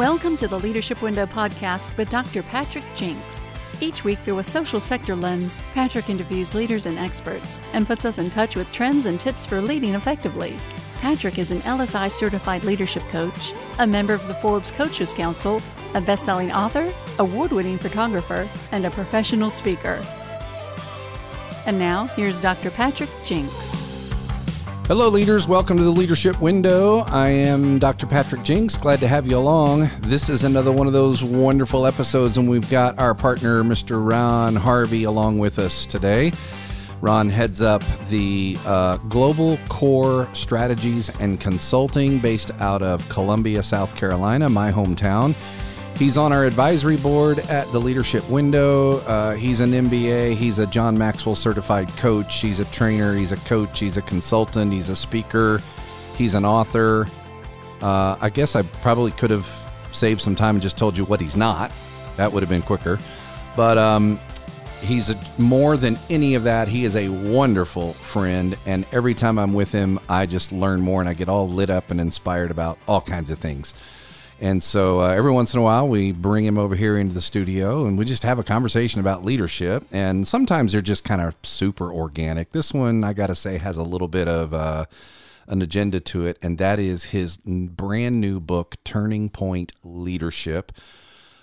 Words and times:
Welcome 0.00 0.38
to 0.38 0.48
the 0.48 0.58
Leadership 0.58 1.02
Window 1.02 1.26
podcast 1.26 1.94
with 1.98 2.08
Dr. 2.08 2.42
Patrick 2.42 2.84
Jinks. 2.94 3.44
Each 3.82 4.02
week, 4.02 4.18
through 4.20 4.38
a 4.38 4.44
social 4.44 4.80
sector 4.80 5.14
lens, 5.14 5.60
Patrick 5.74 6.08
interviews 6.08 6.54
leaders 6.54 6.86
and 6.86 6.98
experts 6.98 7.60
and 7.74 7.86
puts 7.86 8.06
us 8.06 8.16
in 8.16 8.30
touch 8.30 8.56
with 8.56 8.72
trends 8.72 9.04
and 9.04 9.20
tips 9.20 9.44
for 9.44 9.60
leading 9.60 9.94
effectively. 9.94 10.56
Patrick 11.02 11.38
is 11.38 11.50
an 11.50 11.60
LSI 11.60 12.10
certified 12.10 12.64
leadership 12.64 13.02
coach, 13.10 13.52
a 13.78 13.86
member 13.86 14.14
of 14.14 14.26
the 14.26 14.36
Forbes 14.36 14.70
Coaches 14.70 15.12
Council, 15.12 15.60
a 15.92 16.00
best 16.00 16.24
selling 16.24 16.50
author, 16.50 16.94
award 17.18 17.52
winning 17.52 17.76
photographer, 17.76 18.48
and 18.72 18.86
a 18.86 18.90
professional 18.90 19.50
speaker. 19.50 20.02
And 21.66 21.78
now, 21.78 22.06
here's 22.16 22.40
Dr. 22.40 22.70
Patrick 22.70 23.10
Jinks. 23.22 23.89
Hello, 24.90 25.08
leaders. 25.08 25.46
Welcome 25.46 25.76
to 25.76 25.84
the 25.84 25.90
Leadership 25.90 26.40
Window. 26.40 27.04
I 27.06 27.28
am 27.28 27.78
Dr. 27.78 28.06
Patrick 28.06 28.42
Jinks. 28.42 28.76
Glad 28.76 28.98
to 28.98 29.06
have 29.06 29.24
you 29.24 29.38
along. 29.38 29.88
This 30.00 30.28
is 30.28 30.42
another 30.42 30.72
one 30.72 30.88
of 30.88 30.92
those 30.92 31.22
wonderful 31.22 31.86
episodes, 31.86 32.38
and 32.38 32.50
we've 32.50 32.68
got 32.68 32.98
our 32.98 33.14
partner, 33.14 33.62
Mr. 33.62 34.04
Ron 34.04 34.56
Harvey, 34.56 35.04
along 35.04 35.38
with 35.38 35.60
us 35.60 35.86
today. 35.86 36.32
Ron 37.00 37.30
heads 37.30 37.62
up 37.62 37.84
the 38.08 38.58
uh, 38.66 38.96
Global 38.96 39.58
Core 39.68 40.28
Strategies 40.32 41.08
and 41.20 41.38
Consulting 41.38 42.18
based 42.18 42.50
out 42.58 42.82
of 42.82 43.08
Columbia, 43.08 43.62
South 43.62 43.94
Carolina, 43.94 44.48
my 44.48 44.72
hometown. 44.72 45.36
He's 46.00 46.16
on 46.16 46.32
our 46.32 46.46
advisory 46.46 46.96
board 46.96 47.40
at 47.40 47.70
the 47.72 47.78
Leadership 47.78 48.26
Window. 48.30 49.00
Uh, 49.00 49.34
he's 49.34 49.60
an 49.60 49.72
MBA. 49.72 50.34
He's 50.34 50.58
a 50.58 50.66
John 50.66 50.96
Maxwell 50.96 51.34
certified 51.34 51.88
coach. 51.98 52.40
He's 52.40 52.58
a 52.58 52.64
trainer. 52.64 53.14
He's 53.14 53.32
a 53.32 53.36
coach. 53.36 53.78
He's 53.78 53.98
a 53.98 54.02
consultant. 54.02 54.72
He's 54.72 54.88
a 54.88 54.96
speaker. 54.96 55.60
He's 56.16 56.32
an 56.32 56.46
author. 56.46 57.06
Uh, 57.82 58.16
I 58.18 58.30
guess 58.30 58.56
I 58.56 58.62
probably 58.62 59.10
could 59.10 59.28
have 59.28 59.46
saved 59.92 60.22
some 60.22 60.34
time 60.34 60.54
and 60.56 60.62
just 60.62 60.78
told 60.78 60.96
you 60.96 61.04
what 61.04 61.20
he's 61.20 61.36
not. 61.36 61.70
That 62.16 62.32
would 62.32 62.42
have 62.42 62.48
been 62.48 62.62
quicker. 62.62 62.98
But 63.54 63.76
um, 63.76 64.18
he's 64.80 65.10
a, 65.10 65.20
more 65.36 65.76
than 65.76 65.98
any 66.08 66.34
of 66.34 66.44
that. 66.44 66.66
He 66.66 66.86
is 66.86 66.96
a 66.96 67.10
wonderful 67.10 67.92
friend. 67.92 68.56
And 68.64 68.86
every 68.92 69.12
time 69.12 69.38
I'm 69.38 69.52
with 69.52 69.70
him, 69.70 70.00
I 70.08 70.24
just 70.24 70.50
learn 70.50 70.80
more 70.80 71.02
and 71.02 71.10
I 71.10 71.12
get 71.12 71.28
all 71.28 71.46
lit 71.46 71.68
up 71.68 71.90
and 71.90 72.00
inspired 72.00 72.50
about 72.50 72.78
all 72.88 73.02
kinds 73.02 73.28
of 73.30 73.38
things. 73.38 73.74
And 74.40 74.62
so 74.62 75.02
uh, 75.02 75.08
every 75.08 75.32
once 75.32 75.52
in 75.52 75.60
a 75.60 75.62
while, 75.62 75.86
we 75.86 76.12
bring 76.12 76.46
him 76.46 76.56
over 76.56 76.74
here 76.74 76.96
into 76.96 77.12
the 77.12 77.20
studio 77.20 77.84
and 77.84 77.98
we 77.98 78.06
just 78.06 78.22
have 78.22 78.38
a 78.38 78.42
conversation 78.42 78.98
about 78.98 79.22
leadership. 79.22 79.84
And 79.92 80.26
sometimes 80.26 80.72
they're 80.72 80.80
just 80.80 81.04
kind 81.04 81.20
of 81.20 81.36
super 81.42 81.92
organic. 81.92 82.52
This 82.52 82.72
one, 82.72 83.04
I 83.04 83.12
got 83.12 83.26
to 83.26 83.34
say, 83.34 83.58
has 83.58 83.76
a 83.76 83.82
little 83.82 84.08
bit 84.08 84.28
of 84.28 84.54
uh, 84.54 84.86
an 85.46 85.60
agenda 85.60 86.00
to 86.00 86.24
it. 86.24 86.38
And 86.40 86.56
that 86.56 86.78
is 86.78 87.04
his 87.04 87.36
brand 87.36 88.18
new 88.18 88.40
book, 88.40 88.76
Turning 88.82 89.28
Point 89.28 89.72
Leadership. 89.84 90.72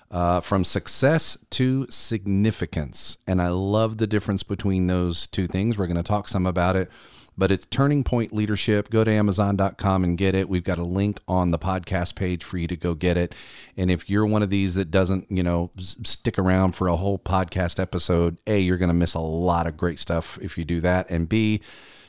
Uh, 0.10 0.40
from 0.40 0.64
success 0.64 1.38
to 1.50 1.86
significance. 1.90 3.18
And 3.28 3.42
I 3.42 3.50
love 3.50 3.98
the 3.98 4.08
difference 4.08 4.42
between 4.42 4.88
those 4.88 5.28
two 5.28 5.48
things. 5.48 5.78
We're 5.78 5.88
going 5.88 5.98
to 5.98 6.02
talk 6.02 6.30
some 6.30 6.46
about 6.46 6.78
it 6.78 6.90
but 7.38 7.52
it's 7.52 7.66
Turning 7.68 8.04
Point 8.04 8.34
Leadership. 8.34 8.90
Go 8.90 9.04
to 9.04 9.12
Amazon.com 9.12 10.04
and 10.04 10.18
get 10.18 10.34
it. 10.34 10.50
We've 10.50 10.64
got 10.64 10.80
a 10.80 10.84
link 10.84 11.20
on 11.28 11.52
the 11.52 11.60
podcast 11.60 12.16
page 12.16 12.44
for 12.44 12.58
you 12.58 12.68
to 12.68 12.76
go 12.76 12.96
get 12.96 13.16
it. 13.16 13.36
And 13.76 13.92
if 13.92 14.10
you're 14.10 14.26
one 14.26 14.42
of 14.42 14.50
these 14.50 14.76
that 14.76 14.90
doesn't, 14.90 15.28
you 15.30 15.44
know, 15.44 15.72
stick 15.78 16.40
around 16.40 16.74
for 16.74 16.88
a 16.88 16.96
whole 16.96 17.20
podcast 17.20 17.80
episode, 17.80 18.40
A, 18.48 18.60
you're 18.60 18.78
going 18.78 18.90
to 18.90 18.94
miss 18.94 19.14
a 19.14 19.20
lot 19.20 19.68
of 19.68 19.78
great 19.78 20.00
stuff 20.00 20.40
if 20.42 20.58
you 20.58 20.66
do 20.66 20.82
that. 20.82 21.10
And 21.10 21.30
B, 21.30 21.62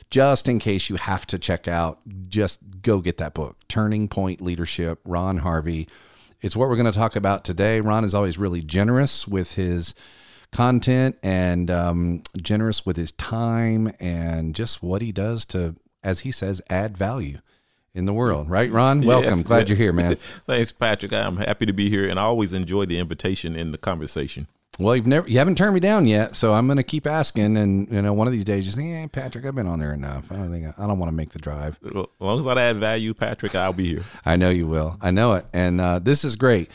just 0.09 0.47
in 0.47 0.57
case 0.57 0.89
you 0.89 0.95
have 0.95 1.27
to 1.27 1.37
check 1.37 1.67
out, 1.67 1.99
just 2.27 2.61
go 2.81 2.99
get 2.99 3.17
that 3.17 3.35
book, 3.35 3.57
Turning 3.67 4.07
Point 4.07 4.41
Leadership, 4.41 4.99
Ron 5.05 5.37
Harvey. 5.37 5.87
It's 6.41 6.55
what 6.55 6.69
we're 6.69 6.77
going 6.77 6.91
to 6.91 6.97
talk 6.97 7.15
about 7.15 7.43
today. 7.43 7.81
Ron 7.81 8.03
is 8.03 8.15
always 8.15 8.37
really 8.37 8.61
generous 8.61 9.27
with 9.27 9.53
his 9.53 9.93
content 10.51 11.17
and 11.21 11.69
um, 11.69 12.23
generous 12.41 12.85
with 12.85 12.97
his 12.97 13.11
time 13.13 13.91
and 13.99 14.55
just 14.55 14.81
what 14.81 15.01
he 15.01 15.11
does 15.11 15.45
to, 15.45 15.75
as 16.03 16.21
he 16.21 16.31
says, 16.31 16.61
add 16.69 16.97
value 16.97 17.39
in 17.93 18.05
the 18.05 18.13
world. 18.13 18.49
Right, 18.49 18.71
Ron? 18.71 19.01
Welcome. 19.05 19.39
Yes, 19.39 19.47
Glad 19.47 19.69
you're 19.69 19.77
here, 19.77 19.93
man. 19.93 20.15
Thanks, 20.45 20.71
Patrick. 20.71 21.13
I'm 21.13 21.37
happy 21.37 21.65
to 21.65 21.73
be 21.73 21.89
here, 21.89 22.07
and 22.07 22.19
I 22.19 22.23
always 22.23 22.53
enjoy 22.53 22.85
the 22.85 22.99
invitation 22.99 23.55
and 23.55 23.73
the 23.73 23.77
conversation. 23.77 24.47
Well, 24.77 24.95
you've 24.95 25.07
never, 25.07 25.27
you 25.27 25.39
haven't 25.39 25.57
turned 25.57 25.73
me 25.73 25.81
down 25.81 26.07
yet, 26.07 26.37
so 26.37 26.53
I'm 26.53 26.65
going 26.65 26.77
to 26.77 26.83
keep 26.83 27.05
asking. 27.05 27.57
And 27.57 27.91
you 27.91 28.01
know, 28.01 28.13
one 28.13 28.27
of 28.27 28.33
these 28.33 28.45
days, 28.45 28.65
you 28.65 28.71
think, 28.71 28.87
"Hey, 28.87 29.07
Patrick, 29.07 29.45
I've 29.45 29.55
been 29.55 29.67
on 29.67 29.77
there 29.77 29.93
enough. 29.93 30.31
I 30.31 30.37
don't 30.37 30.49
think 30.51 30.67
I, 30.67 30.73
I 30.81 30.87
don't 30.87 30.97
want 30.99 31.09
to 31.09 31.15
make 31.15 31.31
the 31.31 31.39
drive." 31.39 31.77
As 31.83 32.05
long 32.19 32.39
as 32.39 32.47
I 32.47 32.61
add 32.61 32.77
value, 32.77 33.13
Patrick, 33.13 33.55
I'll 33.55 33.73
be 33.73 33.87
here. 33.87 34.03
I 34.25 34.37
know 34.37 34.49
you 34.49 34.67
will. 34.67 34.97
I 35.01 35.11
know 35.11 35.33
it, 35.33 35.45
and 35.51 35.81
uh, 35.81 35.99
this 35.99 36.23
is 36.23 36.37
great. 36.37 36.71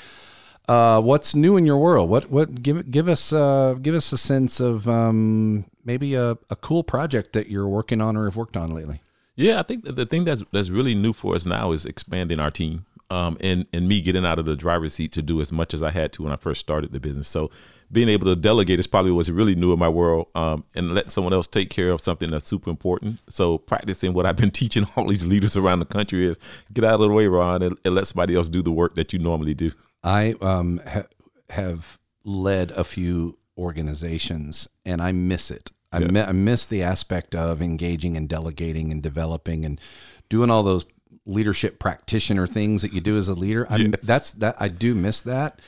Uh, 0.69 1.01
what's 1.01 1.35
new 1.35 1.57
in 1.57 1.67
your 1.67 1.77
world? 1.77 2.09
What 2.09 2.31
what 2.31 2.63
give 2.63 2.91
give 2.91 3.09
us 3.09 3.33
uh, 3.33 3.75
give 3.81 3.95
us 3.95 4.13
a 4.13 4.19
sense 4.19 4.61
of 4.61 4.89
um, 4.89 5.67
maybe 5.85 6.15
a, 6.15 6.39
a 6.51 6.57
cool 6.57 6.83
project 6.83 7.35
that 7.35 7.49
you're 7.49 7.69
working 7.69 8.01
on 8.01 8.17
or 8.17 8.25
have 8.25 8.37
worked 8.37 8.57
on 8.57 8.71
lately. 8.71 9.01
Yeah, 9.37 9.61
I 9.61 9.63
think 9.63 9.85
the 9.85 10.07
thing 10.07 10.25
that's 10.25 10.43
that's 10.53 10.71
really 10.71 10.95
new 10.95 11.13
for 11.13 11.35
us 11.35 11.45
now 11.45 11.73
is 11.73 11.85
expanding 11.85 12.41
our 12.41 12.51
team. 12.51 12.87
Um, 13.11 13.37
and 13.41 13.67
and 13.73 13.87
me 13.87 14.01
getting 14.01 14.25
out 14.25 14.39
of 14.39 14.47
the 14.47 14.57
driver's 14.57 14.95
seat 14.95 15.13
to 15.13 15.23
do 15.23 15.41
as 15.41 15.53
much 15.53 15.75
as 15.75 15.83
I 15.83 15.91
had 15.91 16.13
to 16.15 16.23
when 16.23 16.33
I 16.33 16.37
first 16.37 16.61
started 16.61 16.93
the 16.93 17.01
business. 17.01 17.29
So 17.29 17.51
being 17.93 18.09
able 18.09 18.27
to 18.27 18.35
delegate 18.35 18.81
is 18.81 18.87
probably 18.87 19.13
what's 19.13 19.29
really 19.29 19.55
new 19.55 19.73
in 19.73 19.79
my 19.79 19.89
world, 19.91 20.29
um, 20.35 20.65
and 20.75 20.95
let 20.95 21.11
someone 21.11 21.35
else 21.35 21.47
take 21.47 21.69
care 21.69 21.91
of 21.91 22.01
something 22.01 22.31
that's 22.31 22.47
super 22.47 22.71
important. 22.71 23.21
So 23.29 23.59
practicing 23.59 24.15
what 24.15 24.25
I've 24.25 24.37
been 24.37 24.51
teaching 24.63 24.87
all 24.97 25.07
these 25.07 25.27
leaders 25.27 25.57
around 25.57 25.81
the 25.81 25.85
country 25.85 26.27
is 26.27 26.39
get 26.73 26.85
out 26.85 26.95
of 26.95 27.01
the 27.01 27.09
way, 27.11 27.27
Ron, 27.29 27.63
and, 27.63 27.79
and 27.85 27.95
let 27.95 28.07
somebody 28.07 28.35
else 28.35 28.49
do 28.49 28.63
the 28.63 28.73
work 28.73 28.95
that 28.95 29.13
you 29.13 29.19
normally 29.19 29.55
do. 29.55 29.71
I 30.05 30.35
um, 30.41 30.81
ha- 30.87 31.07
have 31.51 31.99
led 32.25 32.71
a 32.73 32.85
few 32.85 33.39
organizations, 33.57 34.69
and 34.85 35.03
I 35.03 35.13
miss 35.13 35.51
it. 35.51 35.73
I, 35.91 36.01
yeah. 36.01 36.07
mi- 36.09 36.21
I 36.21 36.33
miss 36.33 36.67
the 36.67 36.83
aspect 36.83 37.35
of 37.35 37.63
engaging 37.63 38.17
and 38.17 38.29
delegating 38.29 38.93
and 38.93 39.03
developing 39.03 39.65
and 39.65 39.81
doing 40.29 40.51
all 40.51 40.63
those 40.63 40.87
leadership 41.27 41.79
practitioner 41.79 42.47
things 42.47 42.83
that 42.83 42.93
you 42.93 43.01
do 43.01 43.17
as 43.17 43.29
a 43.29 43.35
leader. 43.35 43.67
I 43.71 43.77
yes. 43.77 44.01
that's 44.03 44.31
that 44.33 44.57
I 44.61 44.69
do 44.69 44.95
miss 44.95 45.23
that. 45.23 45.61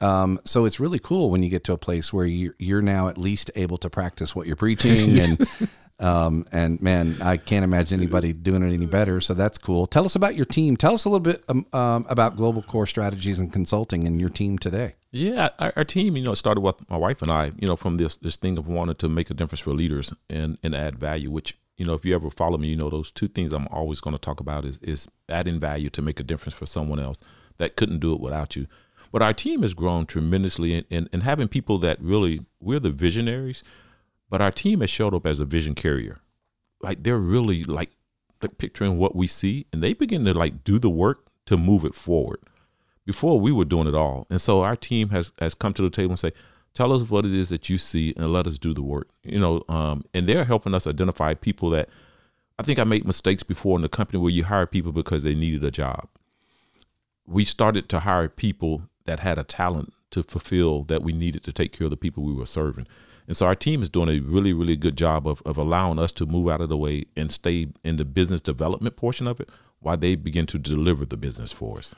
Um, 0.00 0.38
so 0.44 0.64
it's 0.64 0.78
really 0.78 0.98
cool 0.98 1.30
when 1.30 1.42
you 1.42 1.48
get 1.48 1.64
to 1.64 1.72
a 1.72 1.78
place 1.78 2.12
where 2.12 2.26
you're, 2.26 2.54
you're 2.58 2.82
now 2.82 3.08
at 3.08 3.18
least 3.18 3.50
able 3.56 3.78
to 3.78 3.90
practice 3.90 4.34
what 4.34 4.46
you're 4.46 4.54
preaching 4.54 5.18
and 5.20 5.48
um, 6.00 6.46
and 6.52 6.80
man, 6.80 7.16
I 7.20 7.36
can't 7.36 7.64
imagine 7.64 7.98
anybody 7.98 8.32
doing 8.32 8.62
it 8.62 8.72
any 8.72 8.86
better. 8.86 9.20
So 9.20 9.34
that's 9.34 9.58
cool. 9.58 9.86
Tell 9.86 10.04
us 10.04 10.14
about 10.14 10.36
your 10.36 10.44
team. 10.44 10.76
Tell 10.76 10.94
us 10.94 11.04
a 11.04 11.08
little 11.08 11.20
bit 11.20 11.42
um, 11.48 11.66
um, 11.72 12.06
about 12.08 12.36
Global 12.36 12.62
Core 12.62 12.86
Strategies 12.86 13.38
and 13.38 13.52
Consulting 13.52 14.06
and 14.06 14.20
your 14.20 14.28
team 14.28 14.58
today. 14.58 14.94
Yeah, 15.10 15.50
our, 15.58 15.72
our, 15.76 15.84
team, 15.84 16.16
you 16.16 16.24
know, 16.24 16.34
started 16.34 16.60
with 16.60 16.88
my 16.88 16.96
wife 16.96 17.22
and 17.22 17.32
I, 17.32 17.52
you 17.58 17.66
know, 17.66 17.76
from 17.76 17.96
this 17.96 18.16
this 18.16 18.36
thing 18.36 18.58
of 18.58 18.68
wanting 18.68 18.96
to 18.96 19.08
make 19.08 19.30
a 19.30 19.34
difference 19.34 19.60
for 19.60 19.72
leaders 19.72 20.12
and 20.30 20.58
and 20.62 20.74
add 20.74 20.98
value. 20.98 21.30
Which 21.30 21.56
you 21.76 21.86
know, 21.86 21.94
if 21.94 22.04
you 22.04 22.14
ever 22.14 22.30
follow 22.30 22.58
me, 22.58 22.68
you 22.68 22.76
know, 22.76 22.90
those 22.90 23.10
two 23.10 23.28
things 23.28 23.52
I'm 23.52 23.68
always 23.68 24.00
going 24.00 24.14
to 24.14 24.20
talk 24.20 24.38
about 24.38 24.64
is 24.64 24.78
is 24.78 25.08
adding 25.28 25.58
value 25.58 25.90
to 25.90 26.02
make 26.02 26.20
a 26.20 26.24
difference 26.24 26.54
for 26.54 26.66
someone 26.66 27.00
else 27.00 27.20
that 27.56 27.74
couldn't 27.74 28.00
do 28.00 28.12
it 28.12 28.20
without 28.20 28.54
you. 28.54 28.66
But 29.10 29.22
our 29.22 29.32
team 29.32 29.62
has 29.62 29.72
grown 29.72 30.04
tremendously, 30.04 30.74
and, 30.74 30.86
and, 30.90 31.08
and 31.12 31.22
having 31.22 31.48
people 31.48 31.78
that 31.78 32.00
really 32.00 32.44
we're 32.60 32.78
the 32.78 32.90
visionaries 32.90 33.64
but 34.30 34.40
our 34.40 34.50
team 34.50 34.80
has 34.80 34.90
showed 34.90 35.14
up 35.14 35.26
as 35.26 35.40
a 35.40 35.44
vision 35.44 35.74
carrier. 35.74 36.18
Like 36.82 37.02
they're 37.02 37.18
really 37.18 37.64
like, 37.64 37.90
like 38.42 38.58
picturing 38.58 38.98
what 38.98 39.16
we 39.16 39.26
see 39.26 39.66
and 39.72 39.82
they 39.82 39.94
begin 39.94 40.24
to 40.24 40.34
like 40.34 40.64
do 40.64 40.78
the 40.78 40.90
work 40.90 41.26
to 41.46 41.56
move 41.56 41.84
it 41.84 41.94
forward. 41.94 42.40
Before 43.04 43.40
we 43.40 43.52
were 43.52 43.64
doing 43.64 43.88
it 43.88 43.94
all. 43.94 44.26
And 44.28 44.40
so 44.40 44.62
our 44.62 44.76
team 44.76 45.08
has 45.08 45.32
has 45.38 45.54
come 45.54 45.72
to 45.74 45.82
the 45.82 45.90
table 45.90 46.10
and 46.10 46.18
say, 46.18 46.32
tell 46.74 46.92
us 46.92 47.08
what 47.08 47.24
it 47.24 47.32
is 47.32 47.48
that 47.48 47.68
you 47.68 47.78
see 47.78 48.14
and 48.16 48.32
let 48.32 48.46
us 48.46 48.58
do 48.58 48.74
the 48.74 48.82
work. 48.82 49.08
You 49.24 49.40
know, 49.40 49.64
um, 49.68 50.04
and 50.12 50.28
they're 50.28 50.44
helping 50.44 50.74
us 50.74 50.86
identify 50.86 51.34
people 51.34 51.70
that 51.70 51.88
I 52.58 52.62
think 52.62 52.78
I 52.78 52.84
made 52.84 53.04
mistakes 53.04 53.42
before 53.42 53.76
in 53.76 53.82
the 53.82 53.88
company 53.88 54.18
where 54.18 54.30
you 54.30 54.44
hire 54.44 54.66
people 54.66 54.92
because 54.92 55.22
they 55.22 55.34
needed 55.34 55.64
a 55.64 55.70
job. 55.70 56.08
We 57.26 57.44
started 57.44 57.88
to 57.90 58.00
hire 58.00 58.28
people 58.28 58.82
that 59.04 59.20
had 59.20 59.38
a 59.38 59.44
talent 59.44 59.92
to 60.10 60.22
fulfill 60.22 60.82
that 60.84 61.02
we 61.02 61.12
needed 61.12 61.44
to 61.44 61.52
take 61.52 61.72
care 61.72 61.86
of 61.86 61.90
the 61.90 61.96
people 61.96 62.24
we 62.24 62.32
were 62.32 62.46
serving. 62.46 62.86
And 63.28 63.36
so 63.36 63.46
our 63.46 63.54
team 63.54 63.82
is 63.82 63.90
doing 63.90 64.08
a 64.08 64.20
really, 64.20 64.54
really 64.54 64.74
good 64.74 64.96
job 64.96 65.28
of, 65.28 65.42
of 65.44 65.58
allowing 65.58 65.98
us 65.98 66.12
to 66.12 66.24
move 66.24 66.48
out 66.48 66.62
of 66.62 66.70
the 66.70 66.78
way 66.78 67.04
and 67.14 67.30
stay 67.30 67.68
in 67.84 67.98
the 67.98 68.06
business 68.06 68.40
development 68.40 68.96
portion 68.96 69.26
of 69.28 69.38
it 69.38 69.50
while 69.80 69.98
they 69.98 70.16
begin 70.16 70.46
to 70.46 70.58
deliver 70.58 71.04
the 71.04 71.18
business 71.18 71.52
for 71.52 71.78
us. 71.78 71.94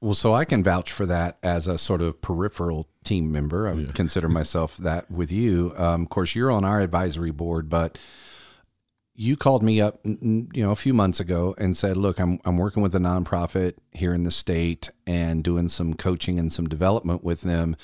Well, 0.00 0.14
so 0.14 0.34
I 0.34 0.46
can 0.46 0.64
vouch 0.64 0.90
for 0.90 1.04
that 1.04 1.36
as 1.42 1.66
a 1.66 1.76
sort 1.76 2.00
of 2.00 2.20
peripheral 2.22 2.88
team 3.04 3.30
member. 3.30 3.68
I 3.68 3.74
yeah. 3.74 3.92
consider 3.92 4.28
myself 4.30 4.78
that 4.78 5.10
with 5.10 5.30
you. 5.30 5.74
Um, 5.76 6.02
of 6.02 6.08
course, 6.08 6.34
you're 6.34 6.50
on 6.50 6.64
our 6.64 6.80
advisory 6.80 7.30
board, 7.30 7.68
but 7.68 7.98
you 9.14 9.36
called 9.36 9.62
me 9.62 9.82
up, 9.82 10.00
you 10.04 10.48
know, 10.54 10.72
a 10.72 10.76
few 10.76 10.92
months 10.92 11.20
ago 11.20 11.54
and 11.56 11.76
said, 11.76 11.96
"Look, 11.96 12.18
I'm 12.18 12.40
I'm 12.44 12.56
working 12.56 12.82
with 12.82 12.94
a 12.94 12.98
nonprofit 12.98 13.74
here 13.92 14.12
in 14.12 14.24
the 14.24 14.32
state 14.32 14.90
and 15.06 15.44
doing 15.44 15.68
some 15.68 15.94
coaching 15.94 16.38
and 16.38 16.52
some 16.52 16.66
development 16.66 17.22
with 17.22 17.42
them 17.42 17.76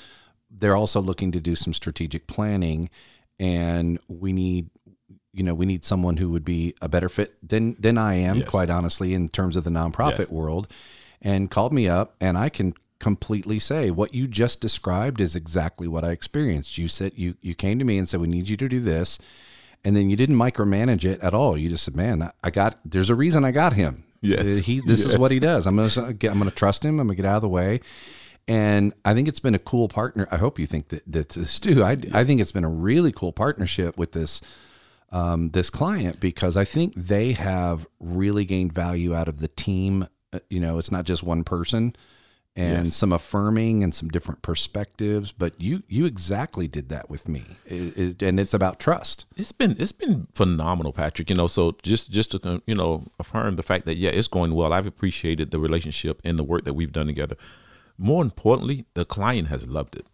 they're 0.51 0.75
also 0.75 1.01
looking 1.01 1.31
to 1.31 1.39
do 1.39 1.55
some 1.55 1.73
strategic 1.73 2.27
planning 2.27 2.89
and 3.39 3.99
we 4.07 4.33
need 4.33 4.69
you 5.33 5.43
know 5.43 5.53
we 5.53 5.65
need 5.65 5.85
someone 5.85 6.17
who 6.17 6.29
would 6.29 6.45
be 6.45 6.75
a 6.81 6.89
better 6.89 7.09
fit 7.09 7.35
than 7.47 7.75
than 7.79 7.97
I 7.97 8.15
am 8.15 8.37
yes. 8.37 8.49
quite 8.49 8.69
honestly 8.69 9.13
in 9.13 9.29
terms 9.29 9.55
of 9.55 9.63
the 9.63 9.69
nonprofit 9.69 10.19
yes. 10.19 10.31
world 10.31 10.67
and 11.21 11.49
called 11.49 11.73
me 11.73 11.87
up 11.87 12.15
and 12.19 12.37
I 12.37 12.49
can 12.49 12.73
completely 13.01 13.57
say 13.57 13.89
what 13.89 14.13
you 14.13 14.27
just 14.27 14.61
described 14.61 15.19
is 15.19 15.35
exactly 15.35 15.87
what 15.87 16.05
I 16.05 16.11
experienced. 16.11 16.77
You 16.77 16.87
said 16.87 17.13
you 17.15 17.35
you 17.41 17.55
came 17.55 17.79
to 17.79 17.85
me 17.85 17.97
and 17.97 18.07
said 18.07 18.21
we 18.21 18.27
need 18.27 18.47
you 18.47 18.55
to 18.57 18.69
do 18.69 18.79
this, 18.79 19.19
and 19.83 19.95
then 19.95 20.09
you 20.09 20.15
didn't 20.15 20.35
micromanage 20.35 21.03
it 21.03 21.19
at 21.19 21.33
all. 21.33 21.57
You 21.57 21.67
just 21.69 21.83
said, 21.83 21.95
"Man, 21.97 22.31
I 22.43 22.49
got. 22.51 22.79
There's 22.85 23.09
a 23.09 23.15
reason 23.15 23.43
I 23.43 23.51
got 23.51 23.73
him. 23.73 24.03
Yes. 24.21 24.59
he. 24.59 24.81
This 24.85 25.01
Yes. 25.01 25.09
is 25.09 25.17
what 25.17 25.31
he 25.31 25.39
does. 25.39 25.65
I'm 25.65 25.75
gonna. 25.75 26.07
I'm 26.07 26.15
gonna 26.37 26.51
trust 26.51 26.85
him. 26.85 26.99
I'm 26.99 27.07
gonna 27.07 27.15
get 27.15 27.25
out 27.25 27.37
of 27.37 27.41
the 27.41 27.49
way." 27.49 27.81
And 28.47 28.93
I 29.05 29.13
think 29.13 29.27
it's 29.27 29.39
been 29.39 29.55
a 29.55 29.59
cool 29.59 29.87
partner. 29.87 30.27
I 30.31 30.37
hope 30.37 30.59
you 30.59 30.65
think 30.65 30.89
that 30.89 31.03
that's 31.07 31.35
this 31.35 31.59
too. 31.59 31.83
I, 31.83 31.97
I 32.13 32.23
think 32.23 32.41
it's 32.41 32.51
been 32.51 32.63
a 32.63 32.69
really 32.69 33.11
cool 33.11 33.31
partnership 33.31 33.97
with 33.97 34.11
this 34.13 34.41
um, 35.11 35.49
this 35.51 35.69
client 35.69 36.19
because 36.19 36.55
I 36.57 36.63
think 36.65 36.93
they 36.95 37.33
have 37.33 37.85
really 37.99 38.45
gained 38.45 38.73
value 38.73 39.13
out 39.13 39.27
of 39.27 39.39
the 39.39 39.47
team. 39.49 40.07
Uh, 40.33 40.39
You 40.49 40.59
know, 40.59 40.77
it's 40.79 40.91
not 40.91 41.05
just 41.05 41.21
one 41.23 41.43
person, 41.43 41.95
and 42.55 42.85
Yes. 42.87 42.95
some 42.95 43.11
affirming 43.13 43.83
and 43.83 43.93
some 43.93 44.07
different 44.09 44.41
perspectives. 44.41 45.31
But 45.31 45.59
you 45.61 45.83
you 45.87 46.05
exactly 46.05 46.67
did 46.67 46.89
that 46.89 47.09
with 47.09 47.27
me, 47.27 47.43
It- 47.65 47.97
it- 47.97 48.21
and 48.23 48.39
it's 48.39 48.53
about 48.53 48.79
trust. 48.79 49.25
It's 49.37 49.51
been 49.51 49.75
it's 49.79 49.91
been 49.91 50.27
phenomenal, 50.33 50.93
Patrick. 50.93 51.29
You 51.29 51.35
know, 51.35 51.47
so 51.47 51.75
just 51.83 52.09
just 52.09 52.31
to 52.31 52.61
you 52.65 52.75
know 52.75 53.05
affirm 53.19 53.55
the 53.57 53.63
fact 53.63 53.85
that 53.85 53.97
yeah, 53.97 54.09
it's 54.11 54.27
going 54.29 54.53
well. 54.55 54.71
I've 54.73 54.87
appreciated 54.87 55.51
the 55.51 55.59
relationship 55.59 56.21
and 56.23 56.39
the 56.39 56.43
work 56.45 56.63
that 56.65 56.73
we've 56.73 56.91
done 56.93 57.07
together. 57.07 57.35
More 57.97 58.23
importantly, 58.23 58.85
the 58.93 59.05
client 59.05 59.47
has 59.49 59.67
loved 59.67 59.95
it. 59.95 60.05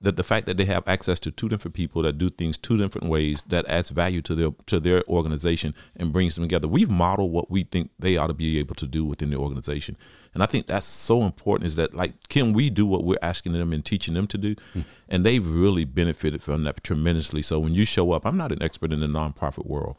That 0.00 0.16
the 0.16 0.24
fact 0.24 0.46
that 0.46 0.56
they 0.56 0.64
have 0.64 0.82
access 0.88 1.20
to 1.20 1.30
two 1.30 1.48
different 1.48 1.74
people 1.74 2.02
that 2.02 2.18
do 2.18 2.28
things 2.28 2.58
two 2.58 2.76
different 2.76 3.08
ways 3.08 3.44
that 3.48 3.64
adds 3.68 3.90
value 3.90 4.20
to 4.22 4.34
their 4.34 4.50
to 4.66 4.80
their 4.80 5.04
organization 5.08 5.76
and 5.94 6.12
brings 6.12 6.34
them 6.34 6.42
together. 6.42 6.66
We've 6.66 6.90
modeled 6.90 7.30
what 7.30 7.52
we 7.52 7.62
think 7.62 7.92
they 8.00 8.16
ought 8.16 8.26
to 8.26 8.34
be 8.34 8.58
able 8.58 8.74
to 8.76 8.86
do 8.88 9.04
within 9.04 9.30
the 9.30 9.36
organization, 9.36 9.96
and 10.34 10.42
I 10.42 10.46
think 10.46 10.66
that's 10.66 10.86
so 10.86 11.22
important. 11.22 11.68
Is 11.68 11.76
that 11.76 11.94
like 11.94 12.28
can 12.28 12.52
we 12.52 12.68
do 12.68 12.84
what 12.84 13.04
we're 13.04 13.16
asking 13.22 13.52
them 13.52 13.72
and 13.72 13.84
teaching 13.84 14.14
them 14.14 14.26
to 14.26 14.38
do, 14.38 14.56
hmm. 14.72 14.80
and 15.08 15.24
they've 15.24 15.48
really 15.48 15.84
benefited 15.84 16.42
from 16.42 16.64
that 16.64 16.82
tremendously. 16.82 17.40
So 17.42 17.60
when 17.60 17.74
you 17.74 17.84
show 17.84 18.10
up, 18.10 18.26
I'm 18.26 18.36
not 18.36 18.50
an 18.50 18.60
expert 18.60 18.92
in 18.92 18.98
the 18.98 19.06
nonprofit 19.06 19.66
world, 19.66 19.96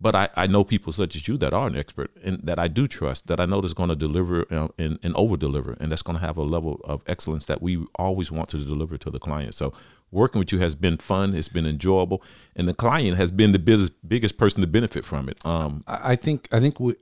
but 0.00 0.14
I, 0.14 0.28
I 0.36 0.46
know 0.46 0.64
people 0.64 0.92
such 0.92 1.14
as 1.14 1.28
you 1.28 1.36
that 1.38 1.52
are 1.52 1.66
an 1.66 1.76
expert 1.76 2.10
and 2.24 2.40
that 2.42 2.58
I 2.58 2.68
do 2.68 2.88
trust 2.88 3.26
that 3.26 3.38
I 3.38 3.46
know 3.46 3.60
that's 3.60 3.74
going 3.74 3.90
to 3.90 3.96
deliver 3.96 4.46
uh, 4.52 4.68
and, 4.78 4.98
and 5.02 5.14
over 5.14 5.36
deliver 5.36 5.76
and 5.80 5.92
that's 5.92 6.02
going 6.02 6.18
to 6.18 6.24
have 6.24 6.36
a 6.36 6.42
level 6.42 6.80
of 6.84 7.02
excellence 7.06 7.44
that 7.46 7.60
we 7.60 7.84
always 7.96 8.30
want 8.30 8.48
to 8.50 8.58
deliver 8.58 8.96
to 8.98 9.10
the 9.10 9.18
client. 9.18 9.54
So 9.54 9.72
working 10.10 10.38
with 10.38 10.52
you 10.52 10.58
has 10.60 10.74
been 10.74 10.96
fun, 10.96 11.34
it's 11.34 11.48
been 11.48 11.66
enjoyable, 11.66 12.22
and 12.56 12.66
the 12.66 12.74
client 12.74 13.16
has 13.18 13.30
been 13.30 13.52
the 13.52 13.58
biggest 13.58 13.92
biggest 14.06 14.38
person 14.38 14.60
to 14.62 14.66
benefit 14.66 15.04
from 15.04 15.28
it. 15.28 15.44
Um, 15.44 15.84
I 15.86 16.12
I 16.12 16.16
think 16.16 16.48
I 16.52 16.60
think 16.60 16.80
we, 16.80 16.94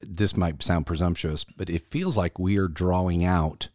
this 0.00 0.36
might 0.36 0.62
sound 0.62 0.86
presumptuous, 0.86 1.44
but 1.44 1.68
it 1.68 1.86
feels 1.90 2.16
like 2.16 2.38
we 2.38 2.58
are 2.58 2.68
drawing 2.68 3.24
out 3.24 3.68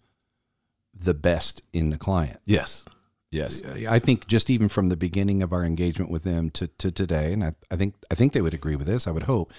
the 0.94 1.14
best 1.14 1.62
in 1.74 1.90
the 1.90 1.98
client. 1.98 2.40
yes, 2.46 2.86
yes, 3.32 3.62
I 3.90 4.00
think 4.00 4.28
just 4.28 4.50
even 4.50 4.70
from 4.70 4.90
the 4.90 4.98
beginning 4.98 5.44
of 5.44 5.52
our 5.54 5.64
engagement 5.64 6.12
with 6.12 6.24
them 6.24 6.50
to, 6.52 6.68
to 6.68 6.92
today, 6.92 7.34
and 7.34 7.44
I, 7.44 7.54
I 7.72 7.76
think 7.76 7.96
I 8.10 8.16
think 8.16 8.34
they 8.34 8.42
would 8.42 8.54
agree 8.54 8.76
with 8.76 8.88
this. 8.88 9.08
I 9.08 9.12
would 9.12 9.24
hope 9.24 9.52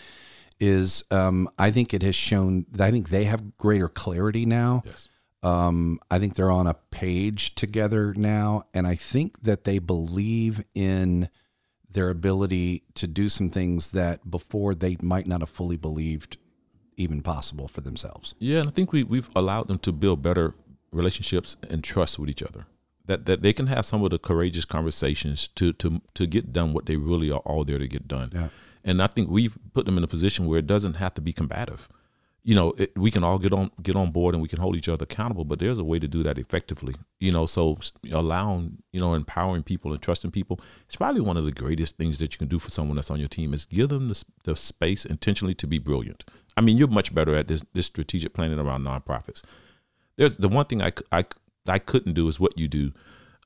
is 0.59 1.05
um, 1.11 1.49
I 1.59 1.71
think 1.71 1.93
it 1.93 2.03
has 2.03 2.15
shown. 2.15 2.67
I 2.79 2.91
think 2.91 3.11
they 3.11 3.25
have 3.25 3.57
greater 3.59 3.89
clarity 3.89 4.47
now. 4.47 4.83
yes, 4.87 5.09
Um, 5.43 6.01
I 6.11 6.19
think 6.19 6.35
they're 6.35 6.51
on 6.51 6.67
a 6.67 6.75
page 6.91 7.55
together 7.55 8.15
now, 8.17 8.65
and 8.73 8.87
I 8.87 8.95
think 8.95 9.43
that 9.43 9.65
they 9.65 9.79
believe 9.79 10.65
in 10.75 11.29
their 11.91 12.09
ability 12.11 12.83
to 12.95 13.07
do 13.07 13.29
some 13.29 13.51
things 13.51 13.93
that 13.93 14.31
before 14.31 14.75
they 14.75 14.97
might 15.03 15.27
not 15.27 15.41
have 15.41 15.49
fully 15.51 15.77
believed 15.77 16.37
even 16.97 17.23
possible 17.23 17.69
for 17.69 17.83
themselves. 17.83 18.35
yeah. 18.39 18.61
And 18.61 18.69
I 18.69 18.73
think 18.73 18.93
we 18.93 19.03
we've 19.05 19.29
allowed 19.37 19.69
them 19.69 19.79
to 19.81 19.93
build 19.93 20.23
better 20.23 20.55
relationships 20.93 21.57
and 21.69 21.85
trust 21.85 22.19
with 22.19 22.31
each 22.31 22.43
other. 22.43 22.67
That 23.07 23.27
that 23.27 23.43
they 23.43 23.53
can 23.53 23.69
have 23.69 23.87
some 23.87 24.03
of 24.03 24.11
the 24.11 24.19
courageous 24.19 24.65
conversations 24.65 25.49
to 25.55 25.73
to 25.75 26.03
to 26.15 26.27
get 26.27 26.53
done 26.53 26.73
what 26.73 26.87
they 26.87 26.97
really 26.97 27.31
are 27.31 27.41
all 27.41 27.65
there 27.65 27.79
to 27.79 27.89
get 27.89 28.09
done. 28.09 28.31
Yeah. 28.35 28.49
And 28.85 29.03
I 29.03 29.09
think 29.09 29.29
we've 29.29 29.57
put 29.75 29.85
them 29.85 29.99
in 29.99 30.05
a 30.05 30.09
position 30.09 30.47
where 30.47 30.61
it 30.61 30.67
doesn't 30.67 30.95
have 30.95 31.15
to 31.15 31.21
be 31.21 31.33
combative. 31.33 31.89
You 32.45 32.55
know, 32.55 32.75
it, 32.79 32.97
we 32.97 33.11
can 33.11 33.25
all 33.25 33.39
get 33.39 33.53
on 33.53 33.73
get 33.83 33.97
on 33.97 34.13
board 34.13 34.35
and 34.35 34.43
we 34.43 34.49
can 34.49 34.61
hold 34.61 34.77
each 34.77 34.89
other 34.89 35.03
accountable, 35.03 35.45
but 35.45 35.59
there's 35.59 35.79
a 35.79 35.85
way 35.85 35.99
to 35.99 36.07
do 36.07 36.23
that 36.23 36.39
effectively. 36.39 36.95
You 37.19 37.33
know, 37.33 37.47
so 37.47 37.79
allowing, 38.13 38.79
you 38.93 39.01
know, 39.01 39.15
empowering 39.15 39.65
people 39.65 39.93
and 39.93 40.01
trusting 40.01 40.31
people, 40.31 40.61
is 40.89 40.95
probably 40.95 41.21
one 41.21 41.37
of 41.37 41.45
the 41.45 41.51
greatest 41.51 41.97
things 41.97 42.19
that 42.19 42.33
you 42.33 42.39
can 42.39 42.47
do 42.47 42.61
for 42.61 42.71
someone 42.71 42.95
that's 42.97 43.11
on 43.11 43.19
your 43.19 43.29
team 43.29 43.53
is 43.53 43.67
give 43.67 43.89
them 43.89 44.09
the, 44.09 44.25
the 44.45 44.55
space 44.55 45.05
intentionally 45.05 45.55
to 45.55 45.67
be 45.67 45.79
brilliant. 45.79 46.25
I 46.57 46.61
mean, 46.61 46.77
you're 46.77 46.87
much 46.87 47.13
better 47.13 47.35
at 47.35 47.49
this 47.49 47.63
this 47.73 47.87
strategic 47.87 48.33
planning 48.33 48.61
around 48.61 48.85
nonprofits. 48.85 49.43
There's 50.17 50.37
the 50.37 50.49
one 50.49 50.67
thing 50.67 50.83
I, 50.83 50.93
I 51.11 51.25
I 51.71 51.79
couldn't 51.79 52.15
do 52.15 52.29
is 52.29 52.39
what 52.41 52.59
you 52.59 52.69
do. 52.69 52.93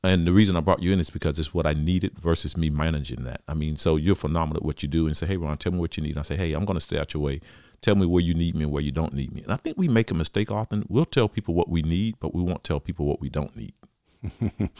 And 0.02 0.26
the 0.26 0.32
reason 0.32 0.56
I 0.56 0.61
brought 0.61 0.82
you 0.82 0.93
in 0.93 0.99
is 1.00 1.11
because 1.11 1.38
it's 1.38 1.52
what 1.52 1.67
I 1.67 1.75
needed 1.75 2.19
versus 2.19 2.56
me 2.56 2.70
managing 2.70 3.25
that. 3.25 3.43
I 3.46 3.52
mean, 3.52 3.76
so 3.76 3.96
you're 3.96 4.14
phenomenal 4.14 4.58
at 4.62 4.64
what 4.64 4.82
you 4.82 4.88
do 4.88 5.06
and 5.06 5.14
say, 5.17 5.26
hey, 5.26 5.37
Ron, 5.37 5.58
tell 5.58 5.72
me 5.72 5.78
what 5.78 5.96
you 5.99 6.02
need. 6.02 6.11
And 6.11 6.20
I 6.20 6.22
say, 6.22 6.37
hey, 6.37 6.55
I'm 6.55 6.64
going 6.64 6.76
to 6.78 6.81
stay 6.81 6.99
out 6.99 7.12
your 7.12 7.22
way. 7.22 7.40
Tell 7.82 7.94
me 7.96 8.06
where 8.06 8.22
you 8.22 8.32
need 8.32 8.55
me 8.56 8.62
and 8.64 8.72
where 8.72 8.82
you 8.82 8.93
don't 8.93 9.12
need 9.12 9.34
me. 9.34 9.43
And 9.43 9.52
I 9.52 9.56
think 9.56 9.76
we 9.76 9.88
make 9.88 10.11
a 10.11 10.14
mistake 10.14 10.50
often. 10.50 10.87
We'll 10.88 11.05
tell 11.05 11.28
people 11.28 11.55
what 11.55 11.69
we 11.69 11.82
need, 11.82 12.17
but 12.19 12.34
we 12.34 12.43
won't 12.43 12.64
tell 12.64 12.81
people 12.81 13.05
what 13.06 13.20
we 13.20 13.28
don't 13.28 13.55
need. 13.56 13.75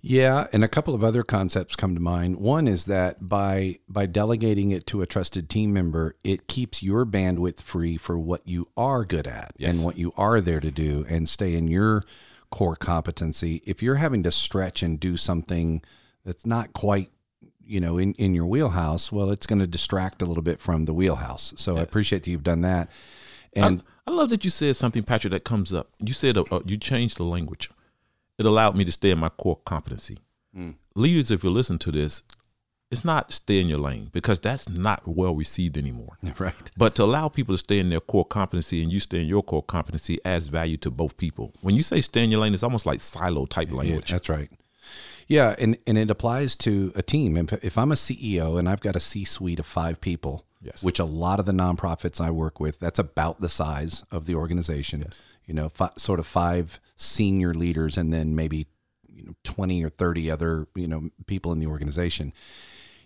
Yeah, 0.00 0.46
and 0.52 0.62
a 0.62 0.68
couple 0.68 0.94
of 0.94 1.02
other 1.02 1.24
concepts 1.24 1.74
come 1.74 1.94
to 1.96 2.00
mind. 2.00 2.36
One 2.36 2.68
is 2.68 2.84
that 2.84 3.28
by 3.28 3.80
by 3.88 4.06
delegating 4.06 4.70
it 4.70 4.86
to 4.86 5.02
a 5.02 5.06
trusted 5.06 5.50
team 5.50 5.72
member, 5.72 6.14
it 6.22 6.46
keeps 6.46 6.84
your 6.84 7.04
bandwidth 7.04 7.60
free 7.60 7.96
for 7.96 8.16
what 8.16 8.46
you 8.46 8.68
are 8.76 9.04
good 9.04 9.26
at 9.26 9.52
Yes. 9.58 9.74
and 9.76 9.84
what 9.84 9.98
you 9.98 10.12
are 10.16 10.40
there 10.40 10.60
to 10.60 10.70
do 10.70 11.04
and 11.08 11.28
stay 11.28 11.54
in 11.54 11.66
your 11.66 12.04
core 12.50 12.76
competency. 12.76 13.62
If 13.66 13.82
you're 13.82 13.96
having 13.96 14.22
to 14.22 14.30
stretch 14.30 14.82
and 14.82 14.98
do 14.98 15.16
something 15.16 15.82
that's 16.24 16.46
not 16.46 16.72
quite 16.72 17.10
you 17.64 17.80
know 17.80 17.98
in, 17.98 18.14
in 18.14 18.34
your 18.34 18.46
wheelhouse, 18.46 19.12
well, 19.12 19.30
it's 19.30 19.46
going 19.46 19.58
to 19.58 19.66
distract 19.66 20.22
a 20.22 20.26
little 20.26 20.42
bit 20.42 20.60
from 20.60 20.84
the 20.84 20.94
wheelhouse. 20.94 21.52
So 21.56 21.76
I 21.76 21.82
appreciate 21.82 22.24
that 22.24 22.30
you've 22.30 22.42
done 22.42 22.62
that. 22.62 22.90
And 23.54 23.82
I, 24.06 24.10
I 24.10 24.14
love 24.14 24.30
that 24.30 24.44
you 24.44 24.50
said 24.50 24.76
something, 24.76 25.02
Patrick, 25.02 25.32
that 25.32 25.44
comes 25.44 25.72
up. 25.72 25.90
You 25.98 26.14
said 26.14 26.36
uh, 26.36 26.44
uh, 26.50 26.60
you 26.64 26.76
changed 26.78 27.18
the 27.18 27.24
language. 27.24 27.70
It 28.38 28.46
allowed 28.46 28.76
me 28.76 28.84
to 28.84 28.92
stay 28.92 29.10
in 29.10 29.18
my 29.18 29.28
core 29.30 29.58
competency. 29.64 30.18
Leaders, 30.94 31.30
if 31.30 31.44
you 31.44 31.50
listen 31.50 31.78
to 31.80 31.92
this, 31.92 32.22
it's 32.90 33.04
not 33.04 33.32
stay 33.32 33.60
in 33.60 33.68
your 33.68 33.78
lane 33.78 34.08
because 34.12 34.38
that's 34.38 34.68
not 34.68 35.06
well 35.06 35.34
received 35.34 35.76
anymore. 35.76 36.16
right. 36.38 36.70
But 36.76 36.94
to 36.96 37.04
allow 37.04 37.28
people 37.28 37.54
to 37.54 37.58
stay 37.58 37.78
in 37.78 37.90
their 37.90 38.00
core 38.00 38.24
competency 38.24 38.82
and 38.82 38.90
you 38.92 38.98
stay 39.00 39.20
in 39.20 39.26
your 39.28 39.42
core 39.42 39.62
competency 39.62 40.18
adds 40.24 40.48
value 40.48 40.76
to 40.78 40.90
both 40.90 41.16
people. 41.16 41.52
When 41.60 41.74
you 41.74 41.82
say 41.82 42.00
stay 42.00 42.24
in 42.24 42.30
your 42.30 42.40
lane, 42.40 42.54
it's 42.54 42.62
almost 42.62 42.86
like 42.86 43.00
silo 43.00 43.44
type 43.46 43.68
Yeah, 43.70 43.76
language. 43.76 44.10
that's 44.10 44.28
right. 44.28 44.50
Yeah, 45.26 45.54
and, 45.58 45.76
and 45.86 45.98
it 45.98 46.10
applies 46.10 46.56
to 46.56 46.90
a 46.94 47.02
team. 47.02 47.36
If, 47.36 47.52
if 47.62 47.76
I'm 47.76 47.92
a 47.92 47.96
CEO 47.96 48.58
and 48.58 48.66
I've 48.68 48.80
got 48.80 48.96
a 48.96 49.00
C 49.00 49.24
suite 49.24 49.58
of 49.58 49.66
five 49.66 50.00
people, 50.00 50.44
Yes. 50.60 50.82
which 50.82 50.98
a 50.98 51.04
lot 51.04 51.38
of 51.38 51.46
the 51.46 51.52
nonprofits 51.52 52.20
I 52.20 52.30
work 52.32 52.58
with, 52.58 52.80
that's 52.80 52.98
about 52.98 53.40
the 53.40 53.48
size 53.48 54.02
of 54.10 54.24
the 54.26 54.34
organization. 54.34 55.04
You 55.46 55.54
know, 55.54 55.68
fi- 55.68 55.92
sort 55.96 56.18
of 56.18 56.26
five 56.26 56.80
senior 56.96 57.54
leaders 57.54 57.96
and 57.96 58.12
then 58.12 58.34
maybe 58.34 58.66
you 59.06 59.24
know, 59.24 59.34
20 59.44 59.84
or 59.84 59.88
30 59.90 60.30
other, 60.30 60.66
you 60.74 60.88
know, 60.88 61.10
people 61.26 61.52
in 61.52 61.58
the 61.60 61.66
organization. 61.66 62.32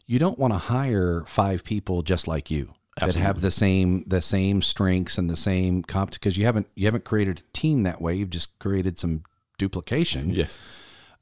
You 0.07 0.19
don't 0.19 0.39
want 0.39 0.53
to 0.53 0.59
hire 0.59 1.25
five 1.27 1.65
people 1.65 2.03
just 2.03 2.27
like 2.29 2.51
you 2.51 2.75
that 3.01 3.15
have 3.15 3.41
the 3.41 3.51
same 3.51 4.05
the 4.07 4.21
same 4.21 4.61
strengths 4.61 5.17
and 5.17 5.31
the 5.31 5.37
same 5.37 5.83
comp 5.83 6.11
because 6.13 6.37
you 6.37 6.45
haven't 6.45 6.67
you 6.75 6.87
haven't 6.87 7.05
created 7.05 7.41
a 7.41 7.57
team 7.57 7.85
that 7.85 8.01
way. 8.03 8.15
You've 8.15 8.31
just 8.31 8.59
created 8.59 8.99
some 8.99 9.23
duplication. 9.59 10.31
Yes. 10.31 10.59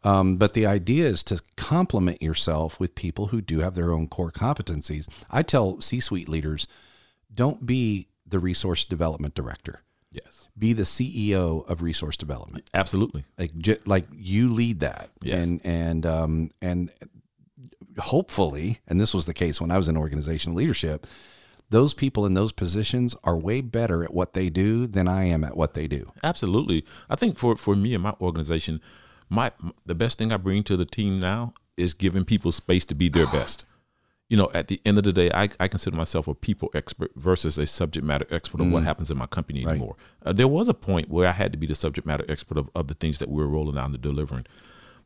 Um, 0.03 0.37
but 0.37 0.55
the 0.55 0.65
idea 0.67 1.07
is 1.07 1.23
to 1.25 1.41
complement 1.57 2.23
yourself 2.23 2.81
with 2.81 2.95
people 2.95 3.27
who 3.27 3.43
do 3.43 3.61
have 3.61 3.75
their 3.75 3.93
own 3.93 4.09
core 4.09 4.33
competencies. 4.33 5.07
I 5.31 5.43
tell 5.43 5.81
C 5.83 6.01
suite 6.01 6.29
leaders 6.29 6.67
don't 7.33 7.67
be 7.67 8.09
the 8.27 8.39
resource 8.39 8.85
development 8.87 9.35
director, 9.35 9.83
Yes. 10.11 10.49
be 10.59 10.73
the 10.73 10.85
CEO 10.85 11.69
of 11.69 11.83
resource 11.83 12.17
development. 12.17 12.71
Absolutely. 12.73 13.25
Like, 13.39 13.55
j- 13.59 13.79
like 13.85 14.07
you 14.13 14.49
lead 14.51 14.81
that. 14.81 15.11
Yes. 15.21 15.45
And, 15.45 15.61
and, 15.65 16.07
um, 16.07 16.51
and 16.63 16.91
hopefully, 18.01 18.81
and 18.87 19.01
this 19.01 19.15
was 19.15 19.27
the 19.27 19.35
case 19.35 19.61
when 19.61 19.71
I 19.71 19.79
was 19.79 19.89
in 19.89 19.97
organizational 19.97 20.57
leadership, 20.57 21.07
those 21.71 21.95
people 21.95 22.27
in 22.27 22.35
those 22.35 22.53
positions 22.53 23.15
are 23.25 23.37
way 23.37 23.61
better 23.61 24.03
at 24.05 24.13
what 24.13 24.35
they 24.35 24.51
do 24.51 24.87
than 24.87 25.07
I 25.09 25.25
am 25.25 25.45
at 25.45 25.57
what 25.57 25.75
they 25.75 25.87
do. 25.87 26.13
Absolutely. 26.23 26.85
I 27.09 27.15
think 27.15 27.39
for, 27.39 27.57
for 27.57 27.77
me 27.77 27.95
and 27.95 28.03
my 28.03 28.15
organization, 28.21 28.81
my 29.29 29.53
the 29.87 29.95
best 29.95 30.19
thing 30.19 30.33
I 30.33 30.37
bring 30.37 30.65
to 30.65 30.77
the 30.77 30.85
team 30.85 31.21
now 31.21 31.55
is 31.77 31.95
giving 31.95 32.25
people 32.25 32.53
space 32.53 32.85
to 32.87 32.95
be 32.95 33.09
their 33.09 33.27
best. 33.33 33.65
You 34.29 34.37
know, 34.37 34.51
at 34.55 34.69
the 34.69 34.81
end 34.85 34.97
of 34.97 35.03
the 35.03 35.13
day, 35.13 35.29
I, 35.35 35.49
I 35.59 35.67
consider 35.67 35.97
myself 35.97 36.29
a 36.29 36.35
people 36.35 36.71
expert 36.73 37.11
versus 37.17 37.59
a 37.59 37.67
subject 37.67 38.07
matter 38.07 38.27
expert 38.31 38.61
of 38.61 38.71
what 38.71 38.85
happens 38.85 39.11
in 39.11 39.19
my 39.19 39.27
company 39.27 39.67
anymore. 39.67 39.97
Uh, 40.25 40.33
there 40.33 40.47
was 40.47 40.69
a 40.69 40.75
point 40.75 41.11
where 41.11 41.27
I 41.27 41.33
had 41.33 41.51
to 41.51 41.59
be 41.59 41.67
the 41.67 41.75
subject 41.75 42.07
matter 42.07 42.25
expert 42.29 42.57
of, 42.57 42.71
of 42.77 42.87
the 42.87 42.95
things 42.95 43.19
that 43.19 43.29
we 43.29 43.43
were 43.43 43.49
rolling 43.49 43.77
out 43.77 43.87
and 43.87 44.01
delivering. 44.01 44.47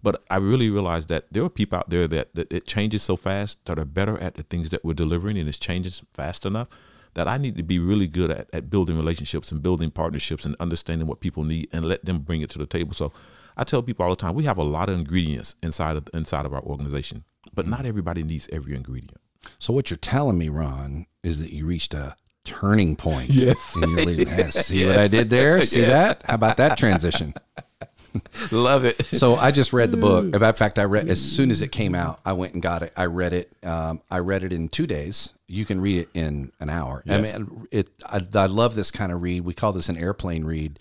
But 0.04 0.22
I 0.30 0.36
really 0.36 0.68
realized 0.70 1.08
that 1.08 1.24
there 1.32 1.42
are 1.42 1.48
people 1.48 1.78
out 1.78 1.88
there 1.90 2.06
that, 2.06 2.34
that 2.34 2.52
it 2.52 2.66
changes 2.66 3.02
so 3.02 3.16
fast 3.16 3.64
that 3.64 3.78
are 3.78 3.84
better 3.86 4.16
at 4.18 4.34
the 4.34 4.42
things 4.44 4.68
that 4.70 4.84
we're 4.84 4.92
delivering 5.04 5.38
and 5.38 5.48
it's 5.48 5.58
changing 5.58 5.94
fast 6.12 6.44
enough 6.44 6.68
that 7.14 7.26
I 7.26 7.38
need 7.38 7.56
to 7.56 7.62
be 7.62 7.78
really 7.78 8.06
good 8.06 8.30
at, 8.30 8.48
at 8.52 8.68
building 8.68 8.96
relationships 8.98 9.50
and 9.50 9.62
building 9.62 9.90
partnerships 9.90 10.44
and 10.44 10.54
understanding 10.60 11.06
what 11.08 11.20
people 11.20 11.42
need 11.44 11.68
and 11.72 11.84
let 11.86 12.04
them 12.04 12.18
bring 12.18 12.42
it 12.42 12.50
to 12.50 12.58
the 12.58 12.66
table. 12.66 12.92
So 12.92 13.12
I 13.56 13.64
tell 13.64 13.82
people 13.82 14.04
all 14.04 14.10
the 14.10 14.16
time, 14.16 14.34
we 14.34 14.44
have 14.44 14.58
a 14.58 14.62
lot 14.64 14.88
of 14.90 14.98
ingredients 14.98 15.54
inside 15.62 15.96
of 15.96 16.08
inside 16.12 16.44
of 16.44 16.52
our 16.52 16.62
organization, 16.62 17.24
but 17.54 17.66
not 17.66 17.86
everybody 17.86 18.22
needs 18.22 18.48
every 18.52 18.74
ingredient. 18.74 19.20
So 19.58 19.72
what 19.72 19.90
you're 19.90 19.96
telling 19.96 20.36
me, 20.38 20.48
Ron, 20.50 21.06
is 21.22 21.40
that 21.40 21.52
you 21.52 21.64
reached 21.66 21.94
a 21.94 22.16
turning 22.44 22.94
point. 22.96 23.30
Yes. 23.34 23.74
In 23.76 23.88
your. 23.90 24.10
Yes. 24.10 24.66
See 24.66 24.84
what 24.86 24.98
I 24.98 25.08
did 25.16 25.30
there? 25.30 25.62
See 25.62 25.80
Yes. 25.80 25.88
that? 25.90 26.22
How 26.28 26.34
about 26.34 26.56
that 26.58 26.76
transition? 26.76 27.32
Love 28.50 28.84
it. 28.84 29.04
So 29.06 29.36
I 29.36 29.50
just 29.50 29.72
read 29.72 29.90
the 29.90 29.96
book. 29.96 30.34
In 30.34 30.54
fact, 30.54 30.78
I 30.78 30.84
read 30.84 31.08
as 31.08 31.20
soon 31.20 31.50
as 31.50 31.62
it 31.62 31.72
came 31.72 31.94
out. 31.94 32.20
I 32.24 32.32
went 32.32 32.54
and 32.54 32.62
got 32.62 32.82
it. 32.82 32.92
I 32.96 33.06
read 33.06 33.32
it. 33.32 33.54
Um, 33.64 34.02
I 34.10 34.18
read 34.18 34.44
it 34.44 34.52
in 34.52 34.68
two 34.68 34.86
days. 34.86 35.34
You 35.46 35.64
can 35.64 35.80
read 35.80 36.02
it 36.02 36.08
in 36.14 36.52
an 36.60 36.70
hour. 36.70 37.02
Yes. 37.06 37.34
I 37.34 37.38
mean, 37.38 37.66
it. 37.70 37.90
I, 38.06 38.20
I 38.34 38.46
love 38.46 38.74
this 38.74 38.90
kind 38.90 39.12
of 39.12 39.22
read. 39.22 39.42
We 39.44 39.54
call 39.54 39.72
this 39.72 39.88
an 39.88 39.96
airplane 39.96 40.44
read, 40.44 40.78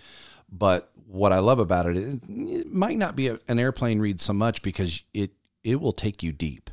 but 0.51 0.89
what 1.07 1.31
I 1.31 1.39
love 1.39 1.59
about 1.59 1.85
it 1.85 1.97
is 1.97 2.19
it 2.27 2.71
might 2.71 2.97
not 2.97 3.15
be 3.15 3.27
a, 3.27 3.39
an 3.47 3.59
airplane 3.59 3.99
read 3.99 4.19
so 4.19 4.33
much 4.33 4.61
because 4.61 5.01
it 5.13 5.31
it 5.63 5.79
will 5.79 5.93
take 5.93 6.23
you 6.23 6.31
deep. 6.31 6.69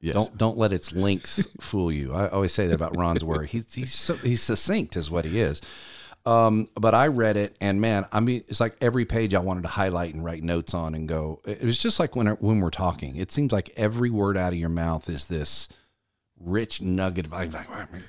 Yes. 0.00 0.14
Don't 0.14 0.38
don't 0.38 0.58
let 0.58 0.72
its 0.72 0.92
length 0.92 1.46
fool 1.60 1.90
you. 1.90 2.12
I 2.12 2.28
always 2.28 2.52
say 2.52 2.66
that 2.68 2.74
about 2.74 2.96
Ron's 2.96 3.24
work. 3.24 3.48
He's 3.48 3.72
he's 3.74 3.94
so, 3.94 4.14
he's 4.16 4.42
succinct 4.42 4.96
is 4.96 5.10
what 5.10 5.24
he 5.24 5.40
is. 5.40 5.60
Um, 6.28 6.68
but 6.74 6.94
I 6.94 7.06
read 7.06 7.38
it 7.38 7.56
and 7.58 7.80
man, 7.80 8.04
I 8.12 8.20
mean, 8.20 8.44
it's 8.48 8.60
like 8.60 8.76
every 8.82 9.06
page 9.06 9.32
I 9.32 9.38
wanted 9.38 9.62
to 9.62 9.68
highlight 9.68 10.12
and 10.12 10.22
write 10.22 10.42
notes 10.42 10.74
on 10.74 10.94
and 10.94 11.08
go. 11.08 11.40
It 11.46 11.62
was 11.62 11.78
just 11.78 11.98
like 11.98 12.14
when 12.14 12.26
when 12.26 12.60
we're 12.60 12.68
talking. 12.68 13.16
It 13.16 13.32
seems 13.32 13.50
like 13.50 13.70
every 13.78 14.10
word 14.10 14.36
out 14.36 14.52
of 14.52 14.58
your 14.58 14.68
mouth 14.68 15.08
is 15.08 15.24
this 15.24 15.70
rich 16.38 16.82
nugget 16.82 17.24
of 17.24 17.32
I 17.32 17.48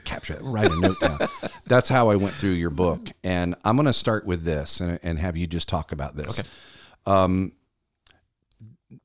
capture 0.03 0.33
it, 0.33 0.41
write 0.41 0.69
a 0.69 0.77
note 0.77 0.99
down. 0.99 1.19
That's 1.65 1.87
how 1.87 2.09
I 2.09 2.17
went 2.17 2.33
through 2.33 2.51
your 2.51 2.69
book, 2.71 3.09
and 3.23 3.55
I'm 3.63 3.77
going 3.77 3.85
to 3.85 3.93
start 3.93 4.25
with 4.25 4.43
this 4.43 4.81
and, 4.81 4.99
and 5.01 5.17
have 5.17 5.37
you 5.37 5.47
just 5.47 5.69
talk 5.69 5.93
about 5.93 6.17
this. 6.17 6.43
Um, 7.05 7.53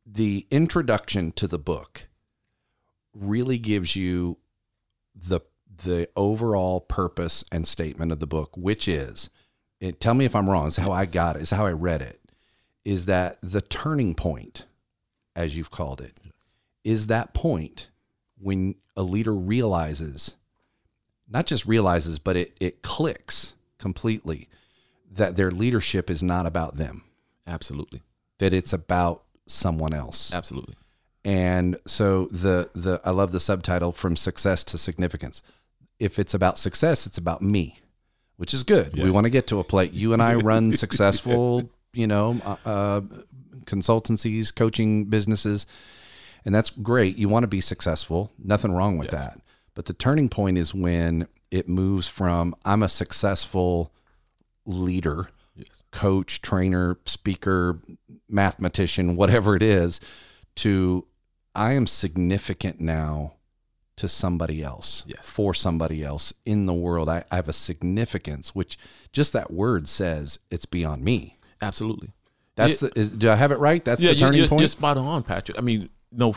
the 0.05 0.45
introduction 0.51 1.31
to 1.33 1.47
the 1.47 1.59
book 1.59 2.09
really 3.15 3.59
gives 3.59 3.95
you 3.95 4.39
the 5.15 5.39
the 5.83 6.09
overall 6.17 6.81
purpose 6.81 7.45
and 7.51 7.67
statement 7.67 8.13
of 8.13 8.21
the 8.21 8.27
book, 8.27 8.57
which 8.57 8.87
is, 8.89 9.31
it, 9.81 10.01
tell 10.01 10.15
me 10.15 10.25
if 10.25 10.35
I'm 10.35 10.49
wrong. 10.49 10.67
Is 10.67 10.77
how 10.77 10.93
I 10.93 11.05
got 11.05 11.37
it. 11.37 11.43
Is 11.43 11.51
how 11.51 11.67
I 11.67 11.73
read 11.73 12.03
it. 12.03 12.21
Is 12.85 13.07
that 13.07 13.39
the 13.43 13.61
turning 13.61 14.15
point, 14.15 14.65
as 15.35 15.57
you've 15.57 15.71
called 15.71 16.01
it, 16.01 16.19
is 16.85 17.09
that 17.09 17.35
point 17.35 17.89
when 18.39 18.77
a 18.97 19.03
leader 19.03 19.35
realizes, 19.35 20.37
not 21.29 21.47
just 21.47 21.67
realizes, 21.67 22.19
but 22.19 22.37
it 22.37 22.57
it 22.61 22.83
clicks 22.83 23.55
completely 23.79 24.49
that 25.11 25.37
their 25.37 25.51
leadership 25.51 26.11
is 26.11 26.23
not 26.23 26.47
about 26.47 26.77
them, 26.77 27.03
Absolutely. 27.47 28.03
that 28.39 28.53
it's 28.53 28.73
about 28.73 29.25
someone 29.47 29.93
else. 29.95 30.33
Absolutely. 30.33 30.75
And 31.25 31.79
so 31.87 32.27
the 32.27 32.71
the 32.75 33.01
I 33.05 33.11
love 33.11 33.33
the 33.33 33.41
subtitle 33.41 33.93
from 33.93 34.17
success 34.17 34.65
to 34.65 34.79
significance. 34.79 35.43
If 35.99 36.19
it's 36.19 36.35
about 36.35 36.59
success, 36.59 37.07
it's 37.07 37.19
about 37.19 37.43
me, 37.43 37.79
which 38.37 38.53
is 38.53 38.63
good. 38.63 38.97
We 38.97 39.11
want 39.11 39.25
to 39.25 39.31
get 39.31 39.47
to 39.49 39.61
a 39.61 39.65
plate. 39.65 39.93
You 39.93 40.13
and 40.13 40.23
I 40.23 40.35
run 40.51 40.73
successful, 40.73 41.71
you 41.93 42.07
know, 42.07 42.41
uh, 42.45 42.57
uh, 42.69 43.01
consultancies, 43.65 44.55
coaching 44.55 45.05
businesses, 45.07 45.67
and 46.45 46.55
that's 46.55 46.71
great. 46.71 47.17
You 47.17 47.29
want 47.29 47.45
to 47.45 47.49
be 47.49 47.61
successful. 47.61 48.33
Nothing 48.39 48.73
wrong 48.73 48.99
with 48.99 49.11
that. 49.11 49.41
But 49.75 49.87
the 49.87 49.95
turning 49.95 50.29
point 50.29 50.59
is 50.59 50.75
when 50.75 51.27
it 51.51 51.69
moves 51.69 52.07
from 52.07 52.55
I'm 52.65 52.83
a 52.83 52.89
successful 52.89 53.93
leader, 54.67 55.29
Yes. 55.57 55.69
coach, 55.93 56.43
trainer, 56.43 56.99
speaker, 57.07 57.81
mathematician, 58.29 59.17
whatever 59.17 59.55
it 59.55 59.63
is, 59.63 60.01
to 60.57 61.07
I 61.55 61.73
am 61.73 61.87
significant 61.87 62.81
now 62.81 63.35
to 63.97 64.09
somebody 64.09 64.63
else, 64.63 65.05
Yes. 65.07 65.19
for 65.23 65.55
somebody 65.55 66.03
else 66.03 66.33
in 66.45 66.67
the 66.67 66.73
world. 66.73 67.09
I, 67.09 67.25
I 67.31 67.37
have 67.37 67.49
a 67.49 67.53
significance, 67.53 68.55
which 68.55 68.77
just 69.13 69.33
that 69.33 69.53
word 69.53 69.89
says 69.89 70.39
it's 70.51 70.67
beyond 70.67 71.05
me. 71.05 71.39
Absolutely. 71.63 72.11
That's 72.57 72.79
the, 72.79 72.93
is, 72.99 73.11
do 73.11 73.31
I 73.31 73.37
have 73.37 73.53
it 73.53 73.59
right? 73.59 73.85
That's 73.85 74.01
the 74.01 74.15
turning 74.15 74.39
you're, 74.39 74.49
point. 74.49 74.61
You're 74.61 74.69
spot 74.69 74.97
on, 74.97 75.23
Patrick. 75.23 75.59
I 75.59 75.61
mean, 75.61 75.89
no, 76.13 76.35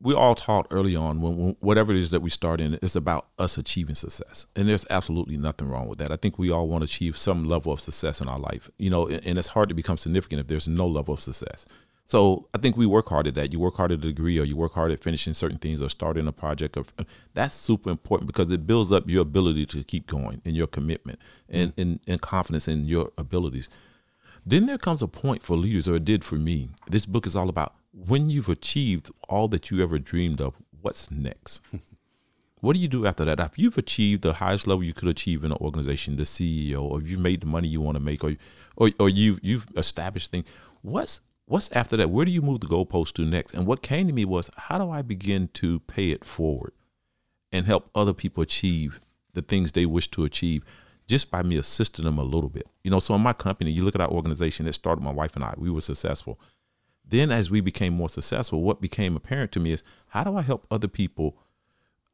we 0.00 0.14
all 0.14 0.34
taught 0.34 0.66
early 0.70 0.96
on 0.96 1.20
when, 1.20 1.36
when 1.36 1.56
whatever 1.60 1.92
it 1.92 1.98
is 1.98 2.10
that 2.10 2.22
we 2.22 2.30
start 2.30 2.60
in, 2.60 2.78
it's 2.82 2.96
about 2.96 3.26
us 3.38 3.58
achieving 3.58 3.94
success, 3.94 4.46
and 4.56 4.68
there's 4.68 4.86
absolutely 4.90 5.36
nothing 5.36 5.68
wrong 5.68 5.88
with 5.88 5.98
that. 5.98 6.10
I 6.10 6.16
think 6.16 6.38
we 6.38 6.50
all 6.50 6.66
want 6.66 6.82
to 6.82 6.86
achieve 6.86 7.16
some 7.16 7.44
level 7.44 7.72
of 7.72 7.80
success 7.80 8.20
in 8.20 8.28
our 8.28 8.38
life, 8.38 8.70
you 8.78 8.90
know, 8.90 9.06
and 9.06 9.24
and 9.26 9.38
it's 9.38 9.48
hard 9.48 9.68
to 9.68 9.74
become 9.74 9.98
significant 9.98 10.40
if 10.40 10.46
there's 10.46 10.66
no 10.66 10.86
level 10.88 11.14
of 11.14 11.20
success. 11.20 11.66
So 12.10 12.48
I 12.52 12.58
think 12.58 12.76
we 12.76 12.86
work 12.86 13.08
hard 13.08 13.28
at 13.28 13.36
that. 13.36 13.52
You 13.52 13.60
work 13.60 13.76
hard 13.76 13.92
at 13.92 13.98
a 13.98 14.02
degree, 14.02 14.36
or 14.40 14.42
you 14.42 14.56
work 14.56 14.72
hard 14.72 14.90
at 14.90 14.98
finishing 14.98 15.32
certain 15.32 15.58
things, 15.58 15.80
or 15.80 15.88
starting 15.88 16.26
a 16.26 16.32
project. 16.32 16.76
Or 16.76 16.84
uh, 16.98 17.04
that's 17.34 17.54
super 17.54 17.88
important 17.88 18.26
because 18.26 18.50
it 18.50 18.66
builds 18.66 18.90
up 18.90 19.08
your 19.08 19.22
ability 19.22 19.64
to 19.66 19.84
keep 19.84 20.08
going 20.08 20.42
and 20.44 20.56
your 20.56 20.66
commitment 20.66 21.20
and, 21.48 21.70
mm. 21.76 21.82
and, 21.82 22.00
and 22.08 22.20
confidence 22.20 22.66
in 22.66 22.86
your 22.86 23.12
abilities. 23.16 23.68
Then 24.44 24.66
there 24.66 24.76
comes 24.76 25.02
a 25.02 25.06
point 25.06 25.44
for 25.44 25.56
leaders, 25.56 25.86
or 25.86 25.94
it 25.94 26.04
did 26.04 26.24
for 26.24 26.34
me. 26.34 26.70
This 26.90 27.06
book 27.06 27.26
is 27.26 27.36
all 27.36 27.48
about 27.48 27.76
when 27.92 28.28
you've 28.28 28.48
achieved 28.48 29.12
all 29.28 29.46
that 29.46 29.70
you 29.70 29.80
ever 29.80 30.00
dreamed 30.00 30.40
of, 30.40 30.54
what's 30.80 31.12
next? 31.12 31.62
what 32.60 32.72
do 32.72 32.80
you 32.80 32.88
do 32.88 33.06
after 33.06 33.24
that? 33.24 33.38
If 33.38 33.56
you've 33.56 33.78
achieved 33.78 34.22
the 34.22 34.32
highest 34.32 34.66
level 34.66 34.82
you 34.82 34.94
could 34.94 35.08
achieve 35.08 35.44
in 35.44 35.52
an 35.52 35.58
organization, 35.60 36.16
the 36.16 36.24
CEO, 36.24 36.82
or 36.82 37.02
you've 37.02 37.20
made 37.20 37.42
the 37.42 37.46
money 37.46 37.68
you 37.68 37.80
want 37.80 37.94
to 37.94 38.02
make, 38.02 38.24
or 38.24 38.34
or, 38.74 38.90
or 38.98 39.08
you've 39.08 39.38
you've 39.44 39.68
established 39.76 40.32
things, 40.32 40.46
what's 40.82 41.20
what's 41.50 41.70
after 41.72 41.96
that? 41.96 42.10
Where 42.10 42.24
do 42.24 42.30
you 42.30 42.42
move 42.42 42.60
the 42.60 42.66
goalpost 42.66 43.14
to 43.14 43.22
next? 43.22 43.54
And 43.54 43.66
what 43.66 43.82
came 43.82 44.06
to 44.06 44.12
me 44.12 44.24
was, 44.24 44.50
how 44.56 44.78
do 44.78 44.90
I 44.90 45.02
begin 45.02 45.48
to 45.54 45.80
pay 45.80 46.10
it 46.10 46.24
forward 46.24 46.72
and 47.50 47.66
help 47.66 47.90
other 47.94 48.12
people 48.12 48.42
achieve 48.42 49.00
the 49.34 49.42
things 49.42 49.72
they 49.72 49.86
wish 49.86 50.10
to 50.12 50.24
achieve? 50.24 50.64
just 51.10 51.28
by 51.28 51.42
me 51.42 51.56
assisting 51.56 52.04
them 52.04 52.18
a 52.18 52.22
little 52.22 52.48
bit. 52.48 52.68
You 52.84 52.90
know, 52.92 53.00
so 53.00 53.16
in 53.16 53.20
my 53.20 53.32
company, 53.32 53.72
you 53.72 53.82
look 53.82 53.96
at 53.96 54.00
our 54.00 54.08
organization, 54.08 54.68
it 54.68 54.74
started 54.74 55.02
my 55.02 55.10
wife 55.10 55.34
and 55.34 55.44
I, 55.44 55.54
we 55.56 55.68
were 55.68 55.80
successful. 55.80 56.38
Then 57.04 57.32
as 57.32 57.50
we 57.50 57.60
became 57.60 57.94
more 57.94 58.08
successful, 58.08 58.62
what 58.62 58.80
became 58.80 59.16
apparent 59.16 59.50
to 59.52 59.60
me 59.60 59.72
is 59.72 59.82
how 60.10 60.22
do 60.22 60.36
I 60.36 60.42
help 60.42 60.68
other 60.70 60.86
people 60.86 61.36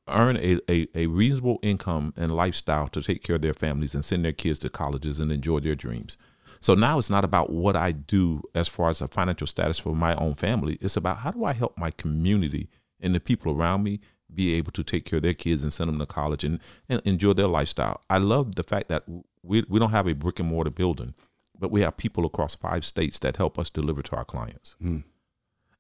earn 0.08 0.38
a, 0.38 0.58
a, 0.70 0.88
a 0.94 1.06
reasonable 1.08 1.58
income 1.62 2.14
and 2.16 2.34
lifestyle 2.34 2.88
to 2.88 3.02
take 3.02 3.22
care 3.22 3.36
of 3.36 3.42
their 3.42 3.52
families 3.52 3.94
and 3.94 4.02
send 4.02 4.24
their 4.24 4.32
kids 4.32 4.58
to 4.60 4.70
colleges 4.70 5.20
and 5.20 5.30
enjoy 5.30 5.60
their 5.60 5.74
dreams. 5.74 6.16
So 6.60 6.75
now 6.75 6.98
it's 6.98 7.10
not 7.10 7.25
about 7.25 7.50
what 7.50 7.76
I 7.76 7.92
do 7.92 8.42
as 8.54 8.68
far 8.68 8.88
as 8.88 9.00
a 9.00 9.08
financial 9.08 9.46
status 9.46 9.78
for 9.78 9.94
my 9.94 10.14
own 10.16 10.34
family. 10.34 10.78
It's 10.80 10.96
about 10.96 11.18
how 11.18 11.30
do 11.30 11.44
I 11.44 11.52
help 11.52 11.78
my 11.78 11.90
community 11.90 12.68
and 13.00 13.14
the 13.14 13.20
people 13.20 13.52
around 13.52 13.82
me 13.82 14.00
be 14.34 14.54
able 14.54 14.72
to 14.72 14.82
take 14.82 15.04
care 15.04 15.18
of 15.18 15.22
their 15.22 15.34
kids 15.34 15.62
and 15.62 15.72
send 15.72 15.88
them 15.88 15.98
to 15.98 16.06
college 16.06 16.44
and, 16.44 16.60
and 16.88 17.00
enjoy 17.04 17.32
their 17.32 17.46
lifestyle. 17.46 18.00
I 18.10 18.18
love 18.18 18.56
the 18.56 18.64
fact 18.64 18.88
that 18.88 19.04
we, 19.42 19.64
we 19.68 19.78
don't 19.78 19.90
have 19.90 20.08
a 20.08 20.14
brick 20.14 20.40
and 20.40 20.48
mortar 20.48 20.70
building, 20.70 21.14
but 21.58 21.70
we 21.70 21.82
have 21.82 21.96
people 21.96 22.26
across 22.26 22.54
five 22.54 22.84
states 22.84 23.18
that 23.20 23.36
help 23.36 23.58
us 23.58 23.70
deliver 23.70 24.02
to 24.02 24.16
our 24.16 24.25
clients. 24.25 24.76
Hmm. 24.80 24.98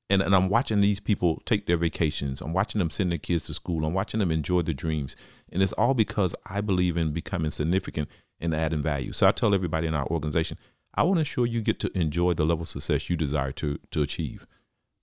And, 0.08 0.22
and 0.22 0.36
I'm 0.36 0.48
watching 0.48 0.80
these 0.80 1.00
people 1.00 1.42
take 1.46 1.66
their 1.66 1.76
vacations. 1.76 2.40
I'm 2.40 2.52
watching 2.52 2.78
them 2.78 2.90
send 2.90 3.10
their 3.10 3.18
kids 3.18 3.44
to 3.44 3.54
school. 3.54 3.84
I'm 3.84 3.92
watching 3.92 4.20
them 4.20 4.30
enjoy 4.30 4.62
their 4.62 4.74
dreams. 4.74 5.16
And 5.50 5.62
it's 5.62 5.72
all 5.72 5.94
because 5.94 6.32
I 6.48 6.60
believe 6.60 6.96
in 6.96 7.10
becoming 7.10 7.50
significant 7.50 8.08
and 8.40 8.54
adding 8.54 8.82
value. 8.82 9.12
So 9.12 9.26
I 9.26 9.32
tell 9.32 9.54
everybody 9.54 9.86
in 9.86 9.94
our 9.94 10.06
organization, 10.06 10.58
I 10.94 11.02
want 11.02 11.16
to 11.16 11.20
ensure 11.20 11.46
you 11.46 11.60
get 11.60 11.78
to 11.80 11.98
enjoy 11.98 12.34
the 12.34 12.44
level 12.44 12.62
of 12.62 12.68
success 12.68 13.10
you 13.10 13.16
desire 13.16 13.52
to 13.52 13.78
to 13.90 14.02
achieve. 14.02 14.46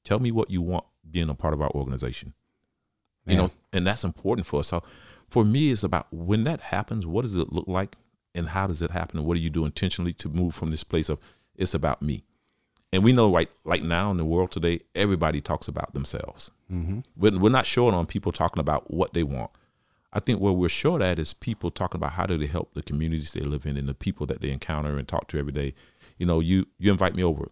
Tell 0.03 0.19
me 0.19 0.31
what 0.31 0.49
you 0.49 0.61
want 0.61 0.85
being 1.09 1.29
a 1.29 1.35
part 1.35 1.53
of 1.53 1.61
our 1.61 1.71
organization. 1.71 2.33
You 3.25 3.37
know, 3.37 3.49
and 3.71 3.87
that's 3.87 4.03
important 4.03 4.45
for 4.45 4.59
us. 4.59 4.67
So 4.67 4.83
for 5.29 5.45
me, 5.45 5.71
it's 5.71 5.83
about 5.83 6.07
when 6.11 6.43
that 6.43 6.59
happens, 6.59 7.05
what 7.07 7.21
does 7.21 7.35
it 7.35 7.53
look 7.53 7.67
like 7.67 7.95
and 8.35 8.49
how 8.49 8.67
does 8.67 8.81
it 8.81 8.91
happen? 8.91 9.19
And 9.19 9.27
what 9.27 9.35
do 9.35 9.39
you 9.39 9.49
do 9.49 9.65
intentionally 9.65 10.13
to 10.13 10.27
move 10.27 10.53
from 10.53 10.71
this 10.71 10.83
place 10.83 11.07
of 11.07 11.19
it's 11.55 11.73
about 11.73 12.01
me? 12.01 12.25
And 12.91 13.03
we 13.03 13.13
know 13.13 13.33
right 13.33 13.49
like 13.63 13.81
now 13.81 14.11
in 14.11 14.17
the 14.17 14.25
world 14.25 14.51
today, 14.51 14.81
everybody 14.93 15.41
talks 15.41 15.67
about 15.67 15.93
themselves. 15.93 16.51
Mm-hmm. 16.71 16.99
We're, 17.15 17.39
we're 17.39 17.49
not 17.49 17.65
short 17.65 17.93
on 17.93 18.05
people 18.05 18.31
talking 18.31 18.59
about 18.59 18.91
what 18.91 19.13
they 19.13 19.23
want. 19.23 19.51
I 20.13 20.19
think 20.19 20.39
where 20.39 20.53
we're 20.53 20.69
short 20.69 21.01
at 21.01 21.17
is 21.17 21.33
people 21.33 21.71
talking 21.71 21.97
about 21.97 22.11
how 22.13 22.27
do 22.27 22.37
they 22.37 22.45
help 22.45 22.75
the 22.75 22.83
communities 22.83 23.31
they 23.31 23.41
live 23.41 23.65
in 23.65 23.77
and 23.77 23.89
the 23.89 23.95
people 23.95 24.27
that 24.27 24.41
they 24.41 24.51
encounter 24.51 24.97
and 24.97 25.07
talk 25.07 25.27
to 25.29 25.39
every 25.39 25.51
day. 25.51 25.73
You 26.17 26.27
know, 26.27 26.39
you 26.39 26.67
you 26.77 26.91
invite 26.91 27.15
me 27.15 27.23
over, 27.23 27.51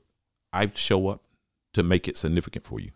I 0.54 0.72
show 0.76 1.08
up 1.08 1.24
to 1.74 1.82
make 1.82 2.08
it 2.08 2.18
significant 2.18 2.66
for 2.66 2.80
you. 2.80 2.92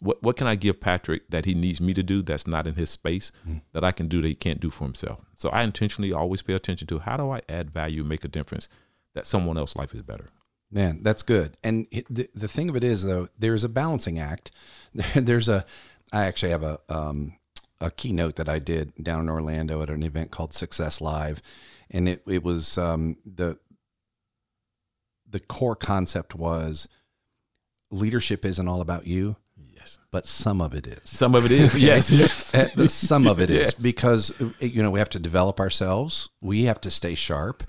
What 0.00 0.22
what 0.22 0.36
can 0.36 0.46
I 0.46 0.54
give 0.54 0.80
Patrick 0.80 1.28
that 1.28 1.44
he 1.44 1.54
needs 1.54 1.80
me 1.80 1.92
to 1.92 2.02
do 2.02 2.22
that's 2.22 2.46
not 2.46 2.66
in 2.66 2.74
his 2.74 2.88
space 2.88 3.30
that 3.72 3.84
I 3.84 3.92
can 3.92 4.08
do 4.08 4.22
that 4.22 4.28
he 4.28 4.34
can't 4.34 4.58
do 4.58 4.70
for 4.70 4.84
himself? 4.84 5.20
So 5.36 5.50
I 5.50 5.62
intentionally 5.64 6.12
always 6.12 6.40
pay 6.40 6.54
attention 6.54 6.86
to 6.88 7.00
how 7.00 7.18
do 7.18 7.30
I 7.30 7.42
add 7.50 7.70
value 7.70 8.02
make 8.02 8.24
a 8.24 8.28
difference 8.28 8.68
that 9.14 9.26
someone 9.26 9.58
else's 9.58 9.76
life 9.76 9.92
is 9.92 10.00
better. 10.02 10.30
Man, 10.70 11.02
that's 11.02 11.22
good. 11.22 11.58
And 11.62 11.86
the 12.08 12.30
the 12.34 12.48
thing 12.48 12.70
of 12.70 12.76
it 12.76 12.82
is, 12.82 13.04
though, 13.04 13.28
there's 13.38 13.64
a 13.64 13.68
balancing 13.68 14.18
act. 14.18 14.50
There's 15.14 15.50
a. 15.50 15.66
I 16.14 16.24
actually 16.24 16.52
have 16.52 16.62
a 16.62 16.80
um, 16.88 17.34
a 17.82 17.90
keynote 17.90 18.36
that 18.36 18.48
I 18.48 18.58
did 18.58 18.92
down 19.02 19.20
in 19.22 19.28
Orlando 19.28 19.82
at 19.82 19.90
an 19.90 20.02
event 20.02 20.30
called 20.30 20.54
Success 20.54 21.00
Live, 21.00 21.42
and 21.90 22.08
it 22.08 22.22
it 22.26 22.42
was 22.42 22.78
um, 22.78 23.16
the 23.26 23.58
the 25.28 25.40
core 25.40 25.76
concept 25.76 26.34
was 26.34 26.88
leadership 27.90 28.44
isn't 28.44 28.68
all 28.68 28.80
about 28.80 29.06
you, 29.06 29.36
Yes. 29.74 29.98
but 30.10 30.26
some 30.26 30.60
of 30.60 30.74
it 30.74 30.86
is. 30.86 31.00
Some 31.04 31.34
of 31.34 31.44
it 31.44 31.50
is. 31.52 31.74
yes. 31.78 32.10
Yes. 32.10 32.92
Some 32.92 33.26
of 33.26 33.40
it 33.40 33.50
is 33.50 33.58
Yes. 33.58 33.74
because 33.74 34.32
you 34.60 34.82
know 34.82 34.90
we 34.90 34.98
have 34.98 35.08
to 35.10 35.18
develop 35.18 35.58
ourselves 35.60 36.28
we 36.40 36.64
have 36.64 36.80
to 36.82 36.90
stay 36.90 37.14
sharp 37.14 37.64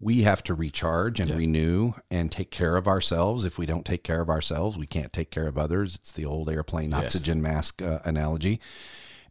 we 0.00 0.22
have 0.22 0.44
to 0.44 0.54
recharge 0.54 1.18
and 1.18 1.30
renew 1.30 1.92
and 2.10 2.30
take 2.30 2.50
care 2.52 2.76
of 2.76 2.86
ourselves 2.86 3.44
if 3.44 3.58
we 3.58 3.66
don't 3.66 3.84
take 3.84 4.04
care 4.04 4.20
of 4.20 4.28
ourselves 4.28 4.76
we 4.78 4.86
can't 4.86 5.12
take 5.12 5.30
care 5.32 5.48
of 5.48 5.58
others 5.58 5.96
it's 5.96 6.12
the 6.12 6.24
old 6.24 6.48
airplane 6.48 6.94
oxygen 6.94 7.42
mask 7.42 7.82
uh, 7.82 7.98
analogy 8.04 8.60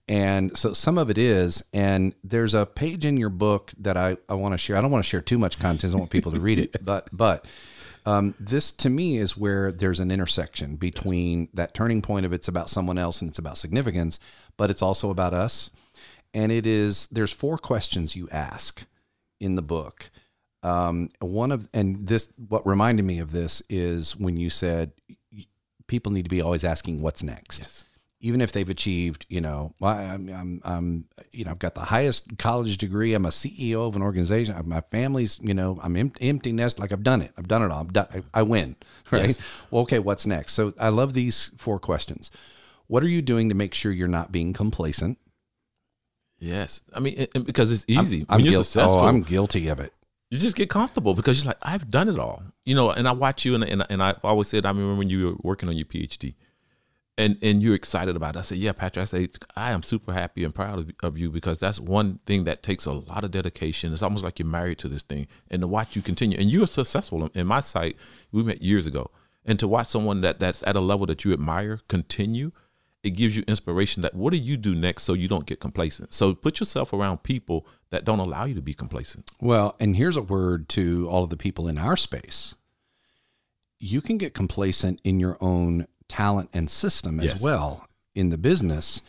and 0.07 0.57
so 0.57 0.73
some 0.73 0.97
of 0.97 1.09
it 1.09 1.17
is 1.17 1.63
and 1.73 2.13
there's 2.23 2.53
a 2.53 2.65
page 2.65 3.05
in 3.05 3.17
your 3.17 3.29
book 3.29 3.71
that 3.79 3.97
i, 3.97 4.15
I 4.29 4.33
want 4.35 4.53
to 4.53 4.57
share 4.57 4.77
i 4.77 4.81
don't 4.81 4.91
want 4.91 5.03
to 5.03 5.09
share 5.09 5.21
too 5.21 5.37
much 5.37 5.59
content 5.59 5.93
i 5.93 5.97
want 5.97 6.09
people 6.09 6.31
to 6.31 6.39
read 6.39 6.59
it 6.59 6.75
but 6.83 7.09
but 7.11 7.45
um, 8.07 8.35
this 8.39 8.71
to 8.71 8.89
me 8.89 9.17
is 9.17 9.35
where 9.35 9.69
there's 9.69 9.99
an 9.99 10.11
intersection 10.11 10.77
between 10.77 11.49
that 11.53 11.73
turning 11.73 12.01
point 12.01 12.25
of 12.25 12.31
it's 12.31 12.47
about 12.47 12.69
someone 12.69 12.97
else 12.97 13.19
and 13.19 13.29
it's 13.29 13.37
about 13.37 13.57
significance, 13.57 14.17
but 14.55 14.71
it's 14.71 14.81
also 14.81 15.09
about 15.09 15.33
us. 15.33 15.69
And 16.33 16.49
it 16.49 16.65
is 16.65 17.07
there's 17.07 17.33
four 17.33 17.57
questions 17.57 18.15
you 18.15 18.29
ask 18.31 18.85
in 19.41 19.55
the 19.55 19.61
book. 19.61 20.09
Um, 20.63 21.09
one 21.19 21.51
of 21.51 21.67
and 21.73 22.07
this 22.07 22.31
what 22.47 22.65
reminded 22.65 23.03
me 23.03 23.19
of 23.19 23.33
this 23.33 23.61
is 23.69 24.15
when 24.15 24.37
you 24.37 24.49
said 24.49 24.93
people 25.87 26.13
need 26.13 26.23
to 26.23 26.29
be 26.29 26.41
always 26.41 26.63
asking 26.63 27.01
what's 27.01 27.23
next. 27.23 27.59
Yes. 27.59 27.85
Even 28.19 28.41
if 28.41 28.51
they've 28.51 28.69
achieved, 28.69 29.27
you 29.29 29.39
know, 29.41 29.75
well, 29.79 29.93
I'm, 29.95 30.27
I'm, 30.29 30.61
I'm, 30.65 31.05
you 31.31 31.45
know, 31.45 31.51
I've 31.51 31.59
got 31.59 31.75
the 31.75 31.81
highest 31.81 32.37
college 32.39 32.77
degree. 32.77 33.13
I'm 33.13 33.27
a 33.27 33.29
CEO 33.29 33.87
of 33.87 33.95
an 33.95 34.01
organization. 34.01 34.59
My 34.65 34.81
family's, 34.89 35.39
you 35.39 35.53
know, 35.53 35.79
I'm 35.83 35.95
em- 35.95 36.13
empty 36.19 36.51
nest. 36.51 36.79
Like 36.79 36.91
I've 36.91 37.03
done 37.03 37.21
it. 37.21 37.31
I've 37.37 37.47
done 37.47 37.61
it 37.61 37.69
all. 37.69 37.81
I'm 37.81 37.89
done. 37.93 38.07
I, 38.33 38.39
I 38.39 38.41
win. 38.41 38.75
Right. 39.11 39.27
Yes. 39.27 39.39
Well, 39.71 39.83
okay. 39.83 39.99
What's 39.99 40.25
next? 40.25 40.53
So 40.53 40.73
I 40.79 40.89
love 40.89 41.13
these 41.13 41.51
four 41.57 41.79
questions. 41.79 42.29
What 42.87 43.03
are 43.03 43.07
you 43.07 43.21
doing 43.21 43.49
to 43.49 43.55
make 43.55 43.73
sure 43.73 43.91
you're 43.91 44.07
not 44.07 44.31
being 44.31 44.51
complacent? 44.51 45.17
Yes. 46.39 46.81
I 46.93 46.99
mean, 46.99 47.15
and- 47.17 47.27
and 47.35 47.45
because 47.45 47.71
it's 47.71 47.85
easy. 47.87 48.25
I'm 48.29 48.37
when 48.41 48.45
you're 48.45 48.53
guil- 48.55 48.59
oh, 48.59 48.63
successful, 48.63 48.95
Oh, 48.99 49.05
I'm 49.07 49.21
guilty 49.21 49.67
of 49.67 49.79
it. 49.79 49.93
you 50.29 50.39
just 50.39 50.55
get 50.55 50.69
comfortable 50.69 51.13
because 51.13 51.37
you're 51.43 51.47
like, 51.51 51.57
I've 51.61 51.89
done 51.89 52.09
it 52.09 52.19
all. 52.19 52.43
You 52.65 52.75
know, 52.75 52.89
and 52.91 53.07
I 53.07 53.11
watch 53.13 53.45
you 53.45 53.55
and, 53.55 53.63
and, 53.63 53.85
and 53.89 54.03
I 54.03 54.15
always 54.23 54.47
said, 54.47 54.65
I 54.65 54.69
remember 54.69 54.95
when 54.95 55.09
you 55.09 55.27
were 55.27 55.35
working 55.41 55.69
on 55.69 55.75
your 55.77 55.85
PhD 55.85 56.35
and, 57.17 57.37
and 57.41 57.63
you're 57.63 57.75
excited 57.75 58.15
about 58.15 58.35
it. 58.35 58.39
I 58.39 58.41
said, 58.43 58.59
yeah, 58.59 58.73
Patrick, 58.73 59.01
I 59.01 59.05
say, 59.05 59.29
I 59.55 59.71
am 59.71 59.81
super 59.81 60.13
happy 60.13 60.43
and 60.43 60.53
proud 60.53 60.79
of, 60.79 60.91
of 61.01 61.17
you 61.17 61.31
because 61.31 61.57
that's 61.57 61.79
one 61.79 62.19
thing 62.25 62.43
that 62.43 62.61
takes 62.61 62.85
a 62.85 62.91
lot 62.91 63.23
of 63.23 63.31
dedication. 63.31 63.91
It's 63.91 64.03
almost 64.03 64.23
like 64.23 64.37
you're 64.37 64.47
married 64.47 64.77
to 64.79 64.87
this 64.87 65.01
thing 65.01 65.27
and 65.49 65.61
to 65.61 65.67
watch 65.67 65.95
you 65.95 66.01
continue 66.01 66.37
and 66.37 66.49
you 66.49 66.63
are 66.63 66.67
successful 66.67 67.29
in, 67.33 67.47
my 67.47 67.61
sight. 67.61 67.97
We 68.31 68.43
met 68.43 68.61
years 68.61 68.85
ago 68.85 69.09
and 69.45 69.57
to 69.59 69.67
watch 69.67 69.87
someone 69.87 70.21
that 70.21 70.39
that's 70.39 70.65
at 70.67 70.75
a 70.75 70.79
level 70.79 71.07
that 71.07 71.25
you 71.25 71.33
admire 71.33 71.81
continue, 71.87 72.51
it 73.03 73.11
gives 73.11 73.35
you 73.35 73.43
inspiration 73.47 74.01
that 74.03 74.13
what 74.13 74.31
do 74.31 74.37
you 74.37 74.57
do 74.57 74.75
next 74.75 75.03
so 75.03 75.13
you 75.13 75.27
don't 75.27 75.45
get 75.45 75.59
complacent? 75.59 76.13
So 76.13 76.35
put 76.35 76.59
yourself 76.59 76.93
around 76.93 77.23
people 77.23 77.65
that 77.89 78.05
don't 78.05 78.19
allow 78.19 78.43
you 78.45 78.53
to 78.55 78.61
be 78.61 78.73
complacent. 78.73 79.31
Well, 79.39 79.75
and 79.79 79.95
here's 79.95 80.17
a 80.17 80.21
word 80.21 80.69
to 80.69 81.07
all 81.09 81.23
of 81.23 81.29
the 81.29 81.37
people 81.37 81.67
in 81.67 81.77
our 81.77 81.95
space. 81.95 82.55
You 83.79 84.01
can 84.01 84.17
get 84.17 84.33
complacent 84.33 84.99
in 85.03 85.19
your 85.19 85.37
own 85.39 85.87
talent 86.07 86.49
and 86.53 86.69
system 86.69 87.19
as 87.19 87.25
Yes. 87.27 87.41
well 87.41 87.87
in 88.15 88.29
the 88.29 88.37
business, 88.37 89.01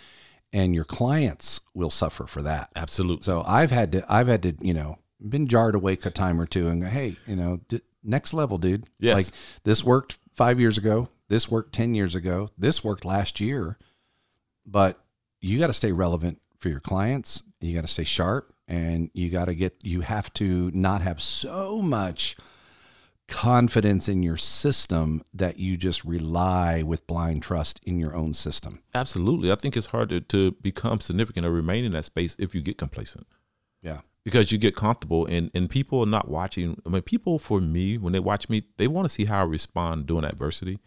and 0.52 0.74
your 0.74 0.84
clients 0.84 1.60
will 1.74 1.90
suffer 1.90 2.26
for 2.26 2.42
that. 2.42 2.70
Absolutely. 2.76 3.24
So 3.24 3.42
I've 3.46 3.70
had 3.70 3.92
to, 3.92 4.04
I've 4.12 4.28
had 4.28 4.42
to, 4.44 4.54
you 4.60 4.74
know, 4.74 4.98
been 5.26 5.46
jarred 5.46 5.74
awake 5.74 6.04
a 6.06 6.10
time 6.10 6.40
or 6.40 6.46
two 6.46 6.68
and 6.68 6.82
go, 6.82 6.88
hey, 6.88 7.16
you 7.26 7.36
know, 7.36 7.60
d- 7.68 7.80
next 8.04 8.32
level, 8.34 8.56
dude. 8.58 8.86
Yes. 8.98 9.16
Like 9.16 9.26
this 9.64 9.82
worked 9.84 10.18
five 10.36 10.58
years 10.60 10.78
ago. 10.78 11.08
This 11.28 11.50
worked 11.50 11.74
10 11.74 11.94
years 11.94 12.14
ago. 12.14 12.48
This 12.56 12.82
worked 12.82 13.04
last 13.04 13.40
year. 13.40 13.78
But 14.66 14.98
you 15.40 15.58
got 15.58 15.66
to 15.68 15.72
stay 15.72 15.92
relevant 15.92 16.40
for 16.58 16.68
your 16.68 16.80
clients. 16.80 17.42
You 17.60 17.74
got 17.74 17.82
to 17.82 17.86
stay 17.92 18.04
sharp 18.04 18.54
and 18.66 19.10
you 19.14 19.28
got 19.30 19.46
to 19.46 19.54
get, 19.54 19.76
you 19.82 20.00
have 20.02 20.32
to 20.34 20.70
not 20.74 21.02
have 21.02 21.20
so 21.20 21.82
much 21.82 22.36
confidence 23.28 24.08
in 24.08 24.22
your 24.22 24.36
system 24.38 25.22
that 25.34 25.58
you 25.58 25.76
just 25.76 26.04
rely 26.04 26.82
with 26.82 27.06
blind 27.06 27.42
trust 27.42 27.78
in 27.84 27.98
your 28.00 28.14
own 28.16 28.34
system. 28.34 28.82
Absolutely. 28.94 29.52
I 29.52 29.54
think 29.54 29.76
it's 29.76 29.86
hard 29.86 30.08
to, 30.08 30.20
to 30.20 30.52
become 30.62 31.00
significant 31.00 31.46
or 31.46 31.52
remain 31.52 31.84
in 31.84 31.92
that 31.92 32.06
space 32.06 32.34
if 32.38 32.54
you 32.54 32.62
get 32.62 32.78
complacent 32.78 33.26
Yeah. 33.82 34.00
because 34.24 34.50
you 34.50 34.56
get 34.58 34.74
comfortable 34.74 35.26
and, 35.26 35.50
and 35.54 35.68
people 35.68 36.00
are 36.00 36.06
not 36.06 36.28
watching. 36.28 36.80
I 36.86 36.88
mean, 36.88 37.02
people 37.02 37.38
for 37.38 37.60
me, 37.60 37.98
when 37.98 38.12
they 38.14 38.18
watch 38.20 38.48
me, 38.48 38.64
they 38.78 38.88
want 38.88 39.04
to 39.04 39.10
see 39.10 39.26
how 39.26 39.40
I 39.40 39.44
respond 39.44 40.06
during 40.06 40.24
adversity. 40.24 40.78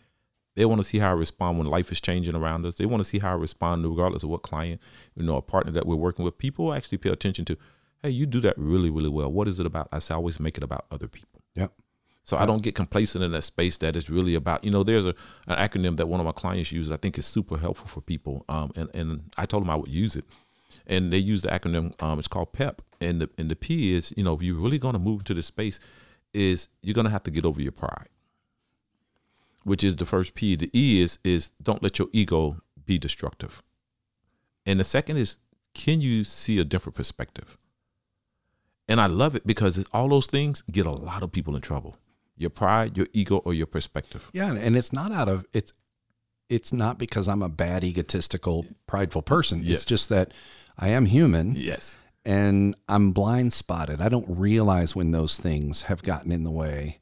They 0.56 0.66
want 0.66 0.80
to 0.80 0.84
see 0.84 0.98
how 1.00 1.12
I 1.12 1.14
respond 1.14 1.60
when 1.60 1.68
life 1.68 1.92
is 1.92 2.02
changing 2.02 2.36
around 2.36 2.66
us. 2.66 2.76
They 2.76 2.86
want 2.88 3.02
to 3.02 3.10
see 3.10 3.20
how 3.20 3.32
I 3.32 3.36
respond 3.36 3.88
regardless 3.88 4.24
of 4.24 4.30
what 4.30 4.42
client, 4.42 4.82
you 5.16 5.24
know, 5.24 5.38
a 5.38 5.42
partner 5.42 5.72
that 5.74 5.86
we're 5.86 5.96
working 5.96 6.26
with. 6.26 6.38
People 6.38 6.74
actually 6.74 6.98
pay 6.98 7.10
attention 7.10 7.46
to, 7.46 7.58
hey, 8.02 8.10
you 8.10 8.26
do 8.26 8.42
that 8.42 8.58
really, 8.58 8.90
really 8.90 9.10
well. 9.10 9.32
What 9.32 9.48
is 9.48 9.60
it 9.60 9.66
about? 9.66 9.88
I 9.94 10.00
say, 10.00 10.14
I 10.14 10.18
always 10.18 10.40
make 10.40 10.58
it 10.58 10.64
about 10.64 10.86
other 10.92 11.08
people. 11.08 11.42
Yep. 11.56 11.72
So 12.24 12.38
I 12.38 12.46
don't 12.46 12.62
get 12.62 12.76
complacent 12.76 13.24
in 13.24 13.32
that 13.32 13.44
space 13.44 13.78
that 13.78 13.96
is 13.96 14.10
really 14.10 14.36
about, 14.36 14.64
you 14.64 14.72
know, 14.72 14.84
there's 14.84 15.06
a, 15.06 15.16
an 15.48 15.58
acronym 15.58 15.98
that 15.98 16.08
one 16.08 16.20
of 16.20 16.26
my 16.26 16.32
clients 16.32 16.72
uses. 16.72 16.92
I 16.92 16.98
think 16.98 17.18
is 17.18 17.26
super 17.26 17.58
helpful 17.58 17.88
for 17.88 18.02
people. 18.02 18.46
Um, 18.48 18.72
and, 18.76 18.90
and 18.94 19.32
I 19.38 19.46
told 19.46 19.64
them 19.64 19.70
I 19.70 19.76
would 19.76 19.90
use 19.90 20.16
it. 20.16 20.26
And 20.88 21.12
they 21.12 21.18
use 21.18 21.42
the 21.42 21.50
acronym, 21.50 22.02
um, 22.02 22.20
it's 22.20 22.28
called 22.28 22.54
PEP. 22.54 22.82
And 23.02 23.22
the, 23.22 23.30
and 23.38 23.50
the 23.50 23.56
P 23.56 23.94
is, 23.94 24.14
you 24.16 24.24
know, 24.24 24.36
if 24.36 24.42
you're 24.42 24.56
really 24.56 24.78
going 24.78 24.94
to 24.94 25.00
move 25.00 25.22
into 25.22 25.34
this 25.34 25.48
space, 25.48 25.80
is 26.34 26.70
you're 26.82 26.94
going 26.94 27.06
to 27.06 27.12
have 27.12 27.24
to 27.24 27.32
get 27.32 27.44
over 27.44 27.62
your 27.62 27.72
pride, 27.72 28.08
which 29.64 29.84
is 29.84 29.96
the 29.96 30.06
first 30.06 30.34
P. 30.34 30.56
The 30.56 30.70
E 30.74 31.02
is, 31.02 31.18
is 31.24 31.52
don't 31.62 31.84
let 31.84 32.00
your 32.00 32.08
ego 32.14 32.62
be 32.86 32.98
destructive. 32.98 33.64
And 34.66 34.80
the 34.80 34.84
second 34.84 35.18
is, 35.18 35.38
can 35.74 36.02
you 36.02 36.24
see 36.24 36.60
a 36.60 36.64
different 36.64 36.96
perspective? 36.96 37.58
And 38.88 39.00
I 39.00 39.08
love 39.08 39.36
it 39.36 39.48
because 39.48 39.84
all 39.94 40.10
those 40.10 40.28
things 40.28 40.64
get 40.72 40.86
a 40.86 40.92
lot 40.92 41.24
of 41.24 41.32
people 41.32 41.56
in 41.56 41.62
trouble. 41.62 41.96
Your 42.42 42.50
pride, 42.50 42.98
your 42.98 43.08
ego, 43.14 43.38
or 43.38 43.54
your 43.54 43.68
perspective. 43.68 44.30
Yeah, 44.34 44.52
and 44.52 44.76
it's 44.76 44.92
not 44.92 45.12
out 45.12 45.30
of 45.30 45.46
it's 45.54 45.74
it's 46.50 46.74
not 46.74 46.98
because 46.98 47.28
I'm 47.28 47.44
a 47.44 47.50
bad 47.50 47.84
egotistical 47.84 48.66
prideful 48.88 49.22
person. 49.22 49.60
Yes. 49.64 49.76
It's 49.82 49.86
just 49.86 50.10
that 50.10 50.34
I 50.78 50.90
am 50.90 51.06
human 51.06 51.54
Yes. 51.56 51.98
and 52.26 52.76
I'm 52.90 53.12
blind 53.12 53.54
spotted. 53.54 54.02
I 54.02 54.10
don't 54.10 54.26
realize 54.28 54.96
when 54.96 55.12
those 55.12 55.40
things 55.40 55.84
have 55.84 56.02
gotten 56.04 56.32
in 56.32 56.44
the 56.44 56.52
way. 56.52 57.00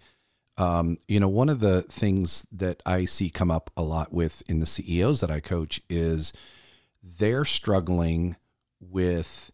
Um, 0.57 0.97
you 1.07 1.21
know, 1.21 1.29
one 1.29 1.47
of 1.47 1.61
the 1.61 1.83
things 1.83 2.45
that 2.51 2.83
I 2.85 3.05
see 3.05 3.29
come 3.29 3.49
up 3.49 3.71
a 3.77 3.81
lot 3.81 4.13
with 4.13 4.43
in 4.49 4.59
the 4.59 4.65
CEOs 4.65 5.21
that 5.21 5.31
I 5.31 5.39
coach 5.39 5.79
is 5.89 6.33
they're 7.01 7.45
struggling 7.45 8.35
with 8.81 9.51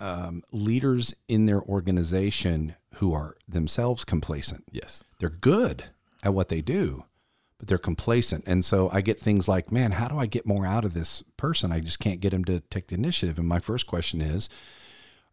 um, 0.00 0.42
leaders 0.52 1.14
in 1.28 1.46
their 1.46 1.60
organization 1.62 2.76
who 2.98 3.12
are 3.12 3.36
themselves 3.48 4.04
complacent 4.04 4.64
Yes. 4.72 5.04
they're 5.18 5.28
good 5.30 5.84
at 6.22 6.34
what 6.34 6.48
they 6.48 6.60
do, 6.60 7.04
but 7.58 7.68
they're 7.68 7.78
complacent. 7.78 8.44
And 8.46 8.64
so 8.64 8.90
I 8.92 9.00
get 9.00 9.18
things 9.18 9.46
like, 9.48 9.70
man, 9.70 9.92
how 9.92 10.08
do 10.08 10.18
I 10.18 10.26
get 10.26 10.46
more 10.46 10.66
out 10.66 10.84
of 10.84 10.94
this 10.94 11.22
person? 11.36 11.70
I 11.72 11.80
just 11.80 12.00
can't 12.00 12.20
get 12.20 12.30
them 12.30 12.44
to 12.46 12.60
take 12.60 12.88
the 12.88 12.94
initiative. 12.94 13.38
And 13.38 13.46
my 13.48 13.58
first 13.58 13.86
question 13.86 14.20
is, 14.20 14.48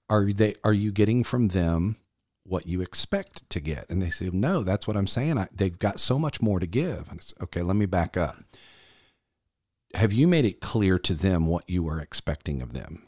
are 0.10 0.32
they 0.32 0.56
are 0.64 0.74
you 0.74 0.92
getting 0.92 1.24
from 1.24 1.50
them 1.50 1.96
what 2.44 2.66
you 2.68 2.82
expect 2.82 3.50
to 3.52 3.60
get? 3.60 3.86
And 3.90 4.02
they 4.02 4.10
say, 4.10 4.30
no, 4.34 4.64
that's 4.64 4.88
what 4.88 4.98
I'm 4.98 5.08
saying. 5.08 5.38
I, 5.38 5.48
they've 5.54 5.78
got 5.78 6.00
so 6.00 6.20
much 6.20 6.42
more 6.42 6.60
to 6.60 6.68
give. 6.68 7.10
And 7.10 7.20
it's 7.20 7.34
okay. 7.42 7.62
Let 7.62 7.78
me 7.78 7.86
back 7.86 8.18
up. 8.18 8.36
Have 9.94 10.14
you 10.14 10.28
made 10.28 10.46
it 10.46 10.62
clear 10.62 10.98
to 11.00 11.14
them 11.14 11.48
what 11.48 11.70
you 11.70 11.88
are 11.88 12.00
expecting 12.00 12.62
of 12.62 12.74
them? 12.74 13.04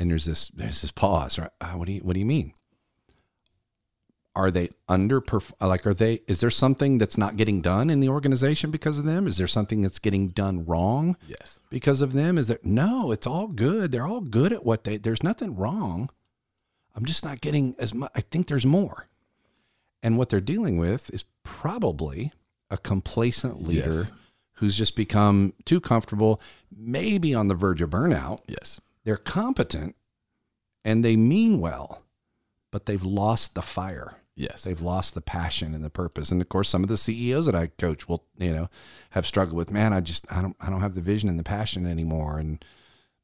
And 0.00 0.08
there's 0.10 0.24
this 0.24 0.48
there's 0.48 0.80
this 0.80 0.90
pause. 0.90 1.38
Right? 1.38 1.50
Uh, 1.60 1.72
what 1.72 1.86
do 1.86 1.92
you 1.92 2.00
what 2.00 2.14
do 2.14 2.20
you 2.20 2.26
mean? 2.26 2.54
are 4.36 4.50
they 4.52 4.68
under 4.88 5.20
like 5.60 5.84
are 5.84 5.92
they 5.92 6.20
is 6.28 6.38
there 6.40 6.50
something 6.50 6.98
that's 6.98 7.18
not 7.18 7.36
getting 7.36 7.60
done 7.60 7.90
in 7.90 7.98
the 7.98 8.08
organization 8.08 8.70
because 8.70 8.96
of 8.96 9.04
them 9.04 9.26
is 9.26 9.36
there 9.38 9.48
something 9.48 9.82
that's 9.82 9.98
getting 9.98 10.28
done 10.28 10.64
wrong 10.66 11.16
Yes. 11.26 11.58
because 11.68 12.00
of 12.00 12.12
them 12.12 12.38
is 12.38 12.46
there 12.46 12.60
no 12.62 13.10
it's 13.10 13.26
all 13.26 13.48
good 13.48 13.90
they're 13.90 14.06
all 14.06 14.20
good 14.20 14.52
at 14.52 14.64
what 14.64 14.84
they 14.84 14.98
there's 14.98 15.24
nothing 15.24 15.56
wrong 15.56 16.10
i'm 16.94 17.04
just 17.04 17.24
not 17.24 17.40
getting 17.40 17.74
as 17.80 17.92
much 17.92 18.12
i 18.14 18.20
think 18.20 18.46
there's 18.46 18.64
more 18.64 19.08
and 20.00 20.16
what 20.16 20.28
they're 20.28 20.40
dealing 20.40 20.78
with 20.78 21.10
is 21.12 21.24
probably 21.42 22.32
a 22.70 22.78
complacent 22.78 23.66
leader 23.66 23.90
Yes. 23.92 24.12
who's 24.54 24.76
just 24.76 24.94
become 24.94 25.54
too 25.64 25.80
comfortable 25.80 26.40
maybe 26.74 27.34
on 27.34 27.48
the 27.48 27.56
verge 27.56 27.82
of 27.82 27.90
burnout 27.90 28.38
Yes. 28.46 28.80
They're 29.04 29.16
competent 29.16 29.96
and 30.84 31.04
they 31.04 31.16
mean 31.16 31.60
well, 31.60 32.02
but 32.70 32.86
they've 32.86 33.04
lost 33.04 33.54
the 33.54 33.62
fire. 33.62 34.16
Yes. 34.36 34.64
They've 34.64 34.80
lost 34.80 35.14
the 35.14 35.20
passion 35.20 35.74
and 35.74 35.84
the 35.84 35.90
purpose. 35.90 36.30
And 36.30 36.40
of 36.40 36.48
course, 36.48 36.68
some 36.68 36.82
of 36.82 36.88
the 36.88 36.96
CEOs 36.96 37.46
that 37.46 37.54
I 37.54 37.66
coach 37.66 38.08
will, 38.08 38.24
you 38.38 38.52
know, 38.52 38.70
have 39.10 39.26
struggled 39.26 39.56
with, 39.56 39.70
man, 39.70 39.92
I 39.92 40.00
just, 40.00 40.24
I 40.32 40.40
don't, 40.40 40.56
I 40.60 40.70
don't 40.70 40.80
have 40.80 40.94
the 40.94 41.02
vision 41.02 41.28
and 41.28 41.38
the 41.38 41.44
passion 41.44 41.86
anymore. 41.86 42.38
And 42.38 42.64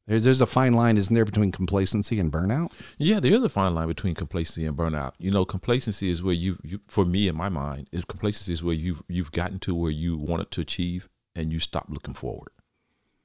there's, 0.07 0.25
there's 0.25 0.43
a 0.43 0.47
fine 0.47 0.75
line, 0.75 0.99
isn't 0.99 1.15
there, 1.15 1.25
between 1.25 1.53
complacency 1.53 2.21
and 2.21 2.31
burnout? 2.31 2.71
Yeah, 2.99 3.21
there 3.21 3.33
is 3.33 3.43
a 3.43 3.49
fine 3.49 3.75
line 3.75 3.89
between 3.89 4.15
complacency 4.15 4.67
and 4.67 4.77
burnout. 4.77 5.13
You 5.19 5.31
know, 5.31 5.47
complacency 5.47 6.11
is 6.11 6.23
where 6.23 6.35
you, 6.35 6.59
you 6.63 6.81
for 6.87 7.07
me 7.07 7.29
in 7.29 7.37
my 7.37 7.49
mind, 7.49 7.89
is 7.93 8.05
complacency 8.05 8.53
is 8.53 8.63
where 8.63 8.75
you've 8.75 9.03
you've 9.09 9.33
gotten 9.33 9.59
to 9.61 9.75
where 9.75 9.91
you 9.91 10.19
wanted 10.19 10.51
to 10.51 10.61
achieve 10.61 11.09
and 11.35 11.53
you 11.53 11.61
stop 11.61 11.87
looking 11.89 12.15
forward. 12.15 12.51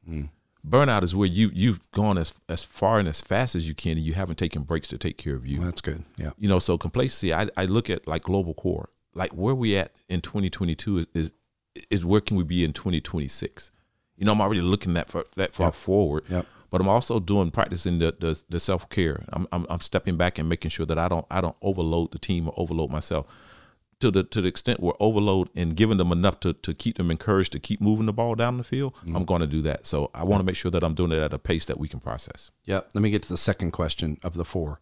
Mm. 0.09 0.29
Burnout 0.67 1.01
is 1.03 1.15
where 1.15 1.27
you 1.27 1.49
you've 1.53 1.79
gone 1.91 2.17
as 2.17 2.33
as 2.47 2.61
far 2.63 2.99
and 2.99 3.07
as 3.07 3.19
fast 3.19 3.55
as 3.55 3.67
you 3.67 3.73
can, 3.73 3.93
and 3.97 4.05
you 4.05 4.13
haven't 4.13 4.37
taken 4.37 4.61
breaks 4.63 4.87
to 4.89 4.97
take 4.97 5.17
care 5.17 5.35
of 5.35 5.45
you. 5.45 5.55
That's 5.59 5.81
good. 5.81 6.03
Yeah. 6.17 6.31
You 6.37 6.47
know, 6.47 6.59
so 6.59 6.77
complacency. 6.77 7.33
I, 7.33 7.47
I 7.57 7.65
look 7.65 7.89
at 7.89 8.07
like 8.07 8.23
global 8.23 8.53
core, 8.53 8.89
like 9.15 9.31
where 9.31 9.55
we 9.55 9.75
at 9.75 9.91
in 10.07 10.21
2022 10.21 10.99
is 10.99 11.07
is, 11.15 11.33
is 11.89 12.05
where 12.05 12.21
can 12.21 12.37
we 12.37 12.43
be 12.43 12.63
in 12.63 12.73
2026? 12.73 13.71
You 14.17 14.25
know, 14.25 14.33
I'm 14.33 14.41
already 14.41 14.61
looking 14.61 14.93
that 14.93 15.09
for 15.09 15.25
that 15.35 15.53
far 15.53 15.67
Yep. 15.67 15.73
forward. 15.73 16.23
Yep. 16.29 16.45
But 16.69 16.79
I'm 16.79 16.87
also 16.87 17.19
doing 17.19 17.49
practicing 17.51 17.97
the 17.99 18.15
the, 18.17 18.39
the 18.49 18.59
self 18.59 18.87
care. 18.89 19.23
I'm, 19.33 19.47
I'm 19.51 19.65
I'm 19.69 19.81
stepping 19.81 20.15
back 20.15 20.37
and 20.37 20.47
making 20.47 20.69
sure 20.69 20.85
that 20.85 20.99
I 20.99 21.07
don't 21.07 21.25
I 21.31 21.41
don't 21.41 21.57
overload 21.63 22.11
the 22.11 22.19
team 22.19 22.47
or 22.47 22.53
overload 22.55 22.91
myself 22.91 23.25
to 24.01 24.11
the 24.11 24.23
to 24.23 24.41
the 24.41 24.47
extent 24.47 24.79
where 24.79 24.93
overload 24.99 25.49
and 25.55 25.75
giving 25.75 25.97
them 25.97 26.11
enough 26.11 26.39
to, 26.41 26.53
to 26.53 26.73
keep 26.73 26.97
them 26.97 27.11
encouraged 27.11 27.51
to 27.53 27.59
keep 27.59 27.81
moving 27.81 28.05
the 28.05 28.13
ball 28.13 28.35
down 28.35 28.57
the 28.57 28.63
field, 28.63 28.93
I'm 29.15 29.25
going 29.25 29.41
to 29.41 29.47
do 29.47 29.61
that. 29.63 29.85
So 29.85 30.11
I 30.13 30.23
want 30.23 30.41
to 30.41 30.45
make 30.45 30.55
sure 30.55 30.71
that 30.71 30.83
I'm 30.83 30.93
doing 30.93 31.11
it 31.11 31.19
at 31.19 31.33
a 31.33 31.39
pace 31.39 31.65
that 31.65 31.79
we 31.79 31.87
can 31.87 31.99
process. 31.99 32.51
Yeah. 32.65 32.81
Let 32.93 33.01
me 33.01 33.09
get 33.09 33.23
to 33.23 33.29
the 33.29 33.37
second 33.37 33.71
question 33.71 34.17
of 34.23 34.33
the 34.33 34.45
four. 34.45 34.79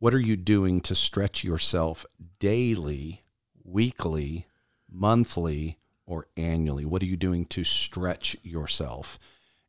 What 0.00 0.14
are 0.14 0.20
you 0.20 0.36
doing 0.36 0.80
to 0.82 0.94
stretch 0.94 1.42
yourself 1.42 2.06
daily, 2.38 3.24
weekly, 3.64 4.46
monthly, 4.90 5.78
or 6.06 6.26
annually? 6.36 6.84
What 6.84 7.02
are 7.02 7.06
you 7.06 7.16
doing 7.16 7.44
to 7.46 7.64
stretch 7.64 8.36
yourself? 8.42 9.18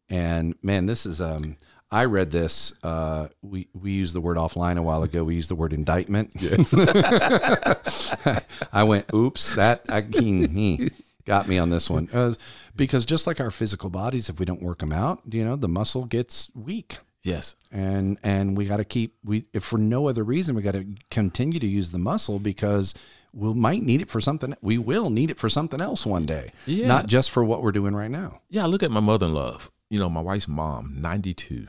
And 0.08 0.56
man, 0.62 0.86
this 0.86 1.06
is 1.06 1.22
um 1.22 1.58
I 1.92 2.06
read 2.06 2.32
this. 2.32 2.74
Uh, 2.84 3.28
we 3.42 3.68
we 3.74 3.92
used 3.92 4.14
the 4.14 4.22
word 4.22 4.38
offline 4.38 4.78
a 4.78 4.82
while 4.82 5.04
ago. 5.04 5.24
We 5.24 5.36
used 5.36 5.50
the 5.50 5.56
word 5.56 5.74
indictment. 5.74 6.32
Yes. 6.40 6.74
I 8.72 8.84
went, 8.84 9.06
oops, 9.14 9.54
that 9.56 9.82
I, 9.90 10.02
he, 10.02 10.48
he 10.48 10.90
got 11.26 11.48
me 11.48 11.58
on 11.58 11.70
this 11.70 11.90
one 11.90 12.10
uh, 12.14 12.34
because 12.76 13.06
just 13.06 13.28
like 13.28 13.40
our 13.40 13.52
physical 13.52 13.90
bodies, 13.90 14.30
if 14.30 14.40
we 14.40 14.46
don't 14.46 14.62
work 14.62 14.80
them 14.80 14.92
out, 14.92 15.22
you 15.32 15.44
know, 15.44 15.56
the 15.56 15.68
muscle 15.68 16.06
gets 16.06 16.50
weak 16.56 17.00
Yes. 17.22 17.56
and 17.72 18.18
and 18.24 18.56
we 18.56 18.66
got 18.66 18.78
to 18.78 18.86
keep 18.86 19.16
we 19.24 19.46
if 19.54 19.64
for 19.64 19.78
no 19.78 20.08
other 20.08 20.24
reason 20.24 20.56
we 20.56 20.62
got 20.62 20.72
to 20.74 20.86
continue 21.12 21.60
to 21.60 21.68
use 21.68 21.92
the 21.92 22.00
muscle 22.00 22.40
because 22.40 22.94
we 23.34 23.54
might 23.54 23.84
need 23.84 24.02
it 24.02 24.10
for 24.10 24.22
something 24.22 24.56
we 24.62 24.78
will 24.78 25.10
need 25.10 25.30
it 25.30 25.38
for 25.38 25.50
something 25.50 25.82
else 25.82 26.06
one 26.06 26.26
day 26.26 26.52
Yeah. 26.66 26.88
not 26.88 27.08
just 27.08 27.30
for 27.30 27.44
what 27.44 27.62
we're 27.62 27.74
doing 27.74 27.94
right 27.96 28.10
now 28.10 28.40
Yeah, 28.50 28.64
I 28.64 28.68
look 28.68 28.82
at 28.84 28.90
my 28.90 29.02
mother 29.02 29.26
in 29.28 29.34
law, 29.34 29.60
you 29.90 30.00
know, 30.00 30.10
my 30.10 30.22
wife's 30.22 30.48
mom, 30.48 30.96
92. 30.98 31.68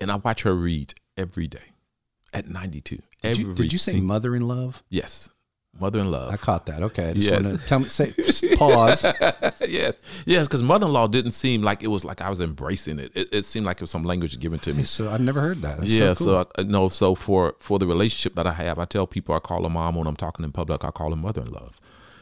And 0.00 0.10
I 0.10 0.16
watch 0.16 0.42
her 0.42 0.54
read 0.54 0.94
every 1.16 1.46
day 1.46 1.74
at 2.32 2.48
92. 2.48 2.98
did 3.22 3.36
you, 3.38 3.54
did 3.54 3.72
you 3.72 3.78
say 3.78 4.00
mother 4.00 4.34
in 4.36 4.46
love 4.48 4.82
Yes. 4.88 5.28
Mother 5.80 6.00
in 6.00 6.10
love. 6.10 6.32
i 6.32 6.36
caught 6.36 6.66
that 6.66 6.82
okay 6.82 7.10
i 7.10 7.12
just 7.12 7.26
Yes. 7.26 7.44
want 7.44 7.60
to 7.60 7.66
tell 7.66 7.78
me 7.78 7.84
say 7.84 8.12
pause 8.56 9.04
yes, 9.68 9.94
yes, 10.26 10.46
because 10.48 10.62
mother-in-law 10.64 11.06
didn't 11.08 11.32
seem 11.32 11.62
like 11.62 11.82
it 11.84 11.86
was 11.86 12.04
like 12.04 12.20
I 12.20 12.28
was 12.28 12.40
embracing 12.40 12.98
it. 12.98 13.12
It, 13.14 13.28
it 13.32 13.44
seemed 13.44 13.66
like 13.66 13.76
it 13.76 13.82
was 13.82 13.90
some 13.90 14.02
language 14.04 14.38
given 14.40 14.58
to 14.60 14.74
me. 14.74 14.82
so 14.82 15.08
i've 15.10 15.20
never 15.20 15.40
heard 15.40 15.62
that 15.62 15.78
That's 15.78 15.90
yeah, 15.90 16.12
so, 16.14 16.24
so, 16.24 16.44
cool. 16.44 16.52
I 16.58 16.62
no, 16.68 16.88
so 16.88 17.14
for 17.14 17.54
for 17.60 17.78
the 17.78 17.86
relationship 17.86 18.34
that 18.34 18.46
I 18.48 18.52
have, 18.52 18.78
I 18.80 18.84
tell 18.84 19.06
people 19.06 19.34
I 19.34 19.38
call 19.38 19.62
her 19.62 19.70
mom 19.70 19.94
when 19.94 20.06
I'm 20.08 20.16
talking 20.16 20.44
in 20.44 20.50
public. 20.52 20.84
I 20.84 20.90
call 20.90 21.10
her 21.10 21.16
mother-in-law, 21.16 21.70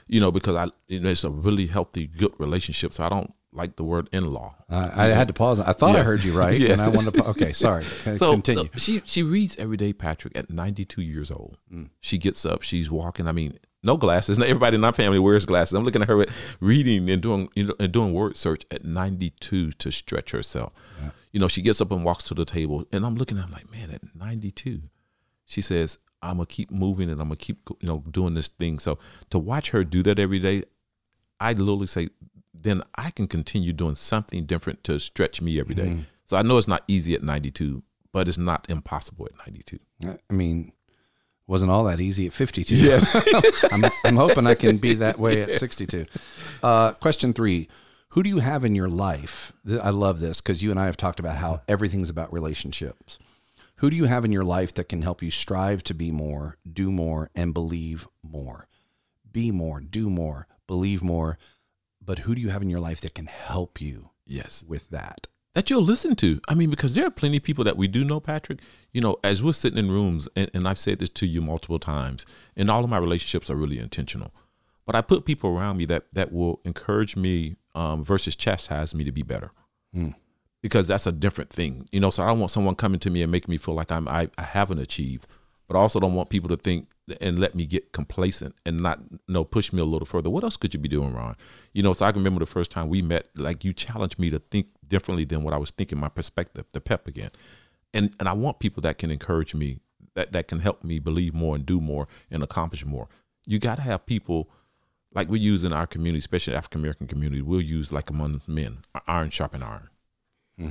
you 0.09 0.21
know, 0.21 0.31
because 0.31 0.55
I 0.55 0.67
you 0.89 1.01
know, 1.01 1.09
it's 1.11 1.25
a 1.25 1.31
really 1.31 1.67
healthy, 1.69 2.07
good 2.07 2.33
relationship. 2.39 2.93
So 2.93 3.05
I 3.05 3.09
don't 3.09 3.33
like 3.53 3.77
the 3.77 3.85
word 3.85 4.09
in-law. 4.13 4.55
I, 4.69 5.05
I 5.05 5.07
had 5.07 5.29
to 5.29 5.35
pause 5.35 5.59
i 5.59 5.73
thought 5.73 5.97
i 5.97 6.03
heard 6.03 6.23
you 6.23 6.33
right 6.39 6.59
Yes. 6.59 6.73
and 6.73 6.81
i 6.83 6.89
wanted 6.89 7.15
to 7.15 7.25
okay 7.29 7.53
sorry 7.55 7.85
So, 8.17 8.33
continue 8.33 8.69
so 8.75 8.79
she 8.79 9.03
she 9.07 9.23
reads 9.23 9.57
every 9.57 9.77
day, 9.79 9.93
Patrick, 9.95 10.37
at 10.37 10.51
92 10.51 11.01
years 11.01 11.31
old. 11.31 11.57
Mm. 11.73 11.89
She 12.01 12.19
gets 12.19 12.45
up, 12.45 12.63
she's 12.63 12.91
walking. 12.91 13.27
I 13.27 13.33
mean, 13.33 13.59
no 13.83 13.97
glasses. 13.97 14.37
Not 14.39 14.49
everybody 14.49 14.75
in 14.75 14.85
our 14.85 14.93
family 14.93 15.19
wears 15.19 15.47
glasses. 15.47 15.73
I'm 15.75 15.85
looking 15.85 16.03
at 16.03 16.09
her 16.09 16.27
reading 16.61 17.09
and 17.09 17.23
doing 17.23 17.49
you 17.55 17.65
know 17.65 17.75
and 17.81 17.91
doing 17.93 18.13
word 18.13 18.37
search 18.37 18.65
at 18.71 18.85
92 18.85 19.73
to 19.73 19.91
stretch 19.91 20.31
herself. 20.33 20.73
You 21.33 21.41
know, 21.41 21.49
she 21.49 21.63
gets 21.63 21.81
up 21.81 21.91
and 21.93 22.05
walks 22.05 22.25
to 22.25 22.35
the 22.35 22.45
table, 22.45 22.85
and 22.93 23.05
I'm 23.07 23.15
looking 23.17 23.39
at 23.39 23.45
her 23.45 23.51
like, 23.53 23.71
man, 23.71 23.91
at 23.91 24.03
92, 24.17 24.81
she 25.45 25.61
says, 25.61 25.99
I'm 26.23 26.37
gonna 26.39 26.47
keep 26.47 26.71
moving 26.71 27.09
and 27.11 27.21
I'm 27.21 27.29
gonna 27.29 27.37
keep 27.37 27.69
you 27.81 27.87
know 27.89 28.03
doing 28.11 28.35
this 28.35 28.49
thing. 28.49 28.79
So 28.79 28.99
to 29.31 29.39
watch 29.39 29.71
her 29.71 29.85
do 29.85 30.03
that 30.03 30.19
every 30.19 30.39
day, 30.41 30.65
I 31.39 31.53
literally 31.53 31.87
say, 31.87 32.09
then 32.61 32.83
I 32.95 33.11
can 33.11 33.29
continue 33.29 33.73
doing 33.73 33.95
something 33.95 34.45
different 34.45 34.85
to 34.85 34.99
stretch 34.99 35.41
me 35.41 35.61
every 35.61 35.75
day. 35.75 35.99
So 36.27 36.37
I 36.37 36.43
know 36.43 36.59
it's 36.59 36.69
not 36.69 36.85
easy 36.89 37.15
at 37.15 37.23
92, 37.23 37.83
but 38.13 38.29
it's 38.29 38.39
not 38.39 38.67
impossible 38.69 39.27
at 39.27 39.37
92. 39.47 39.79
i 40.31 40.33
mean 40.33 40.73
wasn't 41.47 41.71
all 41.71 41.85
that 41.85 41.99
easy 41.99 42.27
at 42.27 42.33
52 42.35 42.75
Yes. 42.75 43.65
I'm, 43.73 43.85
I'm 44.05 44.17
hoping 44.17 44.47
I 44.47 44.55
can 44.55 44.77
be 44.77 44.95
that 44.95 45.19
way 45.19 45.41
at 45.41 45.55
62. 45.61 46.05
Uh, 46.63 46.93
question 46.93 47.33
three 47.33 47.69
Who 48.11 48.23
do 48.23 48.29
you 48.29 48.41
have 48.41 48.65
in 48.67 48.75
your 48.75 48.89
life? 48.91 49.53
I 49.83 49.91
love 49.91 50.21
this 50.21 50.41
because 50.43 50.63
you 50.63 50.71
and 50.71 50.79
I 50.79 50.87
have 50.87 50.97
talked 50.99 51.19
about 51.21 51.37
how 51.37 51.63
everything's 51.67 52.11
about 52.11 52.33
relationships. 52.33 53.19
Who 53.77 53.89
do 53.91 53.97
you 53.97 54.05
have 54.05 54.25
in 54.25 54.33
your 54.33 54.43
life 54.45 54.75
that 54.75 54.89
can 54.89 55.03
help 55.03 55.23
you 55.23 55.31
strive 55.31 55.83
to 55.85 55.95
be 55.95 56.11
more, 56.11 56.59
do 56.71 56.91
more, 56.91 57.31
and 57.35 57.55
believe 57.55 58.09
more? 58.23 58.67
Be 59.33 59.51
more, 59.51 59.81
do 59.81 60.11
more, 60.11 60.49
believe 60.67 61.03
more. 61.03 61.39
But 62.09 62.21
who 62.21 62.35
do 62.35 62.41
you 62.41 62.49
have 62.49 62.63
in 62.63 62.71
your 62.71 62.81
life 62.81 63.03
that 63.03 63.15
can 63.15 63.27
help 63.27 63.83
you 63.83 64.09
yes. 64.25 64.65
with 64.67 64.89
that? 64.89 65.27
That 65.55 65.69
you'll 65.69 65.83
listen 65.83 66.17
to. 66.17 66.41
I 66.49 66.55
mean, 66.55 66.71
because 66.71 66.95
there 66.95 67.05
are 67.07 67.11
plenty 67.11 67.37
of 67.37 67.43
people 67.43 67.65
that 67.65 67.77
we 67.77 67.87
do 67.87 68.03
know, 68.03 68.19
Patrick. 68.19 68.61
You 68.95 69.03
know, 69.03 69.19
as 69.23 69.43
we're 69.43 69.53
sitting 69.53 69.79
in 69.79 69.91
rooms, 69.91 70.27
and, 70.35 70.51
and 70.55 70.67
I've 70.67 70.79
said 70.79 71.01
this 71.01 71.11
to 71.11 71.27
you 71.27 71.43
multiple 71.43 71.79
times, 71.79 72.25
and 72.57 72.71
all 72.71 72.83
of 72.83 72.89
my 72.89 72.97
relationships 72.97 73.51
are 73.51 73.57
really 73.57 73.79
intentional. 73.79 74.33
But 74.87 74.95
I 74.97 75.03
put 75.03 75.27
people 75.27 75.51
around 75.51 75.77
me 75.77 75.85
that 75.85 76.05
that 76.15 76.33
will 76.33 76.63
encourage 76.65 77.15
me 77.15 77.57
um, 77.75 78.03
versus 78.03 78.35
chastise 78.35 78.95
me 78.95 79.05
to 79.05 79.13
be 79.13 79.23
better. 79.23 79.53
because 80.63 80.89
that's 80.89 81.07
a 81.07 81.13
different 81.13 81.51
thing. 81.51 81.89
You 81.93 82.01
know, 82.01 82.11
so 82.11 82.23
I 82.23 82.29
don't 82.29 82.41
want 82.41 82.53
someone 82.53 82.75
coming 82.75 83.01
to 83.01 83.11
me 83.11 83.23
and 83.23 83.31
making 83.31 83.53
me 83.53 83.59
feel 83.59 83.75
like 83.75 83.93
I'm 83.93 84.09
I, 84.09 84.31
I 84.39 84.43
haven't 84.45 84.79
achieved, 84.79 85.27
but 85.69 85.77
I 85.77 85.81
also 85.81 86.01
don't 86.01 86.15
want 86.15 86.31
people 86.31 86.49
to 86.49 86.57
think 86.57 86.89
and 87.21 87.39
let 87.39 87.55
me 87.55 87.67
get 87.67 87.93
complacent 87.93 88.55
and 88.67 88.81
not 88.81 89.01
you 89.11 89.19
know 89.29 89.45
push 89.45 89.73
me 89.73 89.81
a 89.81 89.85
little 89.85 90.07
further. 90.07 90.31
What 90.31 90.43
else 90.43 90.57
could 90.57 90.75
you 90.75 90.81
be 90.81 90.89
doing 90.89 91.13
wrong? 91.13 91.37
You 91.75 91.83
know, 91.83 91.93
so 91.93 92.07
I 92.07 92.13
can 92.13 92.21
remember 92.21 92.41
the 92.41 92.47
first 92.47 92.71
time 92.71 92.89
we 92.89 93.03
met, 93.03 93.29
like 93.37 93.65
you 93.65 93.73
challenged 93.73 94.19
me 94.19 94.31
to 94.31 94.39
think 94.39 94.69
differently 94.87 95.25
than 95.25 95.43
what 95.45 95.55
I 95.55 95.59
was 95.59 95.71
thinking, 95.71 95.99
my 96.01 96.09
perspective, 96.09 96.65
the 96.73 96.81
pep 96.81 97.07
again. 97.07 97.31
And 97.93 98.15
and 98.19 98.29
I 98.29 98.33
want 98.33 98.59
people 98.59 98.81
that 98.83 98.99
can 98.99 99.11
encourage 99.11 99.55
me, 99.55 99.81
that 100.15 100.33
that 100.33 100.49
can 100.49 100.61
help 100.61 100.83
me 100.83 100.99
believe 100.99 101.35
more 101.35 101.55
and 101.55 101.65
do 101.65 101.81
more 101.81 102.09
and 102.31 102.43
accomplish 102.43 102.85
more. 102.85 103.09
You 103.47 103.59
got 103.59 103.77
to 103.77 103.83
have 103.83 104.07
people 104.07 104.51
like 105.15 105.29
we 105.29 105.39
use 105.39 105.65
in 105.65 105.73
our 105.73 105.87
community, 105.87 106.21
especially 106.21 106.55
African 106.55 106.81
American 106.81 107.07
community. 107.07 107.43
We'll 107.43 107.61
use 107.61 107.93
like 107.93 108.09
among 108.11 108.41
men, 108.47 108.79
iron 109.07 109.31
sharpen 109.31 109.63
iron. 109.63 109.89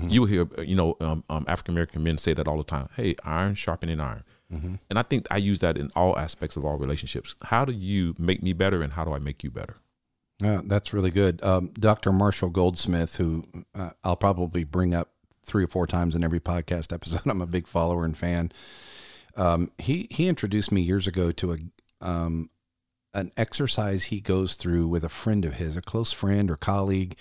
You 0.10 0.26
hear, 0.26 0.48
you 0.62 0.76
know, 0.76 0.98
um, 1.00 1.24
um, 1.30 1.46
African 1.48 1.74
American 1.74 2.04
men 2.04 2.18
say 2.18 2.34
that 2.34 2.48
all 2.48 2.58
the 2.58 2.64
time. 2.64 2.90
Hey, 2.96 3.16
iron 3.24 3.56
sharpening 3.56 4.02
iron. 4.02 4.24
And 4.90 4.98
I 4.98 5.02
think 5.02 5.28
I 5.30 5.38
use 5.38 5.60
that 5.60 5.78
in 5.78 5.92
all 5.96 6.18
aspects 6.18 6.56
of 6.56 6.64
all 6.64 6.78
relationships. 6.78 7.36
How 7.44 7.66
do 7.66 7.74
you 7.74 8.16
make 8.18 8.42
me 8.42 8.54
better, 8.54 8.82
and 8.82 8.94
how 8.94 9.04
do 9.04 9.14
I 9.14 9.20
make 9.20 9.44
you 9.44 9.52
better? 9.52 9.78
That's 10.66 10.94
really 10.94 11.10
good. 11.10 11.44
Um, 11.44 11.72
Dr. 11.74 12.12
Marshall 12.12 12.50
Goldsmith, 12.50 13.18
who 13.18 13.44
uh, 13.76 13.90
I'll 14.04 14.16
probably 14.16 14.64
bring 14.64 14.94
up 14.94 15.10
three 15.46 15.64
or 15.64 15.68
four 15.68 15.88
times 15.88 16.16
in 16.16 16.24
every 16.24 16.40
podcast 16.40 16.94
episode. 16.94 17.22
I'm 17.26 17.42
a 17.42 17.48
big 17.48 17.68
follower 17.68 18.06
and 18.06 18.18
fan. 18.18 18.52
Um, 19.36 19.72
he 19.78 20.08
he 20.10 20.28
introduced 20.28 20.72
me 20.72 20.82
years 20.82 21.08
ago 21.08 21.32
to 21.32 21.54
a 21.54 21.58
um, 22.06 22.50
an 23.14 23.32
exercise 23.36 24.06
he 24.06 24.22
goes 24.22 24.56
through 24.56 24.88
with 24.88 25.04
a 25.04 25.10
friend 25.10 25.44
of 25.46 25.56
his, 25.56 25.76
a 25.76 25.82
close 25.82 26.12
friend 26.12 26.52
or 26.52 26.58
colleague. 26.58 27.18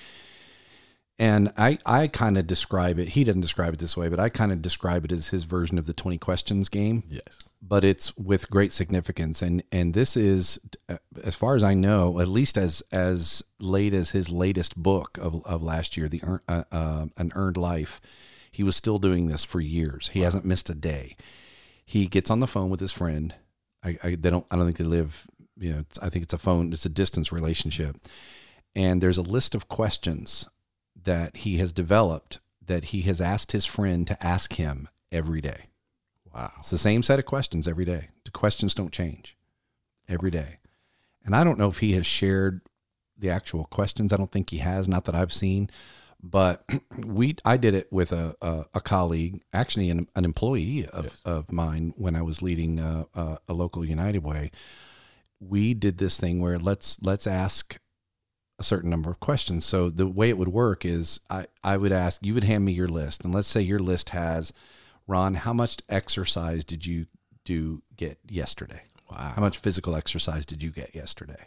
And 1.18 1.52
I, 1.56 1.78
I 1.86 2.08
kind 2.08 2.36
of 2.36 2.46
describe 2.46 2.98
it. 2.98 3.08
He 3.08 3.24
doesn't 3.24 3.40
describe 3.40 3.72
it 3.72 3.78
this 3.78 3.96
way, 3.96 4.08
but 4.08 4.20
I 4.20 4.28
kind 4.28 4.52
of 4.52 4.60
describe 4.60 5.04
it 5.04 5.12
as 5.12 5.28
his 5.28 5.44
version 5.44 5.78
of 5.78 5.86
the 5.86 5.94
20 5.94 6.18
questions 6.18 6.68
game. 6.68 7.04
Yes. 7.08 7.22
but 7.62 7.84
it's 7.84 8.16
with 8.16 8.50
great 8.50 8.72
significance. 8.72 9.42
And 9.42 9.62
and 9.72 9.94
this 9.94 10.16
is 10.16 10.60
uh, 10.88 10.98
as 11.24 11.34
far 11.34 11.56
as 11.56 11.62
I 11.62 11.74
know 11.74 12.20
at 12.20 12.28
least 12.28 12.58
as 12.58 12.82
as 12.92 13.42
late 13.58 13.94
as 13.94 14.10
his 14.10 14.30
latest 14.30 14.76
book 14.76 15.18
of, 15.18 15.44
of 15.46 15.62
last 15.62 15.96
year 15.96 16.08
the 16.08 16.22
uh, 16.48 16.64
uh, 16.70 17.06
an 17.16 17.32
earned 17.34 17.56
life 17.56 18.00
he 18.52 18.62
was 18.62 18.76
still 18.76 18.98
doing 18.98 19.26
this 19.26 19.44
for 19.44 19.60
years. 19.60 20.08
He 20.08 20.20
hasn't 20.20 20.46
missed 20.46 20.70
a 20.70 20.74
day. 20.74 21.16
He 21.84 22.06
gets 22.06 22.30
on 22.30 22.40
the 22.40 22.46
phone 22.46 22.70
with 22.70 22.80
his 22.80 22.92
friend. 22.92 23.34
I, 23.82 23.98
I 24.02 24.10
they 24.14 24.30
don't 24.30 24.46
I 24.50 24.56
don't 24.56 24.64
think 24.66 24.78
they 24.78 24.84
live 24.84 25.26
you 25.58 25.72
know 25.72 25.78
it's, 25.80 25.98
I 25.98 26.10
think 26.10 26.24
it's 26.24 26.34
a 26.34 26.38
phone 26.38 26.72
it's 26.72 26.84
a 26.84 26.90
distance 26.90 27.32
relationship. 27.32 27.96
And 28.74 29.02
there's 29.02 29.18
a 29.18 29.22
list 29.22 29.54
of 29.54 29.68
questions 29.68 30.46
that 31.04 31.38
he 31.38 31.58
has 31.58 31.72
developed 31.72 32.38
that 32.64 32.86
he 32.86 33.02
has 33.02 33.20
asked 33.20 33.52
his 33.52 33.64
friend 33.64 34.06
to 34.06 34.26
ask 34.26 34.54
him 34.54 34.88
every 35.12 35.40
day 35.40 35.64
Wow. 36.34 36.52
it's 36.58 36.70
the 36.70 36.78
same 36.78 37.02
set 37.02 37.18
of 37.18 37.24
questions 37.24 37.66
every 37.68 37.84
day. 37.84 38.08
The 38.24 38.30
questions 38.30 38.74
don't 38.74 38.92
change. 38.92 39.36
every 40.08 40.30
day. 40.30 40.58
And 41.24 41.34
I 41.34 41.42
don't 41.44 41.58
know 41.58 41.68
if 41.68 41.78
he 41.78 41.92
has 41.94 42.06
shared 42.06 42.60
the 43.18 43.30
actual 43.30 43.64
questions. 43.64 44.12
I 44.12 44.16
don't 44.16 44.30
think 44.30 44.50
he 44.50 44.58
has, 44.58 44.86
not 44.88 45.04
that 45.06 45.14
I've 45.14 45.32
seen. 45.32 45.70
But 46.22 46.64
we, 47.06 47.36
I 47.44 47.56
did 47.56 47.74
it 47.74 47.90
with 47.92 48.12
a 48.12 48.34
a, 48.42 48.64
a 48.74 48.80
colleague, 48.80 49.42
actually 49.52 49.90
an, 49.90 50.08
an 50.14 50.24
employee 50.24 50.86
of, 50.88 51.04
Yes. 51.06 51.22
of 51.24 51.50
mine 51.52 51.94
when 51.96 52.14
I 52.16 52.22
was 52.22 52.42
leading 52.42 52.78
a, 52.78 53.06
a, 53.14 53.38
a 53.48 53.52
local 53.54 53.84
United 53.84 54.22
Way. 54.24 54.50
We 55.40 55.74
did 55.74 55.98
this 55.98 56.18
thing 56.20 56.40
where 56.40 56.58
let's 56.58 56.98
let's 57.02 57.26
ask 57.26 57.78
a 58.58 58.62
certain 58.62 58.90
number 58.90 59.10
of 59.10 59.20
questions. 59.20 59.64
So 59.64 59.90
the 59.90 60.06
way 60.06 60.28
it 60.28 60.38
would 60.38 60.48
work 60.48 60.84
is 60.84 61.20
I, 61.28 61.46
I 61.62 61.76
would 61.76 61.92
ask, 61.92 62.24
you 62.24 62.34
would 62.34 62.44
hand 62.44 62.64
me 62.64 62.72
your 62.72 62.88
list. 62.88 63.24
And 63.24 63.34
let's 63.34 63.48
say 63.48 63.60
your 63.60 63.78
list 63.78 64.10
has, 64.10 64.52
Ron, 65.06 65.34
how 65.34 65.52
much 65.52 65.78
exercise 65.88 66.64
did 66.64 66.86
you 66.86 67.06
do 67.44 67.82
get 67.96 68.18
yesterday? 68.28 68.82
Wow. 69.10 69.32
How 69.36 69.42
much 69.42 69.58
physical 69.58 69.94
exercise 69.94 70.46
did 70.46 70.62
you 70.62 70.70
get 70.70 70.94
yesterday? 70.94 71.46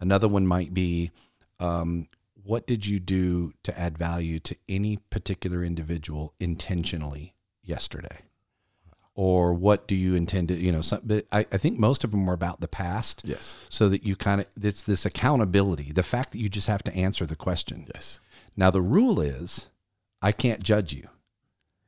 Another 0.00 0.26
one 0.26 0.46
might 0.46 0.74
be, 0.74 1.12
um, 1.60 2.08
what 2.42 2.66
did 2.66 2.84
you 2.86 2.98
do 2.98 3.52
to 3.62 3.78
add 3.78 3.96
value 3.96 4.38
to 4.40 4.56
any 4.68 4.98
particular 5.10 5.62
individual 5.62 6.34
intentionally 6.38 7.34
yesterday? 7.62 8.18
Or 9.16 9.54
what 9.54 9.86
do 9.86 9.94
you 9.94 10.16
intend 10.16 10.48
to, 10.48 10.54
you 10.54 10.72
know, 10.72 10.80
some, 10.80 11.00
but 11.04 11.26
I, 11.30 11.46
I 11.52 11.56
think 11.56 11.78
most 11.78 12.02
of 12.02 12.10
them 12.10 12.28
are 12.28 12.34
about 12.34 12.60
the 12.60 12.66
past. 12.66 13.22
Yes. 13.24 13.54
so 13.68 13.88
that 13.88 14.02
you 14.04 14.16
kind 14.16 14.40
of 14.40 14.48
it's 14.60 14.82
this 14.82 15.06
accountability 15.06 15.92
the 15.92 16.02
fact 16.02 16.32
that 16.32 16.38
you 16.40 16.48
just 16.48 16.66
have 16.66 16.82
to 16.84 16.94
answer 16.94 17.24
the 17.24 17.36
question. 17.36 17.86
Yes. 17.94 18.18
now 18.56 18.70
the 18.70 18.82
rule 18.82 19.20
is 19.20 19.68
i 20.20 20.32
can't 20.32 20.62
judge 20.62 20.92
you. 20.92 21.08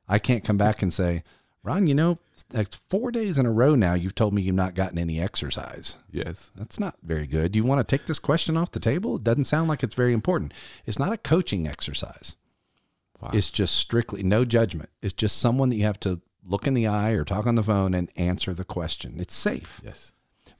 I 0.07 0.19
can't 0.19 0.45
come 0.45 0.57
back 0.57 0.81
and 0.81 0.93
say 0.93 1.23
ron 1.63 1.85
you 1.87 1.95
know 1.95 2.17
like 2.53 2.69
four 2.89 3.11
days 3.11 3.37
in 3.37 3.45
a 3.45 3.51
row 3.51 3.75
now 3.75 3.93
you've 3.93 4.15
told 4.15 4.33
me 4.33 4.41
you've 4.41 4.55
not 4.55 4.73
gotten 4.73 4.97
any 4.97 5.19
exercise. 5.19 5.97
Yes. 6.09 6.51
that's 6.55 6.79
not 6.79 6.95
very 7.03 7.27
good. 7.27 7.51
Do 7.51 7.57
you 7.57 7.65
want 7.65 7.85
to 7.85 7.97
take 7.97 8.07
this 8.07 8.19
question 8.19 8.55
off 8.55 8.71
the 8.71 8.79
table? 8.79 9.17
It 9.17 9.25
doesn't 9.25 9.45
sound 9.45 9.67
like 9.67 9.83
it's 9.83 9.95
very 9.95 10.13
important. 10.13 10.53
It's 10.85 10.99
not 10.99 11.11
a 11.11 11.17
coaching 11.17 11.67
exercise. 11.67 12.37
Wow. 13.19 13.31
it's 13.33 13.49
just 13.49 13.75
strictly 13.75 14.21
no 14.21 14.45
judgment. 14.45 14.89
It's 15.01 15.13
just 15.13 15.39
someone 15.39 15.69
that 15.69 15.75
you 15.75 15.85
have 15.85 15.99
to 16.01 16.21
look 16.47 16.65
in 16.67 16.73
the 16.73 16.87
eye 16.87 17.11
or 17.11 17.23
talk 17.23 17.45
on 17.45 17.55
the 17.55 17.63
phone 17.63 17.93
and 17.93 18.09
answer 18.15 18.53
the 18.53 18.63
question 18.65 19.15
it's 19.19 19.35
safe 19.35 19.81
Yes. 19.83 20.13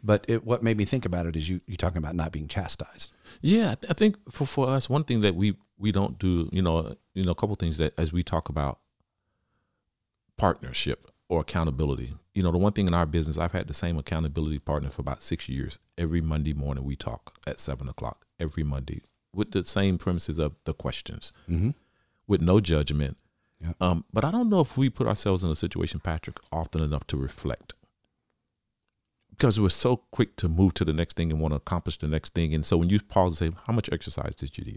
but 0.03 0.25
it, 0.27 0.43
what 0.45 0.61
made 0.61 0.77
me 0.77 0.85
think 0.85 1.05
about 1.05 1.25
it 1.25 1.35
is 1.35 1.49
you 1.49 1.61
you 1.65 1.75
talking 1.77 1.97
about 1.97 2.15
not 2.15 2.31
being 2.31 2.47
chastised 2.47 3.11
Yeah, 3.41 3.71
I, 3.71 3.75
th- 3.75 3.91
I 3.91 3.93
think 3.93 4.15
for, 4.31 4.45
for 4.45 4.67
us, 4.69 4.89
one 4.89 5.03
thing 5.03 5.21
that 5.21 5.35
we 5.35 5.55
we 5.77 5.91
don't 5.91 6.17
do, 6.17 6.49
you 6.51 6.61
know, 6.61 6.95
you 7.13 7.23
know, 7.23 7.31
a 7.31 7.35
couple 7.35 7.55
things 7.55 7.77
that 7.77 7.93
as 7.99 8.11
we 8.11 8.23
talk 8.23 8.49
about 8.49 8.79
partnership 10.37 11.09
or 11.29 11.41
accountability. 11.41 12.13
You 12.33 12.43
know, 12.43 12.51
the 12.51 12.57
one 12.57 12.73
thing 12.73 12.87
in 12.87 12.93
our 12.93 13.05
business, 13.05 13.37
I've 13.37 13.51
had 13.51 13.67
the 13.67 13.73
same 13.73 13.97
accountability 13.97 14.59
partner 14.59 14.89
for 14.89 15.01
about 15.01 15.21
six 15.21 15.49
years. 15.49 15.79
Every 15.97 16.21
Monday 16.21 16.53
morning, 16.53 16.83
we 16.83 16.95
talk 16.95 17.37
at 17.45 17.59
seven 17.59 17.89
o'clock 17.89 18.25
every 18.39 18.63
Monday 18.63 19.01
with 19.33 19.51
the 19.51 19.65
same 19.65 19.97
premises 19.97 20.39
of 20.39 20.55
the 20.63 20.73
questions, 20.73 21.31
mm-hmm. 21.49 21.71
with 22.27 22.41
no 22.41 22.59
judgment. 22.59 23.17
Yeah. 23.61 23.73
Um, 23.81 24.05
but 24.13 24.23
I 24.23 24.31
don't 24.31 24.49
know 24.49 24.59
if 24.59 24.77
we 24.77 24.89
put 24.89 25.07
ourselves 25.07 25.43
in 25.43 25.49
a 25.49 25.55
situation, 25.55 25.99
Patrick, 25.99 26.39
often 26.51 26.81
enough 26.81 27.07
to 27.07 27.17
reflect 27.17 27.73
because 29.29 29.59
we're 29.59 29.69
so 29.69 29.97
quick 30.11 30.35
to 30.37 30.47
move 30.49 30.73
to 30.75 30.85
the 30.85 30.93
next 30.93 31.15
thing 31.15 31.31
and 31.31 31.39
want 31.39 31.51
to 31.53 31.57
accomplish 31.57 31.97
the 31.97 32.07
next 32.07 32.33
thing. 32.33 32.53
And 32.53 32.65
so 32.65 32.77
when 32.77 32.89
you 32.89 32.99
pause 33.01 33.39
and 33.41 33.53
say, 33.53 33.59
How 33.65 33.73
much 33.73 33.89
exercise 33.91 34.35
did 34.35 34.57
you 34.57 34.63
do? 34.63 34.75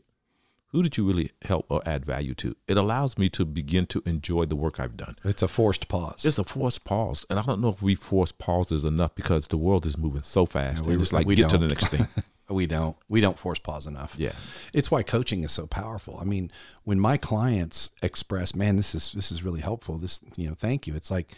Who 0.68 0.82
did 0.84 0.96
you 0.96 1.04
really 1.04 1.32
help 1.42 1.66
or 1.68 1.82
add 1.84 2.04
value 2.06 2.32
to? 2.34 2.54
It 2.68 2.76
allows 2.76 3.18
me 3.18 3.28
to 3.30 3.44
begin 3.44 3.86
to 3.86 4.02
enjoy 4.06 4.44
the 4.44 4.54
work 4.54 4.78
I've 4.78 4.96
done. 4.96 5.16
It's 5.24 5.42
a 5.42 5.48
forced 5.48 5.88
pause. 5.88 6.24
It's 6.24 6.38
a 6.38 6.44
forced 6.44 6.84
pause. 6.84 7.26
And 7.28 7.40
I 7.40 7.42
don't 7.42 7.60
know 7.60 7.70
if 7.70 7.82
we 7.82 7.96
force 7.96 8.30
pauses 8.30 8.84
enough 8.84 9.14
because 9.16 9.48
the 9.48 9.56
world 9.56 9.84
is 9.84 9.98
moving 9.98 10.22
so 10.22 10.46
fast. 10.46 10.82
Yeah, 10.84 10.88
we- 10.88 10.92
and 10.94 11.02
it's 11.02 11.12
like, 11.12 11.26
we 11.26 11.34
get 11.34 11.50
to 11.50 11.58
the 11.58 11.66
next 11.68 11.88
thing. 11.88 12.06
we 12.50 12.66
don't 12.66 12.96
we 13.08 13.20
don't 13.20 13.38
force 13.38 13.58
pause 13.58 13.86
enough. 13.86 14.14
Yeah. 14.18 14.32
It's 14.74 14.90
why 14.90 15.02
coaching 15.02 15.44
is 15.44 15.52
so 15.52 15.66
powerful. 15.66 16.18
I 16.20 16.24
mean, 16.24 16.50
when 16.84 16.98
my 17.00 17.16
clients 17.16 17.90
express, 18.02 18.54
"Man, 18.54 18.76
this 18.76 18.94
is 18.94 19.12
this 19.12 19.30
is 19.32 19.42
really 19.42 19.60
helpful. 19.60 19.98
This, 19.98 20.20
you 20.36 20.48
know, 20.48 20.54
thank 20.54 20.86
you." 20.86 20.94
It's 20.94 21.10
like 21.10 21.32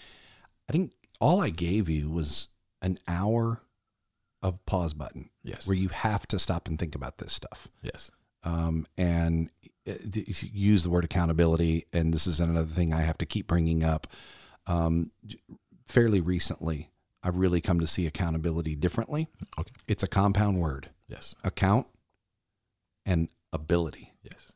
I 0.69 0.73
think 0.73 0.93
all 1.21 1.41
I 1.41 1.51
gave 1.51 1.89
you 1.89 2.11
was 2.11 2.49
an 2.81 2.99
hour 3.07 3.63
of 4.43 4.65
pause 4.67 4.93
button 4.95 5.31
Yes. 5.45 5.69
where 5.69 5.77
you 5.77 5.89
have 5.91 6.27
to 6.29 6.39
stop 6.39 6.67
and 6.67 6.79
think 6.79 6.95
about 6.97 7.19
this 7.19 7.33
stuff. 7.33 7.69
Yes. 7.83 8.11
um, 8.45 8.87
and 8.99 9.51
uh, 9.89 9.93
use 10.53 10.83
the 10.83 10.91
word 10.91 11.05
accountability. 11.05 11.87
And 11.93 12.13
this 12.13 12.27
is 12.27 12.41
another 12.41 12.67
thing 12.67 12.93
I 12.93 13.03
have 13.03 13.19
to 13.19 13.27
keep 13.27 13.47
bringing 13.47 13.85
up. 13.85 14.09
Um, 14.67 15.13
fairly 15.87 16.21
recently, 16.21 16.91
I've 17.23 17.37
really 17.37 17.61
come 17.61 17.79
to 17.79 17.87
see 17.87 18.05
accountability 18.07 18.75
differently. 18.75 19.29
Okay. 19.59 19.71
It's 19.87 20.03
a 20.03 20.09
compound 20.09 20.59
word 20.61 20.91
Yes. 21.13 21.35
account 21.45 21.87
and 23.07 23.29
ability. 23.53 24.13
Yes. 24.23 24.53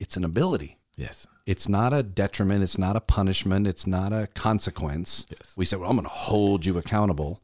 It's 0.00 0.16
an 0.16 0.24
ability. 0.24 0.78
Yes. 0.96 1.26
It's 1.46 1.68
not 1.68 1.92
a 1.92 2.02
detriment. 2.02 2.62
It's 2.62 2.76
not 2.78 2.96
a 2.96 3.00
punishment. 3.00 3.66
It's 3.66 3.86
not 3.86 4.12
a 4.12 4.28
consequence. 4.34 5.26
Yes. 5.30 5.54
We 5.56 5.64
say, 5.64 5.76
well, 5.76 5.88
I'm 5.90 5.96
going 5.96 6.04
to 6.04 6.12
hold 6.14 6.66
you 6.66 6.76
accountable. 6.78 7.40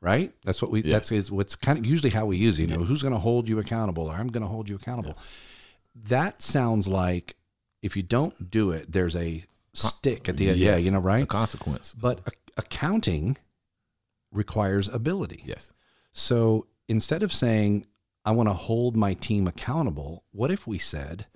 Right? 0.00 0.32
That's 0.44 0.60
what 0.60 0.70
we, 0.70 0.82
Yeah. 0.82 0.92
that's 0.94 1.10
is 1.12 1.30
what's 1.32 1.54
kind 1.56 1.78
of 1.78 1.86
usually 1.86 2.10
how 2.10 2.26
we 2.26 2.36
use 2.36 2.58
it. 2.58 2.68
You 2.68 2.76
know, 2.76 2.84
who's 2.84 3.00
going 3.02 3.14
to 3.14 3.18
hold 3.20 3.48
you 3.48 3.58
accountable 3.58 4.06
or 4.08 4.14
I'm 4.14 4.28
going 4.28 4.42
to 4.42 4.48
hold 4.48 4.68
you 4.68 4.76
accountable. 4.76 5.16
That 6.08 6.42
sounds 6.42 6.86
like 6.88 7.36
if 7.80 7.96
you 7.96 8.02
don't 8.02 8.50
do 8.50 8.70
it, 8.70 8.92
there's 8.92 9.16
a 9.16 9.44
stick 9.72 10.28
at 10.28 10.36
the 10.36 10.50
end. 10.50 10.58
Yeah, 10.58 10.76
you 10.76 10.90
know, 10.90 10.98
A 10.98 11.00
right? 11.00 11.26
consequence. 11.28 11.94
But 11.94 12.20
a- 12.26 12.32
accounting 12.58 13.38
requires 14.30 14.88
ability. 14.88 15.42
Yes. 15.46 15.72
So 16.12 16.66
instead 16.88 17.22
of 17.22 17.32
saying, 17.32 17.86
I 18.24 18.30
want 18.32 18.48
to 18.48 18.54
hold 18.54 18.96
my 18.96 19.14
team 19.14 19.46
accountable, 19.46 20.24
what 20.32 20.50
if 20.50 20.66
we 20.66 20.78
said, 20.78 21.26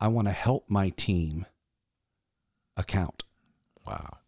I 0.00 0.08
want 0.08 0.28
to 0.28 0.32
help 0.32 0.66
my 0.68 0.90
team 0.90 1.46
account? 2.76 3.24
Wow. 3.86 4.18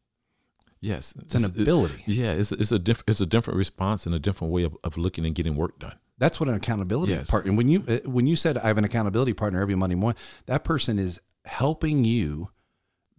Yes. 0.80 1.14
It's 1.20 1.34
an 1.34 1.44
ability. 1.44 2.02
yeah. 2.06 2.32
It's, 2.32 2.52
it's 2.52 2.72
a 2.72 2.78
different, 2.78 3.08
it's 3.10 3.20
a 3.20 3.26
different 3.26 3.58
response 3.58 4.06
and 4.06 4.14
a 4.14 4.18
different 4.18 4.52
way 4.52 4.64
of, 4.64 4.76
of 4.82 4.96
looking 4.96 5.26
and 5.26 5.34
getting 5.34 5.54
work 5.54 5.78
done. 5.78 5.98
That's 6.18 6.38
what 6.40 6.48
an 6.48 6.54
accountability 6.54 7.12
Yes. 7.12 7.30
partner. 7.30 7.52
When 7.54 7.68
you 7.68 7.82
uh, 7.88 7.98
when 8.08 8.26
you 8.26 8.36
said 8.36 8.58
I 8.58 8.66
have 8.68 8.76
an 8.78 8.84
accountability 8.84 9.32
partner 9.32 9.60
every 9.62 9.74
Monday 9.74 9.94
morning, 9.94 10.18
that 10.46 10.64
person 10.64 10.98
is 10.98 11.18
helping 11.46 12.04
you 12.04 12.50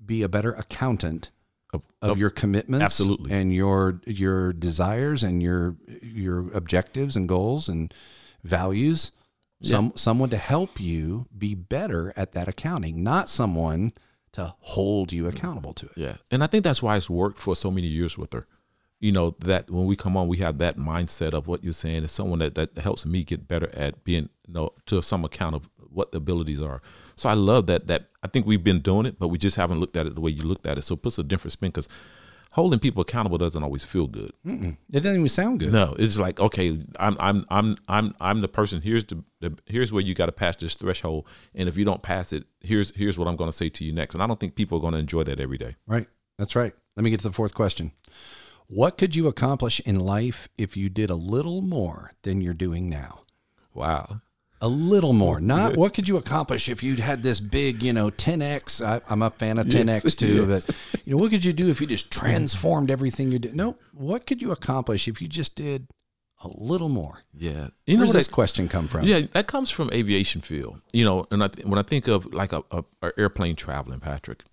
be 0.06 0.22
a 0.22 0.30
better 0.30 0.52
accountant 0.54 1.32
Of- 1.74 1.84
of 2.02 2.18
your 2.18 2.30
commitments, 2.30 2.84
absolutely. 2.84 3.32
and 3.32 3.54
your 3.54 4.02
your 4.06 4.52
desires 4.52 5.24
and 5.24 5.42
your 5.42 5.78
your 6.02 6.52
objectives 6.54 7.16
and 7.16 7.30
goals 7.30 7.70
and 7.70 7.94
values. 8.44 9.12
Some 9.64 9.94
someone 9.96 10.32
to 10.32 10.38
help 10.38 10.82
you 10.82 11.28
be 11.38 11.54
better 11.54 12.14
at 12.18 12.32
that 12.34 12.48
accounting, 12.48 13.04
not 13.04 13.30
someone 13.30 13.94
to 14.32 14.56
hold 14.60 15.12
you 15.12 15.28
accountable 15.28 15.74
to 15.74 15.86
it. 15.88 15.92
Yeah. 15.96 16.16
And 16.30 16.44
I 16.44 16.48
think 16.48 16.64
that's 16.64 16.82
why 16.82 16.98
it's 16.98 17.10
worked 17.10 17.40
for 17.40 17.56
so 17.56 17.70
many 17.70 17.88
years 17.88 18.18
with 18.18 18.34
her. 18.34 18.48
You 19.00 19.12
know, 19.12 19.36
that 19.40 19.70
when 19.70 19.86
we 19.86 19.96
come 19.96 20.16
on, 20.16 20.28
we 20.28 20.38
have 20.38 20.58
that 20.60 20.78
mindset 20.78 21.34
of 21.34 21.48
what 21.48 21.64
you're 21.64 21.74
saying 21.74 22.04
is 22.04 22.12
someone 22.12 22.40
that, 22.40 22.56
that 22.56 22.78
helps 22.78 23.06
me 23.06 23.24
get 23.24 23.48
better 23.48 23.70
at 23.74 24.04
being, 24.04 24.30
you 24.48 24.54
know, 24.54 24.74
to 24.86 25.02
some 25.02 25.26
account 25.26 25.56
of 25.56 25.70
what 25.78 26.12
the 26.12 26.18
abilities 26.18 26.62
are. 26.62 26.82
So 27.16 27.30
I 27.30 27.34
love 27.34 27.68
that, 27.68 27.88
that 27.88 28.10
I 28.24 28.28
think 28.28 28.46
we've 28.46 28.64
been 28.64 28.80
doing 28.80 29.06
it, 29.06 29.20
but 29.20 29.30
we 29.30 29.38
just 29.38 29.56
haven't 29.56 29.80
looked 29.80 29.98
at 29.98 30.08
it 30.08 30.16
the 30.16 30.22
way 30.22 30.32
you 30.32 30.44
looked 30.44 30.68
at 30.68 30.78
it. 30.78 30.84
So 30.84 30.96
it 30.96 31.02
puts 31.02 31.18
a 31.18 31.24
different 31.24 31.54
spin 31.54 31.70
because 31.70 31.88
holding 32.52 32.80
people 32.80 33.02
accountable 33.02 33.38
doesn't 33.38 33.64
always 33.64 33.84
feel 33.84 34.08
good. 34.08 34.32
Mm-mm. 34.46 34.78
It 34.92 35.02
doesn't 35.02 35.16
even 35.16 35.30
sound 35.30 35.60
good. 35.60 35.74
No, 35.74 35.96
it's 35.98 36.18
like 36.18 36.40
okay, 36.40 36.80
I'm 37.00 37.18
I'm 37.20 37.46
I'm 37.50 37.78
I'm 37.88 38.16
I'm 38.20 38.42
the 38.42 38.48
person. 38.48 38.82
Here's 38.82 39.04
the, 39.06 39.24
the 39.40 39.58
here's 39.66 39.92
where 39.92 40.04
you 40.04 40.14
got 40.14 40.28
to 40.28 40.32
pass 40.32 40.56
this 40.58 40.74
threshold, 40.74 41.28
and 41.56 41.68
if 41.68 41.78
you 41.78 41.86
don't 41.86 42.02
pass 42.02 42.34
it, 42.34 42.46
here's 42.60 42.96
here's 42.96 43.18
what 43.18 43.28
I'm 43.28 43.36
going 43.36 43.50
to 43.50 43.58
say 43.58 43.70
to 43.70 43.84
you 43.84 43.92
next. 43.92 44.16
And 44.16 44.24
I 44.24 44.28
don't 44.28 44.40
think 44.40 44.56
people 44.56 44.78
are 44.78 44.82
going 44.82 44.94
to 44.94 45.00
enjoy 45.00 45.24
that 45.24 45.40
every 45.40 45.58
day. 45.58 45.76
Right. 45.88 46.08
That's 46.38 46.56
right. 46.56 46.74
Let 46.96 47.04
me 47.04 47.10
get 47.10 47.22
to 47.22 47.30
the 47.30 47.34
fourth 47.34 47.54
question. 47.54 47.92
What 48.68 48.98
could 48.98 49.16
you 49.16 49.28
accomplish 49.28 49.82
in 49.82 50.00
life 50.00 50.48
if 50.58 50.78
you 50.78 50.90
did 50.90 51.10
a 51.10 51.16
little 51.16 51.62
more 51.62 52.14
than 52.22 52.40
you're 52.42 52.54
doing 52.54 52.88
now? 52.88 53.22
Wow. 53.74 54.22
A 54.64 54.68
little 54.68 55.14
more. 55.14 55.42
Not 55.42 55.76
what 55.76 55.96
could 55.96 56.08
you 56.08 56.18
accomplish 56.18 56.70
if 56.70 56.84
you'd 56.84 57.00
had 57.00 57.24
this 57.24 57.40
big, 57.40 57.82
you 57.82 57.94
know, 57.94 58.12
10x. 58.12 58.86
I, 58.86 59.02
I'm 59.10 59.24
a 59.24 59.32
fan 59.32 59.58
of 59.58 59.66
10x 59.66 60.16
too, 60.16 60.46
yes. 60.48 60.68
but 60.68 60.76
you 61.04 61.14
know, 61.14 61.18
what 61.18 61.32
could 61.32 61.44
you 61.44 61.52
do 61.52 61.70
if 61.70 61.82
you 61.82 61.88
just 61.88 62.12
transformed 62.12 62.92
everything 62.92 63.32
you 63.32 63.40
did? 63.40 63.56
No, 63.56 63.76
what 63.92 64.28
could 64.28 64.40
you 64.40 64.52
accomplish 64.52 65.08
if 65.08 65.20
you 65.20 65.28
just 65.28 65.56
did 65.56 65.88
a 66.44 66.48
little 66.48 66.90
more? 66.90 67.24
Yeah. 67.34 67.52
Where 67.52 67.72
You 67.88 67.98
know 67.98 68.04
does 68.04 68.14
that, 68.14 68.20
this 68.20 68.28
question 68.28 68.70
come 68.70 68.88
from? 68.88 69.04
Yeah, 69.04 69.22
that 69.34 69.48
comes 69.48 69.72
from 69.72 69.90
aviation 69.92 70.42
field. 70.42 70.80
You 70.94 71.06
know, 71.06 71.26
and 71.32 71.44
I 71.44 71.48
th- 71.48 71.66
when 71.66 71.80
I 71.80 71.84
think 71.84 72.08
of 72.08 72.32
like 72.32 72.54
a, 72.54 72.64
a, 72.70 72.84
a 73.02 73.12
airplane 73.18 73.56
traveling, 73.56 74.00
Patrick, 74.00 74.44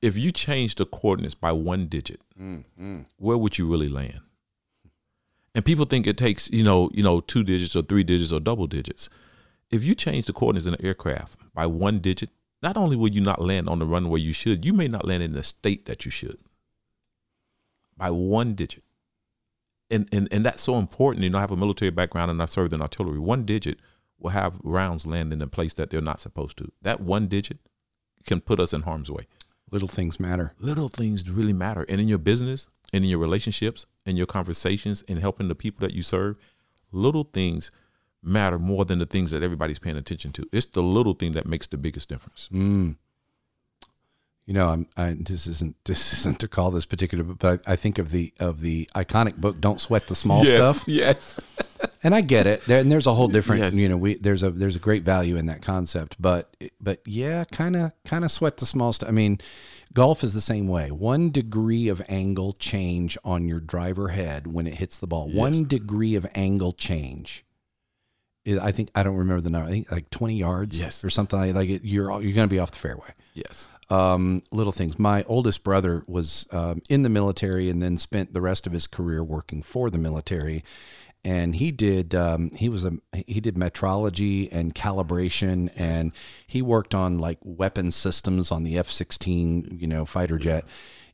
if 0.00 0.16
you 0.16 0.32
change 0.32 0.76
the 0.76 0.86
coordinates 0.86 1.34
by 1.34 1.52
one 1.52 1.88
digit, 1.88 2.20
mm-hmm. 2.40 3.00
where 3.18 3.36
would 3.36 3.58
you 3.58 3.70
really 3.70 3.90
land? 3.90 4.20
And 5.54 5.64
people 5.64 5.84
think 5.84 6.06
it 6.06 6.16
takes 6.18 6.50
you 6.50 6.62
know 6.62 6.90
you 6.92 7.02
know 7.02 7.20
two 7.20 7.42
digits 7.42 7.76
or 7.76 7.82
three 7.82 8.04
digits 8.04 8.32
or 8.32 8.40
double 8.40 8.66
digits. 8.66 9.08
If 9.70 9.84
you 9.84 9.94
change 9.94 10.26
the 10.26 10.32
coordinates 10.32 10.66
in 10.66 10.74
an 10.74 10.84
aircraft 10.84 11.36
by 11.54 11.66
one 11.66 11.98
digit, 12.00 12.30
not 12.62 12.76
only 12.76 12.96
will 12.96 13.08
you 13.10 13.20
not 13.20 13.42
land 13.42 13.68
on 13.68 13.78
the 13.78 13.86
runway 13.86 14.20
you 14.20 14.32
should, 14.32 14.64
you 14.64 14.72
may 14.72 14.88
not 14.88 15.06
land 15.06 15.22
in 15.22 15.32
the 15.32 15.44
state 15.44 15.86
that 15.86 16.04
you 16.04 16.10
should. 16.10 16.38
By 17.96 18.10
one 18.10 18.54
digit. 18.54 18.82
and, 19.90 20.08
and 20.12 20.28
and 20.32 20.44
that's 20.44 20.62
so 20.62 20.76
important. 20.76 21.24
You 21.24 21.30
know, 21.30 21.38
I 21.38 21.42
have 21.42 21.50
a 21.52 21.56
military 21.56 21.90
background 21.90 22.30
and 22.30 22.42
I 22.42 22.46
served 22.46 22.72
in 22.72 22.82
artillery. 22.82 23.18
One 23.18 23.44
digit 23.44 23.78
will 24.18 24.30
have 24.30 24.54
rounds 24.62 25.06
land 25.06 25.32
in 25.32 25.42
a 25.42 25.46
place 25.46 25.74
that 25.74 25.90
they're 25.90 26.00
not 26.00 26.20
supposed 26.20 26.56
to. 26.58 26.72
That 26.82 27.00
one 27.00 27.28
digit 27.28 27.58
can 28.26 28.40
put 28.40 28.60
us 28.60 28.72
in 28.72 28.82
harm's 28.82 29.10
way. 29.10 29.26
Little 29.70 29.88
things 29.88 30.18
matter. 30.20 30.54
Little 30.58 30.88
things 30.88 31.28
really 31.28 31.52
matter. 31.52 31.84
And 31.88 32.00
in 32.00 32.08
your 32.08 32.18
business 32.18 32.68
and 32.92 33.04
in 33.04 33.10
your 33.10 33.18
relationships 33.18 33.86
and 34.04 34.16
your 34.16 34.26
conversations 34.26 35.04
and 35.08 35.18
helping 35.18 35.48
the 35.48 35.54
people 35.54 35.86
that 35.86 35.94
you 35.94 36.02
serve, 36.02 36.36
little 36.92 37.24
things 37.24 37.70
matter 38.26 38.58
more 38.58 38.84
than 38.84 38.98
the 38.98 39.06
things 39.06 39.30
that 39.30 39.42
everybody's 39.42 39.78
paying 39.78 39.96
attention 39.96 40.32
to. 40.32 40.48
It's 40.52 40.66
the 40.66 40.82
little 40.82 41.14
thing 41.14 41.32
that 41.32 41.46
makes 41.46 41.66
the 41.66 41.76
biggest 41.76 42.08
difference. 42.08 42.48
Mm. 42.52 42.96
You 44.46 44.54
know, 44.54 44.68
I'm. 44.68 44.86
I, 44.96 45.16
this 45.18 45.46
isn't. 45.46 45.76
This 45.84 46.12
isn't 46.20 46.40
to 46.40 46.48
call 46.48 46.70
this 46.70 46.86
particular, 46.86 47.24
but 47.24 47.62
I, 47.66 47.72
I 47.72 47.76
think 47.76 47.98
of 47.98 48.10
the 48.10 48.32
of 48.38 48.60
the 48.60 48.88
iconic 48.94 49.36
book. 49.36 49.60
Don't 49.60 49.80
sweat 49.80 50.06
the 50.06 50.14
small 50.14 50.44
yes, 50.44 50.54
stuff. 50.54 50.84
Yes. 50.88 51.36
and 52.02 52.14
I 52.14 52.20
get 52.20 52.46
it. 52.46 52.64
There, 52.64 52.80
and 52.80 52.90
there's 52.90 53.06
a 53.06 53.14
whole 53.14 53.28
different. 53.28 53.62
Yes. 53.62 53.74
You 53.74 53.88
know, 53.88 53.96
we 53.96 54.14
there's 54.14 54.44
a 54.44 54.50
there's 54.50 54.76
a 54.76 54.80
great 54.80 55.02
value 55.02 55.36
in 55.36 55.46
that 55.46 55.62
concept. 55.62 56.16
But 56.20 56.56
but 56.80 57.00
yeah, 57.06 57.44
kind 57.44 57.74
of 57.74 57.92
kind 58.04 58.24
of 58.24 58.30
sweat 58.30 58.58
the 58.58 58.66
small 58.66 58.92
stuff. 58.92 59.08
I 59.08 59.12
mean, 59.12 59.40
golf 59.92 60.22
is 60.22 60.32
the 60.32 60.40
same 60.40 60.68
way. 60.68 60.92
One 60.92 61.30
degree 61.30 61.88
of 61.88 62.00
angle 62.08 62.52
change 62.52 63.18
on 63.24 63.48
your 63.48 63.60
driver 63.60 64.08
head 64.08 64.46
when 64.52 64.68
it 64.68 64.74
hits 64.74 64.98
the 64.98 65.08
ball. 65.08 65.26
Yes. 65.28 65.36
One 65.36 65.64
degree 65.64 66.14
of 66.14 66.24
angle 66.36 66.72
change. 66.72 67.45
I 68.46 68.72
think 68.72 68.90
I 68.94 69.02
don't 69.02 69.16
remember 69.16 69.40
the 69.40 69.50
number. 69.50 69.68
I 69.68 69.70
think 69.72 69.90
like 69.90 70.08
20 70.10 70.34
yards, 70.36 70.78
Yes. 70.78 71.04
or 71.04 71.10
something 71.10 71.38
like, 71.38 71.54
like 71.54 71.68
it, 71.68 71.84
you're 71.84 72.10
you're 72.22 72.32
going 72.34 72.48
to 72.48 72.54
be 72.54 72.58
off 72.58 72.70
the 72.70 72.78
fairway 72.78 73.10
Yes. 73.34 73.66
um, 73.90 74.42
little 74.52 74.72
things. 74.72 74.98
My 74.98 75.22
oldest 75.24 75.64
brother 75.64 76.04
was 76.06 76.46
um, 76.52 76.82
in 76.88 77.02
the 77.02 77.08
military 77.08 77.68
and 77.70 77.82
then 77.82 77.96
spent 77.98 78.32
the 78.32 78.40
rest 78.40 78.66
of 78.66 78.72
his 78.72 78.86
career 78.86 79.22
working 79.24 79.62
for 79.62 79.90
the 79.90 79.98
military. 79.98 80.62
And 81.24 81.56
he 81.56 81.72
did. 81.72 82.14
Um, 82.14 82.50
he 82.54 82.68
was 82.68 82.84
a 82.84 82.92
he 83.26 83.40
did 83.40 83.56
metrology 83.56 84.48
and 84.52 84.72
calibration, 84.76 85.70
and 85.74 86.12
he 86.46 86.62
worked 86.62 86.94
on 86.94 87.18
like 87.18 87.38
weapon 87.42 87.90
systems 87.90 88.52
on 88.52 88.62
the 88.62 88.78
F 88.78 88.88
sixteen, 88.88 89.76
you 89.80 89.88
know, 89.88 90.04
fighter 90.04 90.38
jet. 90.38 90.64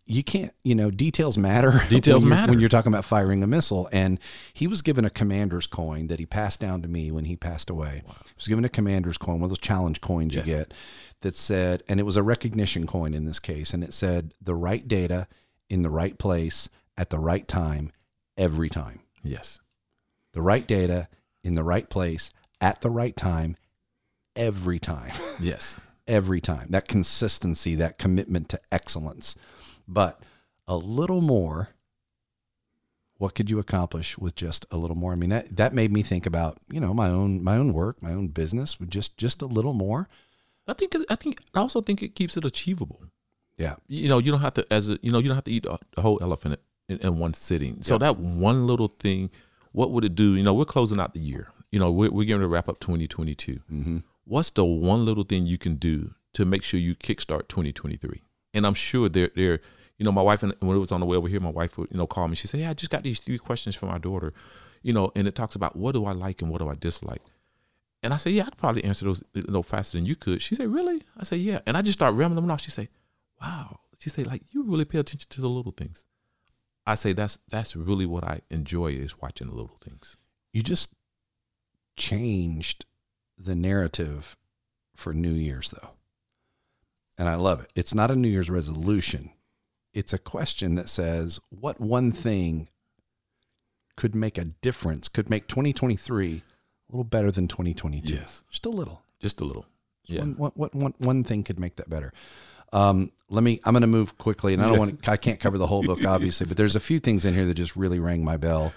You 0.04 0.24
can't, 0.24 0.52
you 0.64 0.74
know, 0.74 0.90
details 0.90 1.38
matter. 1.38 1.80
Details 1.88 2.24
when 2.24 2.30
matter. 2.30 2.50
when 2.52 2.58
you're 2.60 2.68
talking 2.68 2.92
about 2.92 3.04
firing 3.04 3.42
a 3.42 3.46
missile. 3.46 3.88
And 3.92 4.18
he 4.52 4.66
was 4.66 4.82
given 4.82 5.04
a 5.04 5.10
commander's 5.10 5.66
coin 5.66 6.08
that 6.08 6.18
he 6.18 6.26
passed 6.26 6.58
down 6.60 6.82
to 6.82 6.88
me 6.88 7.10
when 7.12 7.24
he 7.24 7.36
passed 7.36 7.70
away. 7.70 8.02
He 8.06 8.32
was 8.36 8.48
given 8.48 8.64
a 8.64 8.68
commander's 8.68 9.16
coin, 9.16 9.36
one 9.36 9.44
of 9.44 9.50
those 9.50 9.58
challenge 9.58 10.00
coins 10.00 10.34
Yes. 10.34 10.46
you 10.48 10.54
get, 10.56 10.74
that 11.20 11.36
said, 11.36 11.84
and 11.88 12.00
it 12.00 12.02
was 12.02 12.16
a 12.16 12.22
recognition 12.22 12.86
coin 12.86 13.14
in 13.14 13.24
this 13.26 13.38
case, 13.38 13.72
and 13.72 13.84
it 13.84 13.94
said 13.94 14.34
the 14.42 14.56
right 14.56 14.86
data 14.86 15.28
in 15.70 15.82
the 15.82 15.90
right 15.90 16.18
place 16.18 16.68
at 16.96 17.10
the 17.10 17.18
right 17.20 17.46
time 17.46 17.92
every 18.36 18.68
time. 18.68 19.00
Yes. 19.22 19.60
The 20.32 20.42
right 20.42 20.66
data 20.66 21.08
in 21.44 21.54
the 21.54 21.64
right 21.64 21.88
place 21.88 22.30
at 22.60 22.80
the 22.80 22.90
right 22.90 23.16
time 23.16 23.56
every 24.34 24.78
time. 24.80 25.12
Yes. 25.40 25.76
every 26.08 26.40
time. 26.40 26.66
That 26.70 26.88
consistency, 26.88 27.76
that 27.76 27.98
commitment 27.98 28.48
to 28.50 28.60
excellence. 28.72 29.36
But 29.88 30.23
a 30.66 30.77
little 30.77 31.21
more, 31.21 31.71
what 33.18 33.35
could 33.35 33.51
you 33.51 33.59
accomplish 33.59 34.18
with 34.18 34.35
just 34.35 34.66
a 34.71 34.77
little 34.77 34.97
more? 34.97 35.12
I 35.12 35.16
mean, 35.16 35.31
that, 35.31 35.57
that 35.57 35.73
made 35.75 35.92
me 35.92 36.03
think 36.03 36.27
about, 36.27 36.59
you 36.71 36.81
know, 36.81 36.92
my 36.92 37.09
own 37.09 37.42
my 37.42 37.57
own 37.57 37.73
work, 37.73 38.03
my 38.03 38.12
own 38.12 38.29
business 38.29 38.81
with 38.81 38.90
just 38.90 39.16
just 39.16 39.42
a 39.42 39.47
little 39.47 39.75
more. 39.75 40.09
I 40.66 40.75
think 40.75 40.95
I 41.09 41.14
think 41.14 41.40
I 41.55 41.61
also 41.61 41.81
think 41.81 42.03
it 42.03 42.14
keeps 42.14 42.37
it 42.37 42.45
achievable. 42.45 43.03
Yeah. 43.59 43.77
You 43.87 44.09
know, 44.09 44.18
you 44.18 44.31
don't 44.33 44.40
have 44.40 44.55
to 44.55 44.66
as 44.73 44.88
a 44.88 44.99
you 45.03 45.12
know 45.12 45.18
you 45.18 45.29
don't 45.29 45.37
have 45.37 45.45
to 45.45 45.53
eat 45.53 45.64
the 45.64 45.79
the 45.95 46.03
whole 46.03 46.18
elephant 46.21 46.59
in, 46.88 46.99
in 46.99 47.18
one 47.18 47.35
sitting. 47.35 47.83
So 47.83 47.95
Yeah. 47.95 47.99
that 47.99 48.16
one 48.18 48.66
little 48.66 48.88
thing, 48.88 49.31
what 49.73 49.90
would 49.92 50.05
it 50.05 50.14
do? 50.14 50.35
You 50.35 50.42
know, 50.42 50.55
we're 50.55 50.64
closing 50.64 50.99
out 50.99 51.14
the 51.14 51.21
year. 51.21 51.49
You 51.71 51.79
know, 51.79 51.90
we're, 51.90 52.11
we're 52.11 52.27
getting 52.27 52.42
to 52.42 52.49
wrap 52.49 52.68
up 52.68 52.81
2022. 52.81 53.61
Mm-hmm. 53.73 53.99
What's 54.25 54.51
the 54.51 54.64
one 54.64 55.05
little 55.05 55.25
thing 55.25 55.47
you 55.47 55.59
can 55.59 55.77
do 55.77 56.14
to 56.35 56.45
make 56.45 56.62
sure 56.62 56.79
you 56.79 56.95
kickstart 56.95 57.49
2023? 57.49 58.23
And 58.54 58.66
I'm 58.66 58.74
sure 58.74 59.08
they're 59.08 59.30
they're 59.34 59.60
you 59.98 60.04
know 60.04 60.12
my 60.12 60.22
wife 60.22 60.42
and 60.42 60.54
when 60.60 60.76
it 60.76 60.80
was 60.80 60.92
on 60.92 61.00
the 61.00 61.06
way 61.06 61.16
over 61.16 61.28
here, 61.28 61.40
my 61.40 61.50
wife 61.50 61.78
would 61.78 61.90
you 61.90 61.98
know 61.98 62.06
call 62.06 62.28
me. 62.28 62.36
She 62.36 62.46
said, 62.46 62.60
"Yeah, 62.60 62.70
I 62.70 62.74
just 62.74 62.90
got 62.90 63.02
these 63.02 63.18
three 63.18 63.38
questions 63.38 63.74
from 63.74 63.88
my 63.88 63.98
daughter." 63.98 64.32
You 64.82 64.92
know, 64.92 65.12
and 65.14 65.28
it 65.28 65.34
talks 65.34 65.54
about 65.54 65.76
what 65.76 65.92
do 65.92 66.04
I 66.06 66.12
like 66.12 66.42
and 66.42 66.50
what 66.50 66.58
do 66.58 66.68
I 66.68 66.74
dislike. 66.74 67.22
And 68.02 68.12
I 68.12 68.16
said, 68.16 68.32
yeah, 68.32 68.42
I 68.42 68.46
could 68.46 68.56
probably 68.56 68.82
answer 68.82 69.04
those 69.04 69.22
you 69.32 69.44
know, 69.48 69.62
faster 69.62 69.96
than 69.96 70.06
you 70.06 70.16
could. 70.16 70.42
She 70.42 70.56
said, 70.56 70.68
really? 70.68 71.04
I 71.16 71.22
said, 71.22 71.38
yeah. 71.38 71.60
And 71.66 71.76
I 71.76 71.82
just 71.82 71.98
start 71.98 72.14
rambling 72.14 72.42
them 72.42 72.50
off. 72.50 72.60
She 72.60 72.72
said, 72.72 72.88
wow. 73.40 73.78
She 74.00 74.10
said, 74.10 74.26
like, 74.26 74.42
you 74.50 74.64
really 74.64 74.84
pay 74.84 74.98
attention 74.98 75.28
to 75.30 75.40
the 75.40 75.48
little 75.48 75.70
things. 75.70 76.04
I 76.84 76.96
say 76.96 77.12
that's 77.12 77.38
that's 77.48 77.76
really 77.76 78.06
what 78.06 78.24
I 78.24 78.40
enjoy 78.50 78.88
is 78.88 79.20
watching 79.20 79.48
the 79.48 79.54
little 79.54 79.78
things. 79.80 80.16
You 80.52 80.62
just 80.62 80.94
changed 81.96 82.84
the 83.38 83.54
narrative 83.54 84.36
for 84.96 85.14
New 85.14 85.32
Year's 85.32 85.70
though. 85.70 85.90
And 87.18 87.29
I 87.29 87.35
love 87.37 87.61
it. 87.61 87.70
It's 87.75 87.94
not 87.94 88.11
a 88.11 88.16
New 88.16 88.29
Year's 88.29 88.51
resolution. 88.51 89.31
It's 89.92 90.12
a 90.12 90.18
question 90.18 90.75
that 90.77 90.88
says, 90.88 91.38
what 91.51 91.81
one 91.81 92.11
thing 92.12 92.68
could 93.96 94.14
make 94.14 94.38
a 94.38 94.44
difference, 94.46 95.09
could 95.09 95.29
make 95.29 95.46
2023 95.48 96.37
a 96.37 96.92
little 96.92 97.05
better 97.05 97.31
than 97.31 97.48
2022? 97.48 98.14
Yes. 98.14 98.42
Just 98.51 98.64
a 98.66 98.70
little. 98.70 99.03
Just 99.20 99.40
a 99.40 99.44
little. 99.44 99.66
Yeah. 100.07 100.20
One, 100.20 100.35
one, 100.35 100.53
one, 100.55 100.70
one, 100.72 100.94
one 100.98 101.25
thing 101.25 101.44
could 101.44 101.61
make 101.61 101.77
that 101.77 101.90
better. 101.90 102.12
Um, 102.72 103.12
let 103.29 103.44
me. 103.44 103.61
I'm 103.64 103.75
going 103.75 103.83
to 103.83 103.87
move 103.87 104.16
quickly, 104.16 104.55
and 104.55 104.62
I 104.62 104.64
don't 104.64 104.72
Yes. 104.72 104.79
want. 104.79 105.03
to 105.03 105.11
I 105.11 105.18
can't 105.18 105.38
cover 105.38 105.59
the 105.59 105.66
whole 105.66 105.83
book, 105.83 106.05
obviously, 106.07 106.46
but 106.46 106.57
there's 106.57 106.75
a 106.75 106.81
few 106.81 106.98
things 106.98 107.27
in 107.27 107.35
here 107.35 107.44
that 107.44 107.55
just 107.55 107.77
really 107.77 107.98
rang 107.98 108.25
my 108.25 108.38
bell. 108.38 108.72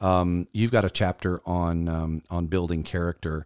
Um, 0.00 0.48
you've 0.52 0.70
got 0.72 0.86
a 0.86 0.90
chapter 0.90 1.40
on 1.44 1.88
um, 1.88 2.22
on 2.30 2.46
building 2.46 2.82
character, 2.82 3.44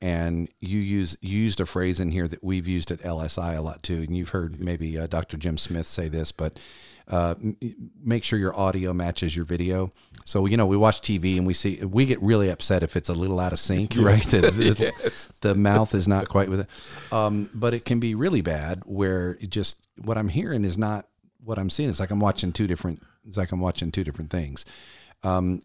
and 0.00 0.48
you 0.60 0.78
use 0.78 1.16
you 1.20 1.38
used 1.38 1.60
a 1.60 1.66
phrase 1.66 1.98
in 2.00 2.10
here 2.10 2.28
that 2.28 2.42
we've 2.42 2.68
used 2.68 2.90
at 2.90 3.00
LSI 3.00 3.56
a 3.56 3.60
lot 3.60 3.82
too, 3.82 4.02
and 4.02 4.16
you've 4.16 4.28
heard 4.30 4.60
maybe 4.60 4.96
uh, 4.98 5.06
Dr. 5.06 5.36
Jim 5.36 5.58
Smith 5.58 5.86
say 5.86 6.08
this, 6.08 6.30
but 6.32 6.58
uh, 7.08 7.34
m- 7.42 7.56
make 8.02 8.22
sure 8.22 8.38
your 8.38 8.54
audio 8.58 8.92
matches 8.92 9.34
your 9.34 9.44
video. 9.44 9.90
So 10.24 10.46
you 10.46 10.56
know 10.56 10.66
we 10.66 10.76
watch 10.76 11.00
TV 11.00 11.36
and 11.36 11.46
we 11.46 11.54
see 11.54 11.82
we 11.84 12.06
get 12.06 12.22
really 12.22 12.48
upset 12.50 12.82
if 12.82 12.96
it's 12.96 13.08
a 13.08 13.14
little 13.14 13.40
out 13.40 13.52
of 13.52 13.58
sync, 13.58 13.94
right? 13.98 14.22
That- 14.24 14.54
that- 14.54 14.78
Yes. 14.78 15.28
the 15.40 15.54
mouth 15.54 15.94
is 15.94 16.06
not 16.06 16.28
quite 16.28 16.48
with 16.48 16.60
it. 16.60 17.12
Um, 17.12 17.50
but 17.54 17.74
it 17.74 17.84
can 17.84 17.98
be 17.98 18.14
really 18.14 18.40
bad 18.42 18.82
where 18.84 19.36
it 19.40 19.50
just 19.50 19.78
what 20.04 20.16
I'm 20.18 20.28
hearing 20.28 20.64
is 20.64 20.78
not 20.78 21.06
what 21.42 21.58
I'm 21.58 21.70
seeing. 21.70 21.88
It's 21.88 21.98
like 22.00 22.10
I'm 22.10 22.20
watching 22.20 22.52
two 22.52 22.66
different. 22.66 23.00
It's 23.26 23.36
like 23.36 23.50
I'm 23.52 23.60
watching 23.60 23.90
two 23.90 24.04
different 24.04 24.30
things. 24.30 24.64
Um, 25.24 25.60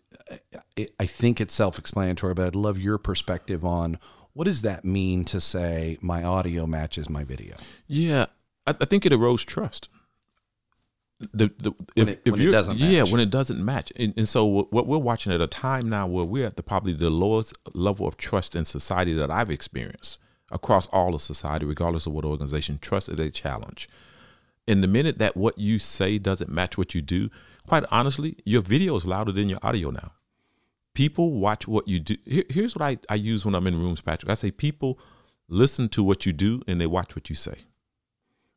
I, 0.77 0.87
I 0.99 1.05
think 1.05 1.39
it's 1.39 1.53
self-explanatory, 1.53 2.33
but 2.33 2.47
I'd 2.47 2.55
love 2.55 2.79
your 2.79 2.97
perspective 2.97 3.63
on 3.63 3.99
what 4.33 4.45
does 4.45 4.61
that 4.63 4.83
mean 4.83 5.23
to 5.25 5.39
say 5.39 5.97
my 6.01 6.23
audio 6.23 6.65
matches 6.65 7.09
my 7.09 7.23
video. 7.23 7.55
Yeah, 7.87 8.25
I, 8.67 8.71
I 8.81 8.85
think 8.85 9.05
it 9.05 9.11
erodes 9.13 9.45
trust. 9.45 9.89
The, 11.19 11.51
the, 11.59 11.71
When 11.93 12.09
if, 12.09 12.15
it- 12.15 12.21
if 12.25 12.37
you're, 12.37 12.51
doesn't 12.51 12.79
yeah, 12.79 13.03
when 13.03 13.21
it 13.21 13.29
doesn't 13.29 13.63
match, 13.63 13.93
and, 13.95 14.13
and 14.17 14.27
so 14.27 14.43
what 14.45 14.73
what 14.73 14.87
we're 14.87 14.97
watching 14.97 15.31
at 15.31 15.39
a 15.39 15.47
time 15.47 15.87
now 15.87 16.05
where 16.05 16.25
we're 16.25 16.45
at 16.47 16.57
the 16.57 16.63
probably 16.63 16.91
the 16.93 17.09
lowest 17.09 17.53
level 17.73 18.07
of 18.07 18.17
trust 18.17 18.55
in 18.55 18.65
society 18.65 19.13
that 19.13 19.31
I've 19.31 19.49
experienced 19.49 20.17
across 20.51 20.87
all 20.87 21.15
of 21.15 21.21
society, 21.21 21.65
regardless 21.65 22.05
of 22.07 22.13
what 22.13 22.25
organization. 22.25 22.77
Trust 22.81 23.07
is 23.09 23.19
a 23.19 23.29
challenge. 23.29 23.87
And 24.67 24.83
the 24.83 24.87
minute 24.87 25.17
that 25.19 25.37
what 25.37 25.57
you 25.57 25.79
say 25.79 26.17
doesn't 26.17 26.49
match 26.49 26.77
what 26.77 26.93
you 26.93 27.01
do, 27.01 27.29
quite 27.67 27.83
honestly, 27.89 28.37
your 28.45 28.61
video 28.61 28.95
is 28.95 29.05
louder 29.05 29.31
than 29.31 29.49
your 29.49 29.59
audio 29.63 29.91
now. 29.91 30.11
People 30.93 31.31
watch 31.33 31.67
what 31.67 31.87
you 31.87 31.99
do. 31.99 32.17
Here- 32.25 32.45
here's 32.49 32.75
what 32.75 32.81
I, 32.83 32.97
I 33.09 33.15
use 33.15 33.45
when 33.45 33.55
I'm 33.55 33.67
in 33.67 33.79
rooms, 33.79 34.01
Patrick. 34.01 34.29
I 34.29 34.35
say 34.35 34.51
people 34.51 34.99
listen 35.49 35.89
to 35.89 36.03
what 36.03 36.25
you 36.25 36.33
do 36.33 36.61
and 36.67 36.79
they 36.79 36.87
watch 36.87 37.15
what 37.15 37.29
you 37.29 37.35
say. 37.35 37.57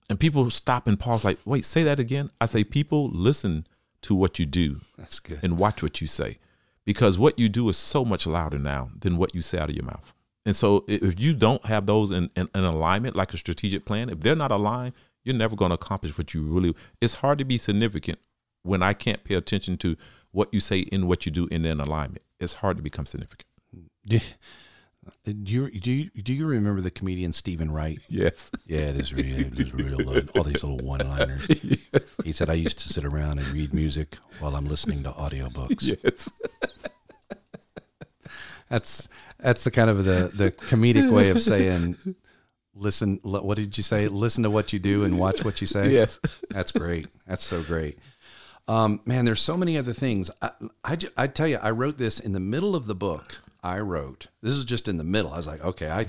And 0.09 0.20
people 0.20 0.49
stop 0.51 0.87
and 0.87 0.99
pause, 0.99 1.25
like, 1.25 1.38
wait, 1.44 1.64
say 1.64 1.83
that 1.83 1.99
again. 1.99 2.31
I 2.40 2.46
say 2.46 2.62
people 2.62 3.11
listen 3.11 3.66
to 4.03 4.14
what 4.14 4.38
you 4.38 4.46
do 4.46 4.81
That's 4.96 5.18
good. 5.18 5.40
and 5.42 5.59
watch 5.59 5.83
what 5.83 6.01
you 6.01 6.07
say 6.07 6.38
because 6.85 7.18
what 7.18 7.38
you 7.38 7.49
do 7.49 7.68
is 7.68 7.77
so 7.77 8.05
much 8.05 8.27
louder 8.27 8.59
now 8.59 8.91
than 8.97 9.16
what 9.16 9.34
you 9.34 9.43
say 9.43 9.59
out 9.59 9.70
of 9.70 9.74
your 9.74 9.84
mouth. 9.84 10.14
And 10.45 10.55
so 10.55 10.84
if 10.87 11.18
you 11.18 11.34
don't 11.34 11.64
have 11.66 11.87
those 11.87 12.12
in, 12.12 12.30
in, 12.37 12.49
in 12.55 12.62
alignment, 12.64 13.16
like 13.16 13.34
a 13.34 13.39
strategic 13.39 13.84
plan, 13.84 14.09
if 14.09 14.20
they're 14.20 14.37
not 14.37 14.53
aligned, 14.53 14.93
you're 15.24 15.34
never 15.34 15.57
going 15.57 15.70
to 15.70 15.74
accomplish 15.74 16.16
what 16.16 16.34
you 16.34 16.43
really. 16.43 16.72
It's 17.01 17.14
hard 17.14 17.39
to 17.39 17.45
be 17.45 17.59
significant 17.59 18.20
when 18.62 18.80
I 18.80 18.93
can't 18.93 19.24
pay 19.24 19.34
attention 19.34 19.76
to 19.78 19.97
what 20.37 20.53
you 20.53 20.61
say 20.61 20.84
and 20.93 21.09
what 21.09 21.24
you 21.24 21.32
do 21.32 21.47
in 21.51 21.64
an 21.64 21.80
alignment. 21.80 22.22
It's 22.39 22.55
hard 22.55 22.76
to 22.76 22.82
become 22.82 23.07
significant. 23.07 23.49
Do 24.07 24.20
do 25.24 25.32
you 25.32 25.70
do 25.70 25.91
you, 25.93 26.11
do 26.11 26.34
you 26.34 26.47
remember 26.47 26.80
the 26.82 26.91
comedian 26.91 27.32
Steven 27.32 27.70
Wright? 27.70 28.01
Yes. 28.11 28.51
Yeah, 28.66 28.91
it 28.93 28.97
is 28.97 29.14
real. 29.14 29.41
It 29.41 29.59
is 29.59 29.72
real. 29.72 30.09
uh, 30.11 30.20
All 30.37 30.43
these 30.45 30.62
little 30.62 30.78
one-liners. 30.87 31.47
Yes. 31.64 32.03
He 32.24 32.32
said, 32.32 32.51
"I 32.51 32.55
used 32.55 32.78
to 32.80 32.89
sit 32.93 33.05
around 33.05 33.39
and 33.39 33.49
read 33.49 33.72
music 33.72 34.16
while 34.41 34.55
I'm 34.57 34.66
listening 34.66 35.03
to 35.05 35.11
audiobooks." 35.11 35.82
yes. 36.05 36.28
That's 38.68 39.09
that's 39.39 39.62
the 39.64 39.70
kind 39.70 39.89
of 39.91 40.05
the 40.05 40.30
the 40.34 40.51
comedic 40.51 41.09
way 41.11 41.30
of 41.30 41.41
saying, 41.41 41.97
"Listen." 42.74 43.20
What 43.22 43.57
did 43.57 43.76
you 43.76 43.82
say? 43.84 44.09
Listen 44.09 44.43
to 44.43 44.51
what 44.51 44.72
you 44.72 44.78
do 44.80 45.05
and 45.05 45.18
watch 45.18 45.45
what 45.45 45.61
you 45.61 45.66
say. 45.68 45.93
Yes. 45.93 46.18
That's 46.51 46.72
great. 46.72 47.07
That's 47.28 47.45
so 47.45 47.62
great. 47.62 47.99
Um, 48.68 49.00
man, 49.04 49.24
there's 49.24 49.40
so 49.40 49.56
many 49.56 49.78
other 49.78 49.92
things. 49.92 50.30
I, 50.42 50.50
I, 50.84 50.98
I 51.16 51.26
tell 51.28 51.46
you, 51.46 51.58
I 51.62 51.70
wrote 51.70 51.98
this 51.98 52.18
in 52.18 52.32
the 52.32 52.40
middle 52.40 52.74
of 52.74 52.86
the 52.86 52.94
book. 52.94 53.40
I 53.62 53.78
wrote 53.80 54.28
this 54.42 54.52
is 54.54 54.64
just 54.64 54.88
in 54.88 54.96
the 54.96 55.04
middle. 55.04 55.32
I 55.32 55.36
was 55.36 55.46
like, 55.46 55.64
okay, 55.64 55.88
I, 55.90 56.06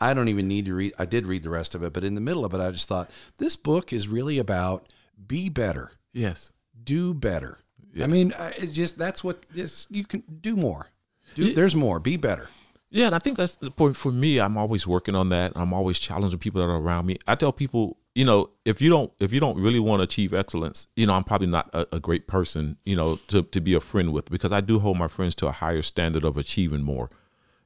I 0.00 0.14
don't 0.14 0.28
even 0.28 0.46
need 0.48 0.66
to 0.66 0.74
read. 0.74 0.92
I 0.98 1.04
did 1.06 1.26
read 1.26 1.42
the 1.42 1.50
rest 1.50 1.74
of 1.74 1.82
it, 1.82 1.92
but 1.92 2.04
in 2.04 2.14
the 2.14 2.20
middle 2.20 2.44
of 2.44 2.52
it, 2.54 2.60
I 2.60 2.70
just 2.70 2.88
thought 2.88 3.10
this 3.38 3.56
book 3.56 3.92
is 3.92 4.08
really 4.08 4.38
about 4.38 4.86
be 5.26 5.48
better, 5.48 5.90
Yes. 6.12 6.52
do 6.84 7.12
better. 7.14 7.58
I 8.00 8.06
mean, 8.06 8.32
it's 8.58 8.72
just 8.74 8.96
that's 8.98 9.24
what 9.24 9.42
this 9.50 9.86
you 9.90 10.04
can 10.04 10.22
do 10.40 10.54
more. 10.54 10.88
Do, 11.34 11.44
Yeah. 11.44 11.54
There's 11.54 11.74
more. 11.74 11.98
Be 11.98 12.16
better. 12.16 12.48
Yeah, 12.90 13.06
and 13.06 13.14
I 13.14 13.18
think 13.18 13.36
that's 13.36 13.56
the 13.56 13.70
point 13.70 13.96
for 13.96 14.12
me. 14.12 14.38
I'm 14.38 14.56
always 14.56 14.86
working 14.86 15.14
on 15.14 15.28
that. 15.30 15.52
I'm 15.56 15.72
always 15.74 15.98
challenging 15.98 16.38
people 16.38 16.60
that 16.60 16.68
are 16.68 16.76
around 16.78 17.06
me. 17.06 17.18
I 17.26 17.34
tell 17.34 17.52
people, 17.52 17.96
you 18.18 18.24
know, 18.24 18.50
if 18.64 18.82
you 18.82 18.90
don't 18.90 19.12
if 19.20 19.32
you 19.32 19.38
don't 19.38 19.56
really 19.56 19.78
want 19.78 20.00
to 20.00 20.02
achieve 20.02 20.34
excellence, 20.34 20.88
you 20.96 21.06
know, 21.06 21.14
I'm 21.14 21.22
probably 21.22 21.46
not 21.46 21.70
a, 21.72 21.86
a 21.94 22.00
great 22.00 22.26
person, 22.26 22.76
you 22.84 22.96
know, 22.96 23.14
to 23.28 23.44
to 23.44 23.60
be 23.60 23.74
a 23.74 23.80
friend 23.80 24.12
with 24.12 24.28
because 24.28 24.50
I 24.50 24.60
do 24.60 24.80
hold 24.80 24.98
my 24.98 25.06
friends 25.06 25.36
to 25.36 25.46
a 25.46 25.52
higher 25.52 25.82
standard 25.82 26.24
of 26.24 26.36
achieving 26.36 26.82
more. 26.82 27.10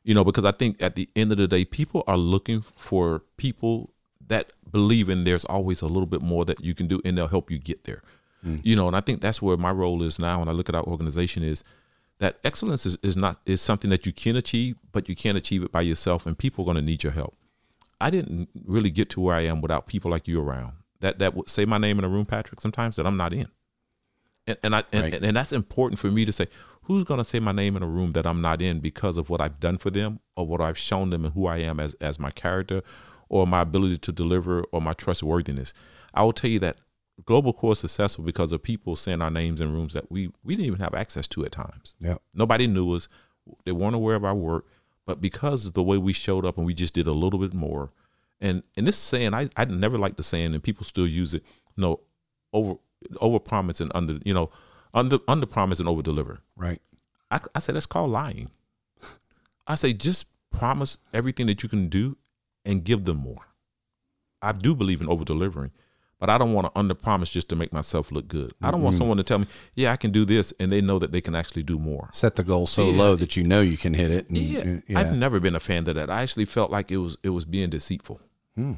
You 0.04 0.12
know, 0.12 0.24
because 0.24 0.44
I 0.44 0.50
think 0.52 0.82
at 0.82 0.94
the 0.94 1.08
end 1.16 1.32
of 1.32 1.38
the 1.38 1.48
day, 1.48 1.64
people 1.64 2.04
are 2.06 2.18
looking 2.18 2.60
for 2.76 3.22
people 3.38 3.94
that 4.28 4.52
believe 4.70 5.08
in 5.08 5.24
there's 5.24 5.46
always 5.46 5.80
a 5.80 5.86
little 5.86 6.04
bit 6.04 6.20
more 6.20 6.44
that 6.44 6.62
you 6.62 6.74
can 6.74 6.86
do 6.86 7.00
and 7.02 7.16
they'll 7.16 7.28
help 7.28 7.50
you 7.50 7.58
get 7.58 7.84
there. 7.84 8.02
Hmm. 8.42 8.56
You 8.62 8.76
know, 8.76 8.86
and 8.88 8.94
I 8.94 9.00
think 9.00 9.22
that's 9.22 9.40
where 9.40 9.56
my 9.56 9.70
role 9.70 10.02
is 10.02 10.18
now 10.18 10.40
when 10.40 10.50
I 10.50 10.52
look 10.52 10.68
at 10.68 10.74
our 10.74 10.84
organization 10.84 11.42
is 11.42 11.64
that 12.18 12.36
excellence 12.44 12.84
is, 12.84 12.98
is 13.02 13.16
not 13.16 13.40
is 13.46 13.62
something 13.62 13.88
that 13.88 14.04
you 14.04 14.12
can 14.12 14.36
achieve, 14.36 14.76
but 14.92 15.08
you 15.08 15.16
can't 15.16 15.38
achieve 15.38 15.62
it 15.62 15.72
by 15.72 15.80
yourself, 15.80 16.26
and 16.26 16.36
people 16.36 16.62
are 16.62 16.66
going 16.66 16.76
to 16.76 16.82
need 16.82 17.02
your 17.02 17.12
help. 17.12 17.36
I 18.02 18.10
didn't 18.10 18.48
really 18.64 18.90
get 18.90 19.10
to 19.10 19.20
where 19.20 19.34
I 19.34 19.42
am 19.42 19.60
without 19.60 19.86
people 19.86 20.10
like 20.10 20.26
you 20.28 20.40
around. 20.40 20.72
That 21.00 21.18
that 21.20 21.34
would 21.34 21.48
say 21.48 21.64
my 21.64 21.78
name 21.78 21.98
in 21.98 22.04
a 22.04 22.08
room, 22.08 22.26
Patrick. 22.26 22.60
Sometimes 22.60 22.96
that 22.96 23.06
I'm 23.06 23.16
not 23.16 23.32
in, 23.32 23.48
and 24.46 24.58
and 24.62 24.74
I 24.74 24.82
and, 24.92 25.02
Right. 25.04 25.22
and, 25.22 25.36
that's 25.36 25.52
important 25.52 25.98
for 25.98 26.08
me 26.10 26.24
to 26.24 26.32
say. 26.32 26.46
Who's 26.86 27.04
going 27.04 27.18
to 27.18 27.24
say 27.24 27.38
my 27.38 27.52
name 27.52 27.76
in 27.76 27.82
a 27.84 27.86
room 27.86 28.10
that 28.12 28.26
I'm 28.26 28.40
not 28.40 28.60
in 28.60 28.80
because 28.80 29.16
of 29.16 29.30
what 29.30 29.40
I've 29.40 29.60
done 29.60 29.78
for 29.78 29.90
them, 29.90 30.18
or 30.36 30.44
what 30.48 30.60
I've 30.60 30.76
shown 30.76 31.10
them, 31.10 31.24
and 31.24 31.32
who 31.32 31.46
I 31.46 31.58
am 31.58 31.78
as 31.78 31.94
as 32.00 32.18
my 32.18 32.30
character, 32.30 32.82
or 33.28 33.46
my 33.46 33.60
ability 33.60 33.98
to 33.98 34.12
deliver, 34.12 34.64
or 34.72 34.80
my 34.80 34.92
trustworthiness? 34.92 35.72
I 36.12 36.24
will 36.24 36.32
tell 36.32 36.50
you 36.50 36.58
that 36.58 36.78
Global 37.24 37.52
Core 37.52 37.72
is 37.72 37.78
successful 37.78 38.24
because 38.24 38.50
of 38.52 38.62
people 38.64 38.96
saying 38.96 39.22
our 39.22 39.30
names 39.30 39.60
in 39.60 39.72
rooms 39.72 39.92
that 39.92 40.10
we 40.10 40.32
we 40.42 40.56
didn't 40.56 40.66
even 40.66 40.80
have 40.80 40.94
access 40.94 41.28
to 41.28 41.44
at 41.44 41.52
times. 41.52 41.94
Yeah. 42.00 42.16
Nobody 42.34 42.66
knew 42.66 42.92
us. 42.96 43.08
They 43.64 43.72
weren't 43.72 43.94
aware 43.94 44.16
of 44.16 44.24
our 44.24 44.34
work. 44.34 44.66
But 45.06 45.20
because 45.20 45.66
of 45.66 45.74
the 45.74 45.82
way 45.82 45.98
we 45.98 46.12
showed 46.12 46.44
up 46.44 46.56
and 46.56 46.66
we 46.66 46.74
just 46.74 46.94
did 46.94 47.06
a 47.06 47.12
little 47.12 47.38
bit 47.38 47.54
more, 47.54 47.90
and 48.40 48.62
and 48.76 48.86
this 48.86 48.98
saying, 48.98 49.34
I 49.34 49.48
I 49.56 49.64
never 49.64 49.98
liked 49.98 50.16
the 50.16 50.22
saying, 50.22 50.54
and 50.54 50.62
people 50.62 50.84
still 50.84 51.06
use 51.06 51.34
it. 51.34 51.42
You 51.76 51.82
know, 51.82 52.00
over 52.52 52.78
over 53.20 53.38
promise 53.38 53.80
and 53.80 53.90
under 53.94 54.18
you 54.24 54.34
know 54.34 54.50
under 54.94 55.18
under 55.26 55.46
promise 55.46 55.80
and 55.80 55.88
over 55.88 56.02
deliver. 56.02 56.40
Right. 56.56 56.80
I 57.30 57.40
I 57.54 57.58
say 57.58 57.72
that's 57.72 57.86
called 57.86 58.10
lying. 58.10 58.50
I 59.66 59.74
say 59.74 59.92
just 59.92 60.26
promise 60.50 60.98
everything 61.12 61.46
that 61.46 61.62
you 61.62 61.68
can 61.68 61.88
do 61.88 62.16
and 62.64 62.84
give 62.84 63.04
them 63.04 63.18
more. 63.18 63.46
I 64.40 64.52
do 64.52 64.74
believe 64.74 65.00
in 65.00 65.08
over 65.08 65.24
delivering, 65.24 65.70
but 66.22 66.30
I 66.30 66.38
don't 66.38 66.52
want 66.52 66.68
to 66.68 66.78
under 66.78 66.94
promise 66.94 67.30
just 67.30 67.48
to 67.48 67.56
make 67.56 67.72
myself 67.72 68.12
look 68.12 68.28
good. 68.28 68.54
I 68.62 68.70
don't 68.70 68.80
want 68.80 68.94
someone 68.94 69.16
to 69.16 69.24
tell 69.24 69.40
me, 69.40 69.46
yeah, 69.74 69.90
I 69.90 69.96
can 69.96 70.12
do 70.12 70.24
this, 70.24 70.54
and 70.60 70.70
they 70.70 70.80
know 70.80 71.00
that 71.00 71.10
they 71.10 71.20
can 71.20 71.34
actually 71.34 71.64
do 71.64 71.80
more. 71.80 72.10
Set 72.12 72.36
the 72.36 72.44
goal 72.44 72.68
so 72.68 72.88
Yeah. 72.88 72.96
low 72.96 73.16
that 73.16 73.36
you 73.36 73.42
know 73.42 73.60
you 73.60 73.76
can 73.76 73.92
hit 73.92 74.12
it. 74.12 74.28
And, 74.28 74.38
Yeah. 74.38 74.76
yeah. 74.86 75.00
I've 75.00 75.16
never 75.16 75.40
been 75.40 75.56
a 75.56 75.60
fan 75.60 75.88
of 75.88 75.96
that. 75.96 76.10
I 76.10 76.22
actually 76.22 76.44
felt 76.44 76.70
like 76.70 76.92
it 76.92 76.98
was 76.98 77.16
it 77.24 77.30
was 77.30 77.44
being 77.44 77.70
deceitful. 77.70 78.20
Hmm. 78.54 78.74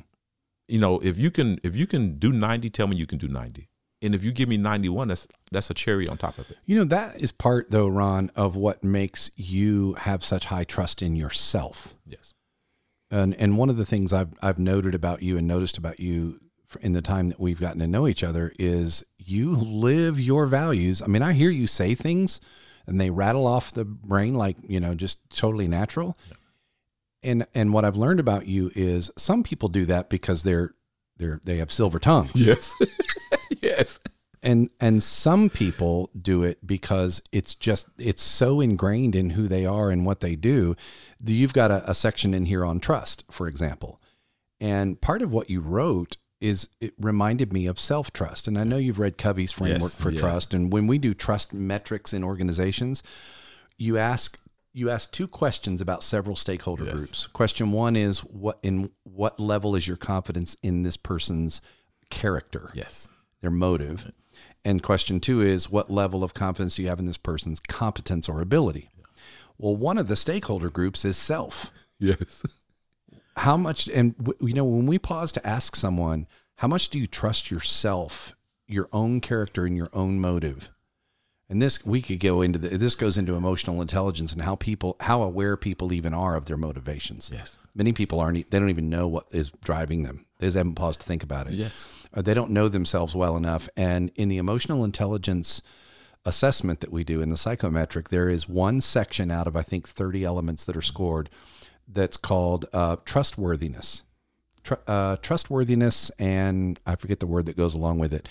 You 0.68 0.78
know, 0.78 1.00
if 1.00 1.18
you 1.18 1.30
can 1.30 1.58
if 1.62 1.76
you 1.76 1.86
can 1.86 2.18
do 2.18 2.32
90, 2.32 2.70
tell 2.70 2.86
me 2.86 2.96
you 2.96 3.06
can 3.06 3.18
do 3.18 3.28
90. 3.28 3.68
And 4.00 4.14
if 4.14 4.24
you 4.24 4.32
give 4.32 4.48
me 4.48 4.56
91, 4.56 5.08
that's 5.08 5.26
that's 5.52 5.68
a 5.68 5.74
cherry 5.74 6.08
on 6.08 6.16
top 6.16 6.38
of 6.38 6.50
it. 6.50 6.56
You 6.64 6.76
know, 6.76 6.84
that 6.84 7.20
is 7.20 7.30
part, 7.30 7.70
though, 7.70 7.88
Ron, 7.88 8.30
of 8.34 8.56
what 8.56 8.82
makes 8.82 9.30
you 9.36 9.96
have 9.98 10.24
such 10.24 10.46
high 10.46 10.64
trust 10.64 11.02
in 11.02 11.14
yourself. 11.14 11.94
Yes. 12.06 12.32
And 13.10 13.34
and 13.34 13.58
one 13.58 13.68
of 13.68 13.76
the 13.76 13.84
things 13.84 14.14
I've 14.14 14.32
I've 14.40 14.58
noted 14.58 14.94
about 14.94 15.22
you 15.22 15.36
and 15.36 15.46
noticed 15.46 15.76
about 15.76 16.00
you 16.00 16.40
in 16.76 16.92
the 16.92 17.02
time 17.02 17.28
that 17.28 17.40
we've 17.40 17.60
gotten 17.60 17.80
to 17.80 17.86
know 17.86 18.06
each 18.06 18.24
other 18.24 18.52
is 18.58 19.04
you 19.18 19.52
live 19.54 20.20
your 20.20 20.46
values. 20.46 21.02
I 21.02 21.06
mean, 21.06 21.22
I 21.22 21.32
hear 21.32 21.50
you 21.50 21.66
say 21.66 21.94
things 21.94 22.40
and 22.86 23.00
they 23.00 23.10
rattle 23.10 23.46
off 23.46 23.72
the 23.72 23.84
brain 23.84 24.34
like, 24.34 24.56
you 24.66 24.80
know, 24.80 24.94
just 24.94 25.18
totally 25.30 25.68
natural. 25.68 26.18
And 27.22 27.46
and 27.54 27.72
what 27.72 27.84
I've 27.84 27.96
learned 27.96 28.20
about 28.20 28.46
you 28.46 28.70
is 28.74 29.10
some 29.16 29.42
people 29.42 29.68
do 29.68 29.86
that 29.86 30.10
because 30.10 30.42
they're 30.42 30.74
they're 31.16 31.40
they 31.44 31.58
have 31.58 31.72
silver 31.72 31.98
tongues. 31.98 32.32
Yes. 32.34 32.74
yes. 33.62 34.00
and 34.42 34.68
and 34.78 35.02
some 35.02 35.48
people 35.48 36.10
do 36.20 36.42
it 36.42 36.64
because 36.66 37.22
it's 37.32 37.54
just 37.54 37.88
it's 37.98 38.22
so 38.22 38.60
ingrained 38.60 39.16
in 39.16 39.30
who 39.30 39.48
they 39.48 39.64
are 39.64 39.90
and 39.90 40.04
what 40.04 40.20
they 40.20 40.36
do 40.36 40.76
you've 41.24 41.54
got 41.54 41.70
a, 41.70 41.90
a 41.90 41.94
section 41.94 42.34
in 42.34 42.44
here 42.44 42.64
on 42.64 42.78
trust 42.78 43.24
for 43.30 43.48
example 43.48 44.02
and 44.60 45.00
part 45.00 45.22
of 45.22 45.32
what 45.32 45.48
you 45.48 45.60
wrote 45.60 46.18
is 46.44 46.68
it 46.80 46.92
reminded 47.00 47.52
me 47.52 47.66
of 47.66 47.78
self 47.80 48.12
trust 48.12 48.46
and 48.46 48.58
i 48.58 48.64
know 48.64 48.76
you've 48.76 48.98
read 48.98 49.16
covey's 49.18 49.50
framework 49.52 49.80
Yes, 49.92 49.98
for 49.98 50.10
yes. 50.10 50.20
trust 50.20 50.54
and 50.54 50.72
when 50.72 50.86
we 50.86 50.98
do 50.98 51.14
trust 51.14 51.52
metrics 51.54 52.12
in 52.12 52.22
organizations 52.22 53.02
you 53.78 53.96
ask 53.98 54.38
you 54.72 54.90
ask 54.90 55.10
two 55.12 55.26
questions 55.28 55.80
about 55.80 56.02
several 56.02 56.36
stakeholder 56.36 56.84
Yes. 56.84 56.94
groups 56.94 57.26
question 57.28 57.72
one 57.72 57.96
is 57.96 58.18
what 58.24 58.58
in 58.62 58.90
what 59.04 59.40
level 59.40 59.74
is 59.74 59.86
your 59.88 59.96
confidence 59.96 60.56
in 60.62 60.82
this 60.82 60.96
person's 60.96 61.60
character 62.10 62.70
Yes. 62.74 63.08
their 63.40 63.50
motive. 63.50 64.12
And 64.66 64.82
question 64.82 65.20
two 65.20 65.40
is 65.42 65.70
what 65.70 65.90
level 65.90 66.24
of 66.24 66.32
confidence 66.34 66.76
do 66.76 66.82
you 66.82 66.88
have 66.88 66.98
in 66.98 67.04
this 67.06 67.18
person's 67.18 67.60
competence 67.60 68.28
or 68.30 68.40
ability? 68.40 68.88
Well, 69.58 69.76
one 69.76 69.98
of 69.98 70.08
the 70.08 70.16
stakeholder 70.16 70.70
groups 70.70 71.04
is 71.04 71.16
self. 71.18 71.70
Yes. 72.00 72.42
How 73.36 73.56
much, 73.56 73.88
and 73.88 74.16
w- 74.18 74.48
you 74.48 74.54
know, 74.54 74.64
when 74.64 74.86
we 74.86 74.98
pause 74.98 75.32
to 75.32 75.46
ask 75.46 75.74
someone, 75.76 76.26
how 76.56 76.68
much 76.68 76.88
do 76.88 76.98
you 76.98 77.06
trust 77.06 77.50
yourself, 77.50 78.36
your 78.66 78.88
own 78.92 79.20
character, 79.20 79.64
and 79.66 79.76
your 79.76 79.90
own 79.92 80.20
motive? 80.20 80.70
And 81.48 81.60
this, 81.60 81.84
we 81.84 82.00
could 82.00 82.20
go 82.20 82.40
into 82.40 82.58
the, 82.58 82.78
this 82.78 82.94
goes 82.94 83.18
into 83.18 83.34
emotional 83.34 83.82
intelligence 83.82 84.32
and 84.32 84.42
how 84.42 84.56
people, 84.56 84.96
how 85.00 85.22
aware 85.22 85.56
people 85.56 85.92
even 85.92 86.14
are 86.14 86.36
of 86.36 86.46
their 86.46 86.56
motivations. 86.56 87.30
Yes. 87.32 87.58
Many 87.74 87.92
people 87.92 88.18
aren't, 88.18 88.50
they 88.50 88.58
don't 88.58 88.70
even 88.70 88.88
know 88.88 89.06
what 89.08 89.26
is 89.30 89.50
driving 89.62 90.04
them. 90.04 90.24
They 90.38 90.46
just 90.46 90.56
haven't 90.56 90.76
paused 90.76 91.00
to 91.00 91.06
think 91.06 91.22
about 91.22 91.46
it 91.48 91.54
Yes. 91.54 91.86
or 92.16 92.22
they 92.22 92.34
don't 92.34 92.50
know 92.50 92.68
themselves 92.68 93.14
well 93.14 93.36
enough. 93.36 93.68
And 93.76 94.10
in 94.14 94.28
the 94.28 94.38
emotional 94.38 94.84
intelligence 94.84 95.60
assessment 96.24 96.80
that 96.80 96.90
we 96.92 97.04
do 97.04 97.20
in 97.20 97.28
the 97.28 97.36
psychometric, 97.36 98.08
there 98.08 98.30
is 98.30 98.48
one 98.48 98.80
section 98.80 99.30
out 99.30 99.46
of 99.46 99.54
I 99.54 99.62
think 99.62 99.86
30 99.86 100.24
elements 100.24 100.64
that 100.64 100.76
are 100.76 100.82
scored 100.82 101.28
that's 101.88 102.16
called 102.16 102.66
uh, 102.72 102.96
trustworthiness. 103.04 104.02
Tr- 104.62 104.74
uh, 104.86 105.16
trustworthiness, 105.16 106.10
and 106.18 106.80
I 106.86 106.96
forget 106.96 107.20
the 107.20 107.26
word 107.26 107.46
that 107.46 107.56
goes 107.56 107.74
along 107.74 107.98
with 107.98 108.14
it. 108.14 108.28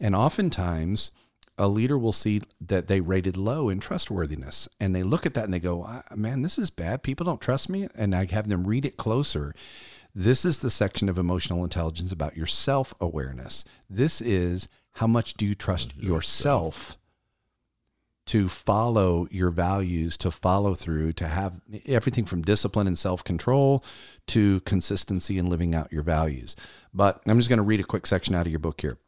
And 0.00 0.14
oftentimes, 0.14 1.12
a 1.58 1.68
leader 1.68 1.96
will 1.96 2.12
see 2.12 2.42
that 2.60 2.86
they 2.86 3.00
rated 3.00 3.36
low 3.36 3.68
in 3.68 3.80
trustworthiness, 3.80 4.68
and 4.78 4.94
they 4.94 5.02
look 5.02 5.26
at 5.26 5.34
that 5.34 5.44
and 5.44 5.54
they 5.54 5.58
go, 5.58 5.84
"Ah, 5.86 6.02
"Man, 6.14 6.42
this 6.42 6.58
is 6.58 6.70
bad. 6.70 7.02
People 7.02 7.24
don't 7.24 7.40
trust 7.40 7.68
me." 7.68 7.88
And 7.94 8.14
I 8.14 8.26
have 8.26 8.48
them 8.48 8.66
read 8.66 8.84
it 8.84 8.96
closer. 8.96 9.54
This 10.14 10.44
is 10.44 10.58
the 10.58 10.70
section 10.70 11.08
of 11.08 11.18
emotional 11.18 11.62
intelligence 11.62 12.12
about 12.12 12.36
your 12.36 12.46
self 12.46 12.94
awareness. 13.00 13.64
This 13.88 14.20
is 14.20 14.68
how 14.92 15.06
much 15.06 15.34
do 15.34 15.46
you 15.46 15.54
trust 15.54 15.94
yourself 15.96 16.96
to 18.26 18.48
follow 18.48 19.28
your 19.30 19.50
values, 19.50 20.16
to 20.18 20.30
follow 20.30 20.74
through, 20.74 21.12
to 21.14 21.28
have 21.28 21.60
everything 21.86 22.24
from 22.24 22.42
discipline 22.42 22.86
and 22.86 22.98
self 22.98 23.22
control 23.22 23.84
to 24.28 24.60
consistency 24.60 25.38
in 25.38 25.48
living 25.48 25.74
out 25.74 25.92
your 25.92 26.02
values. 26.02 26.56
But 26.92 27.22
I'm 27.26 27.38
just 27.38 27.48
going 27.48 27.58
to 27.58 27.62
read 27.62 27.80
a 27.80 27.84
quick 27.84 28.06
section 28.06 28.34
out 28.34 28.46
of 28.46 28.52
your 28.52 28.58
book 28.58 28.80
here. 28.80 28.98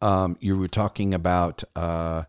Um, 0.00 0.36
you 0.40 0.58
were 0.58 0.68
talking 0.68 1.14
about 1.14 1.62
uh, 1.76 2.24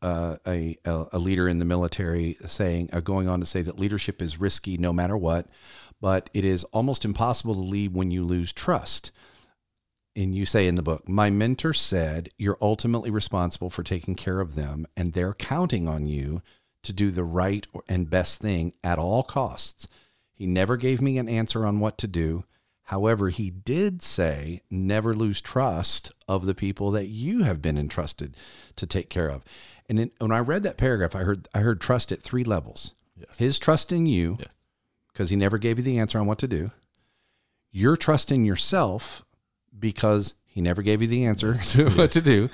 uh, 0.00 0.36
a, 0.46 0.78
a 0.84 1.18
leader 1.18 1.48
in 1.48 1.58
the 1.58 1.64
military 1.64 2.36
saying, 2.46 2.90
uh, 2.92 3.00
going 3.00 3.28
on 3.28 3.40
to 3.40 3.46
say 3.46 3.62
that 3.62 3.78
leadership 3.78 4.22
is 4.22 4.40
risky 4.40 4.78
no 4.78 4.92
matter 4.92 5.16
what, 5.16 5.48
but 6.00 6.30
it 6.32 6.44
is 6.44 6.64
almost 6.64 7.04
impossible 7.04 7.54
to 7.54 7.60
lead 7.60 7.94
when 7.94 8.10
you 8.10 8.24
lose 8.24 8.52
trust. 8.52 9.10
And 10.16 10.34
you 10.34 10.46
say 10.46 10.66
in 10.66 10.76
the 10.76 10.82
book, 10.82 11.06
my 11.08 11.28
mentor 11.28 11.74
said, 11.74 12.30
you're 12.38 12.56
ultimately 12.60 13.10
responsible 13.10 13.68
for 13.68 13.82
taking 13.82 14.14
care 14.14 14.40
of 14.40 14.54
them, 14.54 14.86
and 14.96 15.12
they're 15.12 15.34
counting 15.34 15.88
on 15.88 16.06
you 16.06 16.40
to 16.84 16.92
do 16.94 17.10
the 17.10 17.22
right 17.24 17.66
and 17.86 18.08
best 18.08 18.40
thing 18.40 18.72
at 18.82 18.98
all 18.98 19.22
costs. 19.22 19.86
He 20.32 20.46
never 20.46 20.76
gave 20.78 21.02
me 21.02 21.18
an 21.18 21.28
answer 21.28 21.66
on 21.66 21.80
what 21.80 21.98
to 21.98 22.06
do. 22.06 22.44
However, 22.84 23.28
he 23.28 23.50
did 23.50 24.00
say, 24.00 24.62
never 24.70 25.12
lose 25.12 25.40
trust 25.40 26.12
of 26.28 26.46
the 26.46 26.54
people 26.54 26.90
that 26.92 27.08
you 27.08 27.42
have 27.42 27.60
been 27.60 27.76
entrusted 27.76 28.36
to 28.76 28.86
take 28.86 29.10
care 29.10 29.28
of. 29.28 29.42
And 29.88 29.98
then 29.98 30.12
when 30.18 30.32
I 30.32 30.38
read 30.38 30.62
that 30.62 30.76
paragraph, 30.78 31.14
I 31.14 31.24
heard 31.24 31.48
I 31.52 31.60
heard 31.60 31.80
trust 31.80 32.10
at 32.12 32.22
three 32.22 32.44
levels. 32.44 32.94
Yes. 33.16 33.36
His 33.38 33.58
trust 33.58 33.92
in 33.92 34.06
you, 34.06 34.36
Yes. 34.38 34.48
because 35.12 35.30
he 35.30 35.36
never 35.36 35.58
gave 35.58 35.78
you 35.78 35.84
the 35.84 35.98
answer 35.98 36.18
on 36.18 36.26
what 36.26 36.38
to 36.38 36.48
do. 36.48 36.70
Your 37.72 37.96
trust 37.96 38.30
in 38.30 38.44
yourself, 38.44 39.24
because 39.78 40.34
he 40.44 40.60
never 40.60 40.82
gave 40.82 41.02
you 41.02 41.08
the 41.08 41.24
answer 41.24 41.54
to 41.72 41.90
what 41.90 42.10
to 42.12 42.20
do. 42.20 42.48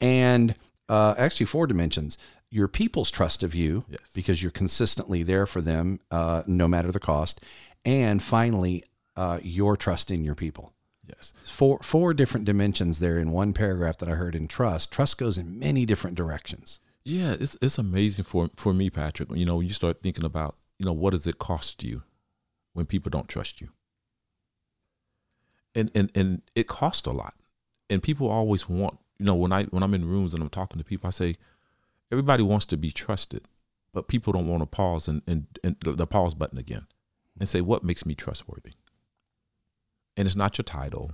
and 0.00 0.54
uh, 0.88 1.14
actually 1.16 1.46
four 1.46 1.66
dimensions. 1.66 2.18
Your 2.50 2.68
people's 2.68 3.10
trust 3.10 3.42
of 3.42 3.54
you, 3.54 3.84
Yes. 3.88 4.00
because 4.14 4.42
you're 4.42 4.50
consistently 4.52 5.22
there 5.22 5.46
for 5.46 5.62
them, 5.62 6.00
uh, 6.10 6.42
no 6.46 6.68
matter 6.68 6.92
the 6.92 7.00
cost, 7.00 7.40
and 7.84 8.22
finally, 8.22 8.84
uh, 9.16 9.38
your 9.42 9.76
trust 9.76 10.10
in 10.10 10.22
your 10.24 10.34
people. 10.34 10.72
Yes. 11.06 11.32
Four 11.44 11.78
four 11.82 12.12
different 12.14 12.44
dimensions 12.46 12.98
there 13.00 13.18
in 13.18 13.30
one 13.32 13.52
paragraph 13.52 13.96
that 13.98 14.08
I 14.08 14.12
heard 14.12 14.34
in 14.34 14.48
trust. 14.48 14.92
Trust 14.92 15.18
goes 15.18 15.36
in 15.38 15.58
many 15.58 15.84
different 15.86 16.16
directions. 16.16 16.78
Yeah, 17.04 17.34
it's 17.40 17.56
it's 17.62 17.78
amazing 17.78 18.24
for 18.26 18.48
for 18.56 18.72
me, 18.74 18.88
Patrick. 18.90 19.30
You 19.34 19.44
know, 19.46 19.56
when 19.56 19.66
you 19.66 19.74
start 19.74 20.02
thinking 20.02 20.24
about, 20.24 20.54
you 20.78 20.86
know, 20.86 20.92
what 20.92 21.10
does 21.10 21.26
it 21.26 21.38
cost 21.38 21.82
you 21.82 22.02
when 22.74 22.86
people 22.86 23.10
don't 23.10 23.28
trust 23.28 23.60
you? 23.60 23.70
And 25.74 25.90
and 25.94 26.10
and 26.14 26.42
it 26.54 26.66
costs 26.68 27.06
a 27.06 27.12
lot. 27.12 27.34
And 27.90 28.02
people 28.02 28.28
always 28.28 28.68
want, 28.68 28.98
you 29.18 29.26
know, 29.26 29.34
when 29.34 29.52
I 29.52 29.64
when 29.64 29.82
I'm 29.82 29.94
in 29.94 30.04
rooms 30.06 30.34
and 30.34 30.42
I'm 30.42 30.50
talking 30.50 30.78
to 30.78 30.84
people, 30.84 31.08
I 31.08 31.10
say, 31.10 31.36
everybody 32.10 32.42
wants 32.42 32.66
to 32.66 32.76
be 32.76 32.90
trusted, 32.90 33.48
but 33.92 34.08
people 34.08 34.32
don't 34.32 34.46
want 34.48 34.62
to 34.62 34.66
pause 34.66 35.08
and 35.08 35.22
and, 35.26 35.46
and 35.64 35.76
the 35.80 36.06
pause 36.06 36.34
button 36.34 36.58
again 36.58 36.86
and 37.40 37.48
say, 37.48 37.60
what 37.60 37.82
makes 37.84 38.04
me 38.04 38.14
trustworthy? 38.14 38.72
And 40.16 40.26
it's 40.26 40.36
not 40.36 40.58
your 40.58 40.64
title. 40.64 41.12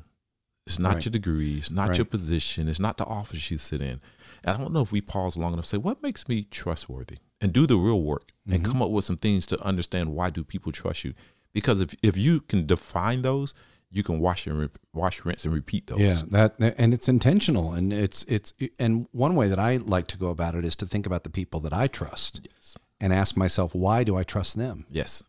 It's 0.67 0.79
not 0.79 0.97
Right. 0.97 1.05
your 1.07 1.13
degree. 1.13 1.57
It's 1.59 1.71
not 1.71 1.97
your 1.97 2.05
position. 2.05 2.69
It's 2.69 2.81
not 2.81 2.99
the 2.99 3.07
office 3.07 3.51
you 3.51 3.57
sit 3.59 3.81
in. 3.81 4.01
And 4.45 4.57
I 4.57 4.59
don't 4.59 4.73
know 4.73 4.83
if 4.83 4.93
we 4.93 5.01
pause 5.01 5.37
long 5.37 5.53
enough 5.55 5.65
to 5.65 5.69
say, 5.71 5.79
what 5.79 6.03
makes 6.03 6.29
me 6.29 6.43
trustworthy? 6.51 7.19
And 7.41 7.53
do 7.53 7.67
the 7.67 7.77
real 7.79 8.03
work 8.03 8.33
and 8.47 8.63
Mm-hmm. 8.63 8.73
come 8.73 8.83
up 8.83 8.91
with 8.91 9.05
some 9.05 9.17
things 9.17 9.47
to 9.47 9.63
understand 9.65 10.15
why 10.15 10.31
do 10.31 10.43
people 10.45 10.73
trust 10.73 11.05
you? 11.05 11.15
Because 11.55 11.81
if, 11.81 11.95
if 12.03 12.17
you 12.17 12.41
can 12.41 12.67
define 12.67 13.23
those, 13.23 13.55
you 13.91 14.03
can 14.03 14.19
wash 14.21 14.47
and 14.47 14.59
re- 14.59 14.69
wash, 14.93 15.25
rinse, 15.25 15.45
and 15.45 15.55
repeat 15.55 15.87
those. 15.87 16.01
Yeah, 16.01 16.21
that 16.31 16.55
and 16.79 16.93
it's 16.93 17.09
intentional, 17.09 17.73
and 17.73 17.93
it's 17.93 18.25
it's 18.29 18.53
and 18.79 19.07
one 19.13 19.35
way 19.35 19.49
that 19.49 19.59
I 19.59 19.77
like 19.79 20.07
to 20.09 20.19
go 20.19 20.29
about 20.29 20.55
it 20.55 20.65
is 20.65 20.77
to 20.77 20.87
think 20.87 21.07
about 21.07 21.25
the 21.25 21.31
people 21.31 21.61
that 21.61 21.73
I 21.73 21.87
trust 21.87 22.41
Yes. 22.45 22.75
and 23.01 23.13
ask 23.13 23.37
myself, 23.37 23.75
why 23.75 24.05
do 24.05 24.17
I 24.17 24.25
trust 24.25 24.57
them? 24.57 24.87
Yes. 24.91 25.23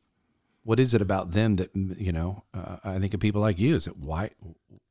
What 0.64 0.80
is 0.80 0.94
it 0.94 1.02
about 1.02 1.32
them 1.32 1.56
that 1.56 1.74
you 1.76 2.12
know? 2.12 2.44
Uh, 2.54 2.78
I 2.84 3.00
think 3.00 3.14
of 3.14 3.20
people 3.20 3.42
like 3.42 3.60
you. 3.60 3.76
Is 3.76 3.88
it 3.88 3.98
why? 3.98 4.32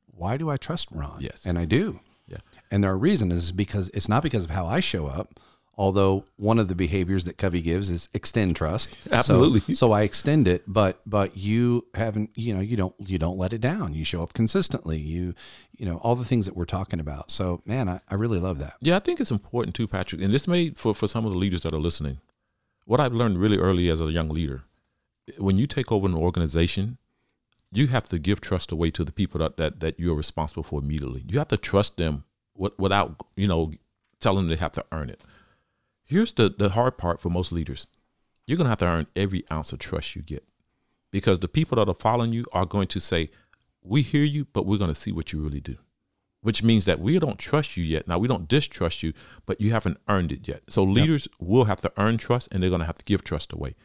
Why 0.07 0.35
do 0.37 0.49
I 0.49 0.57
trust 0.57 0.89
Ron? 0.91 1.19
Yes. 1.21 1.45
and 1.45 1.57
I 1.57 1.65
do. 1.65 1.99
Yeah. 2.27 2.37
And 2.69 2.83
their 2.83 2.97
reason 2.97 3.31
is 3.31 3.51
because 3.51 3.89
it's 3.93 4.09
not 4.09 4.21
because 4.23 4.43
of 4.43 4.49
how 4.49 4.65
I 4.67 4.79
show 4.81 5.07
up. 5.07 5.39
Although 5.79 6.25
one 6.35 6.59
of 6.59 6.67
the 6.67 6.75
behaviors 6.75 7.23
that 7.23 7.37
Covey 7.37 7.61
gives 7.61 7.89
is 7.89 8.09
extend 8.13 8.57
trust. 8.57 8.97
Absolutely. 9.13 9.75
So, 9.75 9.93
I 9.93 10.01
extend 10.01 10.45
it, 10.45 10.63
but 10.67 10.99
but 11.05 11.37
you 11.37 11.85
haven't. 11.95 12.31
You 12.35 12.53
know, 12.53 12.59
you 12.59 12.75
don't 12.75 12.93
you 12.99 13.17
don't 13.17 13.37
let 13.37 13.53
it 13.53 13.61
down. 13.61 13.93
You 13.93 14.03
show 14.03 14.21
up 14.21 14.33
consistently. 14.33 14.99
You 14.99 15.33
you 15.77 15.85
know 15.85 15.95
all 16.03 16.17
the 16.17 16.25
things 16.25 16.45
that 16.47 16.55
we're 16.57 16.65
talking 16.65 16.99
about. 16.99 17.31
So 17.31 17.61
man, 17.65 17.87
I, 17.87 18.01
I 18.09 18.15
really 18.15 18.39
love 18.39 18.59
that. 18.59 18.73
Yeah, 18.81 18.97
I 18.97 18.99
think 18.99 19.21
it's 19.21 19.31
important 19.31 19.73
too, 19.73 19.87
Patrick. 19.87 20.21
And 20.21 20.33
this 20.33 20.49
may 20.49 20.71
for, 20.71 20.93
for 20.93 21.07
some 21.07 21.25
of 21.25 21.31
the 21.31 21.37
leaders 21.37 21.61
that 21.61 21.73
are 21.73 21.79
listening. 21.79 22.19
What 22.83 22.99
I've 22.99 23.13
learned 23.13 23.37
really 23.37 23.57
early 23.57 23.89
as 23.89 24.01
a 24.01 24.11
young 24.11 24.27
leader, 24.27 24.63
when 25.37 25.57
you 25.57 25.65
take 25.65 25.93
over 25.93 26.07
an 26.07 26.13
organization, 26.13 26.97
you 27.71 27.87
have 27.87 28.09
to 28.09 28.19
give 28.19 28.41
trust 28.41 28.73
away 28.73 28.91
to 28.91 29.05
the 29.05 29.13
people 29.13 29.39
that, 29.39 29.55
that, 29.55 29.79
that 29.79 29.97
you're 29.97 30.15
responsible 30.15 30.63
for 30.63 30.81
immediately. 30.81 31.23
You 31.25 31.37
have 31.37 31.49
to 31.49 31.57
trust 31.57 31.97
them 31.97 32.25
without, 32.55 33.15
you 33.37 33.47
know, 33.47 33.71
telling 34.19 34.43
them 34.43 34.49
they 34.49 34.59
have 34.59 34.73
to 34.73 34.85
earn 34.91 35.09
it. 35.09 35.21
Here's 36.09 36.33
the, 36.33 36.49
the 36.49 36.69
hard 36.69 36.97
part 36.97 37.21
for 37.21 37.29
most 37.29 37.51
leaders. 37.51 37.87
You're 38.45 38.57
going 38.57 38.65
to 38.65 38.71
have 38.71 38.79
to 38.79 38.87
earn 38.87 39.07
every 39.15 39.43
ounce 39.51 39.71
of 39.71 39.79
trust 39.79 40.15
you 40.15 40.21
get 40.21 40.43
because 41.11 41.39
the 41.39 41.47
people 41.47 41.77
that 41.77 41.87
are 41.87 41.95
following 41.95 42.33
you 42.33 42.45
are 42.51 42.65
going 42.65 42.87
to 42.87 42.99
say, 42.99 43.29
we 43.81 44.01
hear 44.01 44.23
you, 44.23 44.45
but 44.45 44.65
we're 44.65 44.79
going 44.79 44.93
to 44.93 44.99
see 44.99 45.11
what 45.11 45.31
you 45.31 45.39
really 45.39 45.61
do 45.61 45.77
which 46.41 46.63
means 46.63 46.85
that 46.85 46.99
we 46.99 47.19
don't 47.19 47.37
trust 47.37 47.75
you 47.75 47.83
yet. 47.83 48.07
Now 48.07 48.17
we 48.17 48.27
don't 48.27 48.47
distrust 48.47 49.03
you, 49.03 49.13
but 49.45 49.59
you 49.59 49.71
haven't 49.71 49.97
earned 50.07 50.31
it 50.31 50.47
yet. 50.47 50.63
So 50.69 50.83
leaders 50.83 51.27
will 51.39 51.65
have 51.65 51.81
to 51.81 51.91
earn 51.97 52.17
trust, 52.17 52.47
and 52.51 52.63
they're 52.63 52.69
going 52.69 52.79
to 52.79 52.85
have 52.85 52.97
to 52.97 53.05
give 53.05 53.23
trust 53.23 53.51
away. 53.51 53.75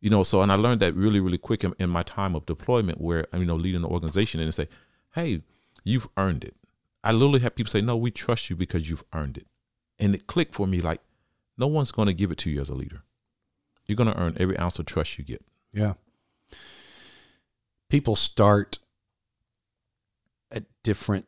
You 0.00 0.10
know, 0.10 0.22
so 0.22 0.42
and 0.42 0.50
I 0.50 0.56
learned 0.56 0.80
that 0.80 0.94
really, 0.94 1.20
really 1.20 1.38
quick 1.38 1.64
in, 1.64 1.74
in 1.78 1.88
my 1.88 2.02
time 2.02 2.34
of 2.34 2.44
deployment, 2.44 3.00
where 3.00 3.26
I'm, 3.32 3.40
you 3.40 3.46
know 3.46 3.56
leading 3.56 3.84
an 3.84 3.90
organization 3.90 4.40
and 4.40 4.52
say, 4.52 4.68
"Hey, 5.14 5.42
you've 5.84 6.08
earned 6.16 6.44
it." 6.44 6.56
I 7.04 7.12
literally 7.12 7.40
have 7.40 7.54
people 7.54 7.70
say, 7.70 7.80
"No, 7.80 7.96
we 7.96 8.10
trust 8.10 8.50
you 8.50 8.56
because 8.56 8.90
you've 8.90 9.04
earned 9.12 9.38
it," 9.38 9.46
and 9.98 10.14
it 10.14 10.26
clicked 10.26 10.54
for 10.54 10.66
me 10.66 10.80
like, 10.80 11.00
no 11.58 11.66
one's 11.66 11.92
going 11.92 12.06
to 12.08 12.14
give 12.14 12.30
it 12.30 12.38
to 12.38 12.50
you 12.50 12.60
as 12.60 12.68
a 12.68 12.74
leader. 12.74 13.02
You're 13.86 13.96
going 13.96 14.12
to 14.12 14.18
earn 14.18 14.36
every 14.38 14.58
ounce 14.58 14.78
of 14.78 14.86
trust 14.86 15.18
you 15.18 15.24
get. 15.24 15.44
Yeah. 15.72 15.94
People 17.90 18.16
start 18.16 18.78
at 20.50 20.64
different, 20.82 21.26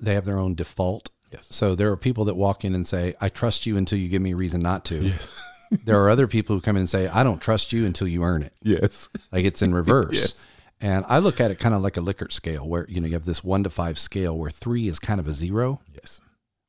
they 0.00 0.14
have 0.14 0.24
their 0.24 0.38
own 0.38 0.54
default. 0.54 1.10
Yes. 1.30 1.46
So 1.50 1.74
there 1.74 1.90
are 1.90 1.96
people 1.96 2.24
that 2.26 2.34
walk 2.34 2.64
in 2.64 2.74
and 2.74 2.86
say, 2.86 3.14
I 3.20 3.28
trust 3.28 3.66
you 3.66 3.76
until 3.76 3.98
you 3.98 4.08
give 4.08 4.20
me 4.22 4.32
a 4.32 4.36
reason 4.36 4.60
not 4.60 4.84
to. 4.86 4.96
Yes. 4.96 5.48
There 5.86 5.98
are 5.98 6.10
other 6.10 6.26
people 6.26 6.54
who 6.54 6.60
come 6.60 6.76
in 6.76 6.80
and 6.80 6.90
say, 6.90 7.08
I 7.08 7.24
don't 7.24 7.40
trust 7.40 7.72
you 7.72 7.86
until 7.86 8.06
you 8.06 8.24
earn 8.24 8.42
it. 8.42 8.52
yes. 8.62 9.08
Like 9.32 9.46
it's 9.46 9.62
in 9.62 9.72
reverse. 9.82 10.12
Yes. 10.12 10.46
And 10.82 11.02
I 11.08 11.18
look 11.18 11.40
at 11.40 11.50
it 11.50 11.58
kind 11.58 11.74
of 11.74 11.80
like 11.80 11.96
a 11.96 12.00
Likert 12.00 12.30
scale 12.30 12.68
where, 12.68 12.84
you 12.90 13.00
know, 13.00 13.06
you 13.06 13.14
have 13.14 13.24
this 13.24 13.42
one 13.42 13.64
to 13.64 13.70
five 13.70 13.98
scale 13.98 14.36
where 14.36 14.50
three 14.50 14.86
is 14.86 14.98
kind 14.98 15.18
of 15.18 15.26
a 15.26 15.32
zero. 15.32 15.80
Yes. 15.94 16.20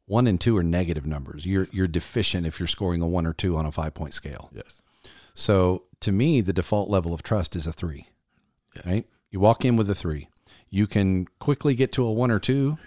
One 0.06 0.28
and 0.28 0.40
two 0.40 0.58
are 0.58 0.64
negative 0.64 1.06
numbers. 1.06 1.46
You're, 1.46 1.68
you're 1.72 1.88
deficient 1.88 2.46
if 2.46 2.60
you're 2.60 2.68
scoring 2.68 3.02
a 3.02 3.08
one 3.08 3.26
or 3.26 3.34
two 3.34 3.56
on 3.56 3.66
a 3.66 3.72
five 3.72 3.94
point 3.94 4.14
scale. 4.14 4.50
Yes. 4.54 4.82
So 5.34 5.86
to 6.02 6.12
me, 6.12 6.42
the 6.42 6.54
default 6.54 6.90
level 6.90 7.14
of 7.14 7.24
trust 7.24 7.56
is 7.56 7.68
a 7.68 7.72
three. 7.72 8.08
Yes. 8.76 8.86
Right? 8.86 9.08
You 9.32 9.40
walk 9.40 9.66
in 9.66 9.78
with 9.78 9.90
a 9.90 9.96
three. 9.96 10.28
You 10.70 10.88
can 10.88 11.28
quickly 11.40 11.76
get 11.76 11.92
to 11.94 12.06
a 12.06 12.12
one 12.12 12.32
or 12.32 12.40
two, 12.40 12.78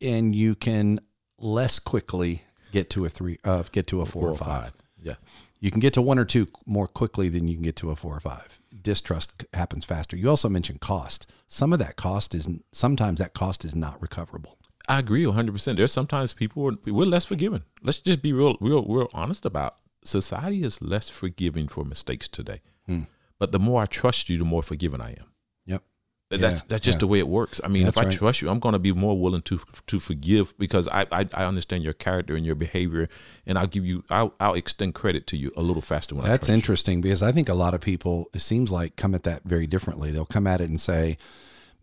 and 0.00 0.34
you 0.34 0.54
can 0.54 1.00
less 1.38 1.78
quickly 1.78 2.44
get 2.70 2.90
to 2.90 3.04
a 3.04 3.08
three. 3.08 3.38
Uh, 3.44 3.64
get 3.72 3.86
to 3.88 4.00
a 4.00 4.06
four, 4.06 4.28
or 4.28 4.36
five. 4.36 4.72
Yeah. 5.02 5.14
You 5.60 5.70
can 5.70 5.80
get 5.80 5.94
to 5.94 6.02
one 6.02 6.18
or 6.18 6.24
two 6.24 6.46
more 6.66 6.86
quickly 6.88 7.28
than 7.28 7.48
you 7.48 7.54
can 7.54 7.62
get 7.62 7.76
to 7.76 7.90
a 7.90 7.96
four 7.96 8.16
or 8.16 8.20
five. 8.20 8.60
Distrust 8.80 9.44
happens 9.54 9.84
faster. 9.84 10.16
You 10.16 10.28
also 10.28 10.48
mentioned 10.48 10.80
cost. 10.80 11.26
Some 11.48 11.72
of 11.72 11.78
that 11.78 11.96
cost 11.96 12.34
is 12.34 12.48
sometimes 12.72 13.18
that 13.18 13.34
cost 13.34 13.64
is 13.64 13.74
not 13.74 14.00
recoverable. 14.00 14.58
I 14.88 14.98
agree 14.98 15.24
100%. 15.24 15.76
There's 15.76 15.92
sometimes 15.92 16.32
people 16.32 16.68
are, 16.68 16.76
we're 16.86 17.04
less 17.06 17.24
forgiving. 17.24 17.62
Let's 17.82 17.98
just 17.98 18.20
be 18.22 18.32
real 18.32 18.56
real 18.60 18.84
real 18.84 19.08
honest 19.12 19.44
about 19.44 19.76
society 20.04 20.62
is 20.64 20.82
less 20.82 21.08
forgiving 21.08 21.68
for 21.68 21.84
mistakes 21.84 22.28
today. 22.28 22.60
Hmm. 22.86 23.02
But 23.38 23.52
the 23.52 23.58
more 23.58 23.82
I 23.82 23.86
trust 23.86 24.28
you, 24.28 24.38
the 24.38 24.44
more 24.44 24.62
forgiving 24.62 25.00
I 25.00 25.10
am. 25.10 25.26
Yep. 25.66 25.82
That- 26.30 26.40
Yeah, 26.40 26.50
that's 26.50 26.62
that's 26.68 26.84
just 26.84 26.96
yeah. 26.96 27.00
the 27.00 27.06
way 27.06 27.18
it 27.20 27.28
works. 27.28 27.60
I 27.62 27.68
mean, 27.68 27.86
if 27.86 27.96
I 27.96 28.02
right. 28.04 28.12
trust 28.12 28.42
you, 28.42 28.48
I'm 28.48 28.58
going 28.58 28.72
to 28.72 28.78
be 28.78 28.92
more 28.92 29.18
willing 29.20 29.42
to 29.42 29.60
to 29.86 30.00
forgive 30.00 30.52
because 30.58 30.88
I, 30.88 31.06
I 31.12 31.28
I 31.34 31.44
understand 31.44 31.84
your 31.84 31.92
character 31.92 32.34
and 32.34 32.44
your 32.44 32.54
behavior, 32.56 33.08
and 33.46 33.56
I'll 33.58 33.66
give 33.68 33.84
you 33.86 34.02
I'll 34.10 34.34
I'll 34.40 34.54
extend 34.54 34.94
credit 34.94 35.26
to 35.28 35.36
you 35.36 35.52
a 35.56 35.62
little 35.62 35.82
faster 35.82 36.14
when 36.16 36.24
I 36.24 36.28
That's 36.28 36.46
trust 36.46 36.48
you. 36.48 36.54
interesting 36.56 37.00
because 37.02 37.22
I 37.22 37.30
think 37.32 37.48
a 37.48 37.54
lot 37.54 37.74
of 37.74 37.80
people, 37.80 38.30
it 38.34 38.40
seems 38.40 38.72
like, 38.72 38.96
come 38.96 39.14
at 39.14 39.22
that 39.24 39.42
very 39.44 39.66
differently. 39.68 40.10
They'll 40.10 40.24
come 40.24 40.46
at 40.48 40.60
it 40.60 40.68
and 40.68 40.80
say, 40.80 41.18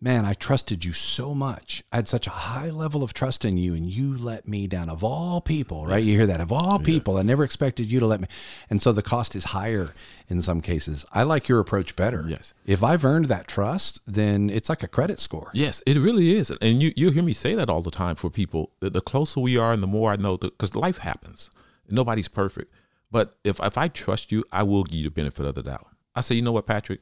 Man, 0.02 0.24
I 0.24 0.32
trusted 0.32 0.82
you 0.82 0.94
so 0.94 1.34
much. 1.34 1.82
I 1.92 1.96
had 1.96 2.08
such 2.08 2.26
a 2.26 2.30
high 2.30 2.70
level 2.70 3.02
of 3.02 3.12
trust 3.12 3.44
in 3.44 3.58
you, 3.58 3.74
and 3.74 3.86
you 3.86 4.16
let 4.16 4.48
me 4.48 4.66
down. 4.66 4.88
Of 4.88 5.04
all 5.04 5.42
people, 5.42 5.86
right? 5.86 6.02
You 6.02 6.16
hear 6.16 6.26
that. 6.26 6.40
Of 6.40 6.50
all 6.50 6.78
people, 6.78 7.18
I 7.18 7.22
never 7.22 7.44
expected 7.44 7.92
you 7.92 8.00
to 8.00 8.06
let 8.06 8.18
me. 8.18 8.26
And 8.70 8.80
so 8.80 8.92
the 8.92 9.02
cost 9.02 9.36
is 9.36 9.44
higher 9.44 9.92
in 10.28 10.40
some 10.40 10.62
cases. 10.62 11.04
I 11.12 11.24
like 11.24 11.48
your 11.48 11.60
approach 11.60 11.96
better. 11.96 12.24
Yes. 12.26 12.54
If 12.64 12.82
I've 12.82 13.04
earned 13.04 13.26
that 13.26 13.46
trust, 13.46 14.00
then 14.06 14.48
it's 14.48 14.70
like 14.70 14.82
a 14.82 14.88
credit 14.88 15.20
score. 15.20 15.50
Yes, 15.52 15.82
it 15.86 15.98
really 15.98 16.34
is, 16.34 16.50
and 16.50 16.80
you 16.80 16.94
you 16.96 17.10
hear 17.10 17.22
me 17.22 17.34
say 17.34 17.54
that 17.54 17.68
all 17.68 17.82
the 17.82 17.90
time 17.90 18.16
for 18.16 18.30
people. 18.30 18.70
The, 18.80 18.88
the 18.88 19.02
closer 19.02 19.40
we 19.40 19.58
are, 19.58 19.74
and 19.74 19.82
the 19.82 19.86
more 19.86 20.12
I 20.12 20.16
know, 20.16 20.38
because 20.38 20.74
life 20.74 20.98
happens. 20.98 21.50
Nobody's 21.90 22.28
perfect, 22.28 22.72
but 23.10 23.36
if 23.44 23.60
if 23.60 23.76
I 23.76 23.88
trust 23.88 24.32
you, 24.32 24.44
I 24.50 24.62
will 24.62 24.84
give 24.84 24.94
you 24.94 25.04
the 25.04 25.10
benefit 25.10 25.44
of 25.44 25.56
the 25.56 25.62
doubt. 25.62 25.88
I 26.14 26.22
say, 26.22 26.36
you 26.36 26.42
know 26.42 26.52
what, 26.52 26.66
Patrick, 26.66 27.00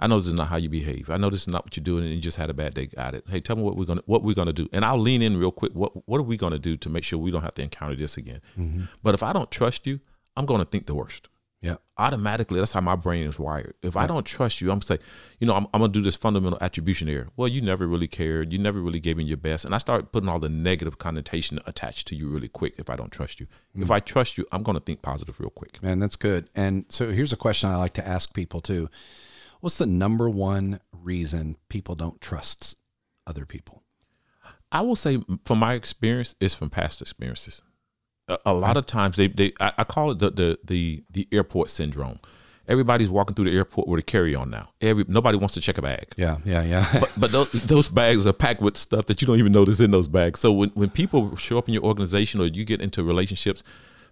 I 0.00 0.06
know 0.06 0.18
this 0.18 0.26
is 0.26 0.32
not 0.32 0.48
how 0.48 0.56
you 0.56 0.68
behave. 0.68 1.10
I 1.10 1.16
know 1.16 1.30
this 1.30 1.42
is 1.42 1.48
not 1.48 1.64
what 1.66 1.76
you're 1.76 1.84
doing, 1.84 2.04
and 2.04 2.12
you 2.12 2.20
just 2.20 2.36
had 2.36 2.50
a 2.50 2.54
bad 2.54 2.74
day. 2.74 2.86
Got 2.86 3.14
it. 3.14 3.24
Hey, 3.28 3.40
tell 3.40 3.56
me 3.56 3.62
what 3.62 3.76
we're 3.76 3.84
gonna 3.84 4.02
what 4.06 4.22
we're 4.22 4.34
gonna 4.34 4.52
do, 4.52 4.68
and 4.72 4.84
I'll 4.84 4.98
lean 4.98 5.22
in 5.22 5.36
real 5.36 5.52
quick. 5.52 5.72
What 5.72 6.08
what 6.08 6.18
are 6.18 6.22
we 6.22 6.36
gonna 6.36 6.58
do 6.58 6.76
to 6.78 6.88
make 6.88 7.04
sure 7.04 7.18
we 7.18 7.30
don't 7.30 7.42
have 7.42 7.54
to 7.54 7.62
encounter 7.62 7.94
this 7.94 8.16
again? 8.16 8.40
Mm-hmm. 8.58 8.84
But 9.02 9.14
if 9.14 9.22
I 9.22 9.32
don't 9.32 9.50
trust 9.50 9.86
you, 9.86 10.00
I'm 10.36 10.46
gonna 10.46 10.64
think 10.64 10.86
the 10.86 10.94
worst 10.94 11.28
Yeah. 11.62 11.76
automatically 11.98 12.58
that's 12.58 12.72
how 12.72 12.80
my 12.80 12.96
brain 12.96 13.26
is 13.26 13.38
wired 13.38 13.74
if 13.82 13.94
i 13.94 14.06
don't 14.06 14.24
trust 14.24 14.62
you 14.62 14.70
i'm 14.72 14.80
say 14.80 14.96
you 15.38 15.46
know 15.46 15.54
I'm, 15.54 15.66
I'm 15.74 15.80
gonna 15.82 15.92
do 15.92 16.00
this 16.00 16.14
fundamental 16.14 16.58
attribution 16.62 17.06
error 17.10 17.28
well 17.36 17.48
you 17.48 17.60
never 17.60 17.86
really 17.86 18.08
cared 18.08 18.50
you 18.54 18.58
never 18.58 18.80
really 18.80 19.00
gave 19.00 19.18
me 19.18 19.24
your 19.24 19.36
best 19.36 19.66
and 19.66 19.74
i 19.74 19.78
start 19.78 20.10
putting 20.10 20.30
all 20.30 20.38
the 20.38 20.48
negative 20.48 20.96
connotation 20.96 21.58
attached 21.66 22.08
to 22.08 22.14
you 22.16 22.28
really 22.30 22.48
quick 22.48 22.74
if 22.78 22.88
i 22.88 22.96
don't 22.96 23.12
trust 23.12 23.40
you 23.40 23.46
if 23.74 23.88
mm. 23.88 23.94
i 23.94 24.00
trust 24.00 24.38
you 24.38 24.46
i'm 24.52 24.62
gonna 24.62 24.80
think 24.80 25.02
positive 25.02 25.38
real 25.38 25.50
quick 25.50 25.82
Man, 25.82 25.98
that's 25.98 26.16
good. 26.16 26.48
And 26.54 26.86
so 26.88 27.10
here's 27.10 27.32
a 27.34 27.36
question 27.36 27.68
I 27.68 27.76
like 27.76 27.94
to 27.94 28.06
ask 28.08 28.32
people 28.32 28.60
too. 28.62 28.88
What's 29.60 29.78
the 29.78 29.86
number 29.86 30.28
one 30.28 30.80
reason 30.92 31.56
people 31.68 31.94
don't 31.94 32.20
trust 32.20 32.76
other 33.26 33.46
people? 33.46 33.82
i 34.72 34.80
will 34.80 34.94
say 34.94 35.18
from 35.44 35.58
my 35.58 35.74
experience 35.74 36.36
it's 36.38 36.54
from 36.54 36.70
past 36.70 37.00
experiences 37.00 37.60
a, 38.28 38.38
a 38.46 38.54
lot 38.54 38.76
of 38.76 38.86
times 38.86 39.16
they, 39.16 39.26
they 39.26 39.52
I, 39.58 39.72
I 39.78 39.84
call 39.84 40.12
it 40.12 40.20
the, 40.20 40.30
the 40.30 40.58
the 40.62 41.04
the 41.10 41.28
airport 41.32 41.70
syndrome 41.70 42.20
Everybody's 42.70 43.10
walking 43.10 43.34
through 43.34 43.46
the 43.46 43.56
airport 43.56 43.88
with 43.88 43.98
a 43.98 44.02
carry 44.02 44.36
on 44.36 44.48
now. 44.48 44.70
Every 44.80 45.04
nobody 45.08 45.36
wants 45.36 45.54
to 45.54 45.60
check 45.60 45.76
a 45.76 45.82
bag. 45.82 46.06
Yeah, 46.16 46.38
yeah, 46.44 46.62
yeah. 46.62 46.86
But, 47.00 47.10
but 47.16 47.32
those, 47.32 47.50
those 47.50 47.88
bags 47.88 48.28
are 48.28 48.32
packed 48.32 48.60
with 48.60 48.76
stuff 48.76 49.06
that 49.06 49.20
you 49.20 49.26
don't 49.26 49.40
even 49.40 49.50
notice 49.50 49.80
in 49.80 49.90
those 49.90 50.06
bags. 50.06 50.38
So 50.38 50.52
when, 50.52 50.68
when 50.70 50.88
people 50.88 51.34
show 51.34 51.58
up 51.58 51.66
in 51.66 51.74
your 51.74 51.82
organization 51.82 52.40
or 52.40 52.46
you 52.46 52.64
get 52.64 52.80
into 52.80 53.02
relationships, 53.02 53.64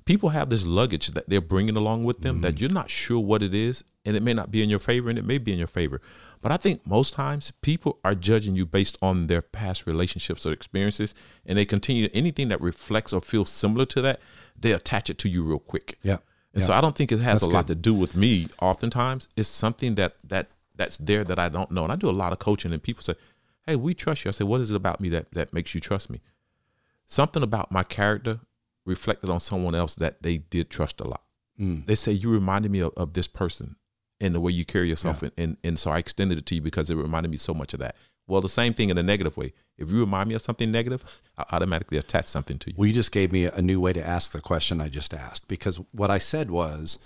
people 0.08 0.30
have 0.30 0.48
this 0.48 0.64
luggage 0.64 1.08
that 1.08 1.28
they're 1.28 1.38
bringing 1.40 1.76
along 1.76 2.02
with 2.02 2.22
them 2.22 2.40
that 2.40 2.54
mm-hmm. 2.54 2.62
you're 2.62 2.72
not 2.72 2.88
sure 2.88 3.20
what 3.20 3.42
it 3.42 3.52
is, 3.52 3.84
and 4.06 4.16
it 4.16 4.22
may 4.22 4.32
not 4.32 4.50
be 4.50 4.62
in 4.62 4.70
your 4.70 4.78
favor, 4.78 5.10
and 5.10 5.18
it 5.18 5.24
may 5.26 5.36
be 5.36 5.52
in 5.52 5.58
your 5.58 5.68
favor. 5.68 6.00
But 6.40 6.50
I 6.50 6.56
think 6.56 6.86
most 6.86 7.12
times 7.12 7.52
people 7.60 7.98
are 8.02 8.14
judging 8.14 8.56
you 8.56 8.64
based 8.64 8.96
on 9.02 9.26
their 9.26 9.42
past 9.42 9.86
relationships 9.86 10.46
or 10.46 10.52
experiences, 10.52 11.14
and 11.44 11.58
they 11.58 11.66
continue 11.66 12.08
anything 12.14 12.48
that 12.48 12.60
reflects 12.62 13.12
or 13.12 13.20
feels 13.20 13.50
similar 13.50 13.84
to 13.84 14.00
that, 14.00 14.18
they 14.58 14.72
attach 14.72 15.10
it 15.10 15.18
to 15.18 15.28
you 15.28 15.44
real 15.44 15.58
quick. 15.58 15.98
Yeah. 16.02 16.18
And 16.54 16.62
Yeah. 16.62 16.68
so 16.68 16.72
I 16.72 16.80
don't 16.80 16.96
think 16.96 17.12
it 17.12 17.18
has 17.18 17.42
That's 17.42 17.52
a 17.52 17.54
lot 17.54 17.66
to 17.66 17.74
do 17.74 17.92
with 17.92 18.16
me. 18.16 18.48
Oftentimes, 18.62 19.28
it's 19.36 19.48
something 19.48 19.96
that 19.96 20.16
that 20.24 20.48
that's 20.74 20.96
there 20.96 21.22
that 21.24 21.38
I 21.38 21.50
don't 21.50 21.70
know. 21.70 21.84
And 21.84 21.92
I 21.92 21.96
do 21.96 22.08
a 22.08 22.18
lot 22.22 22.32
of 22.32 22.38
coaching, 22.38 22.72
and 22.72 22.82
people 22.82 23.02
say, 23.02 23.14
"Hey, 23.66 23.76
we 23.76 23.92
trust 23.92 24.24
you." 24.24 24.30
I 24.30 24.32
say, 24.32 24.44
"What 24.44 24.62
is 24.62 24.70
it 24.70 24.76
about 24.76 25.02
me 25.02 25.10
that 25.10 25.30
that 25.32 25.52
makes 25.52 25.74
you 25.74 25.80
trust 25.82 26.08
me?" 26.08 26.22
Something 27.04 27.42
about 27.42 27.70
my 27.70 27.82
character 27.82 28.40
reflected 28.88 29.30
on 29.30 29.38
someone 29.38 29.74
else 29.74 29.94
that 29.96 30.22
they 30.22 30.38
did 30.38 30.70
trust 30.70 31.00
a 31.00 31.06
lot. 31.06 31.22
Mm. 31.60 31.86
They 31.86 31.94
say 31.94 32.12
you 32.12 32.30
reminded 32.30 32.70
me 32.72 32.80
of, 32.80 32.92
of 32.96 33.12
this 33.12 33.26
person 33.26 33.76
and 34.20 34.34
the 34.34 34.40
way 34.40 34.50
you 34.50 34.64
carry 34.64 34.88
yourself, 34.88 35.22
and, 35.22 35.32
and 35.36 35.56
and 35.62 35.78
so 35.78 35.92
I 35.92 35.98
extended 35.98 36.38
it 36.38 36.46
to 36.46 36.56
you 36.56 36.60
because 36.60 36.90
it 36.90 36.96
reminded 36.96 37.30
me 37.30 37.36
so 37.36 37.54
much 37.54 37.72
of 37.74 37.80
that. 37.80 37.94
Well, 38.26 38.40
the 38.40 38.48
same 38.48 38.74
thing 38.74 38.90
in 38.90 38.98
a 38.98 39.02
negative 39.02 39.36
way. 39.36 39.52
If 39.76 39.90
you 39.90 40.00
remind 40.00 40.28
me 40.28 40.34
of 40.34 40.42
something 40.42 40.72
negative, 40.72 41.22
I 41.38 41.44
automatically 41.52 41.98
attach 41.98 42.26
something 42.26 42.58
to 42.58 42.70
you. 42.70 42.74
Well, 42.76 42.86
you 42.86 42.92
just 42.92 43.12
gave 43.12 43.30
me 43.30 43.44
a 43.44 43.62
new 43.62 43.80
way 43.80 43.92
to 43.92 44.04
ask 44.04 44.32
the 44.32 44.40
question 44.40 44.80
I 44.80 44.88
just 44.88 45.14
asked 45.14 45.46
because 45.46 45.80
what 45.92 46.10
I 46.10 46.18
said 46.18 46.50
was, 46.50 46.98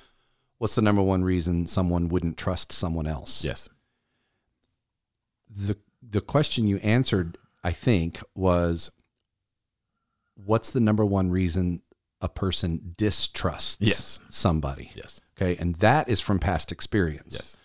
what's 0.59 0.75
the 0.75 0.83
number 0.83 1.03
one 1.03 1.23
reason 1.23 1.67
someone 1.67 2.09
wouldn't 2.09 2.39
trust 2.39 2.73
someone 2.73 3.07
else? 3.07 3.45
Yes. 3.45 3.69
The 5.55 5.77
the 6.03 6.23
question 6.23 6.67
you 6.67 6.79
answered, 6.79 7.39
I 7.63 7.73
think, 7.73 8.21
was 8.35 8.91
what's 10.35 10.71
the 10.71 10.81
number 10.81 11.05
one 11.05 11.31
reason 11.31 11.83
a 12.21 12.29
person 12.29 12.95
distrusts 12.97 13.79
Yes. 13.81 14.19
somebody? 14.31 14.93
Yes. 14.95 15.21
Okay, 15.37 15.57
and 15.61 15.75
that 15.77 16.09
is 16.09 16.21
from 16.21 16.39
past 16.39 16.71
experience. 16.73 17.35
Yes. 17.35 17.57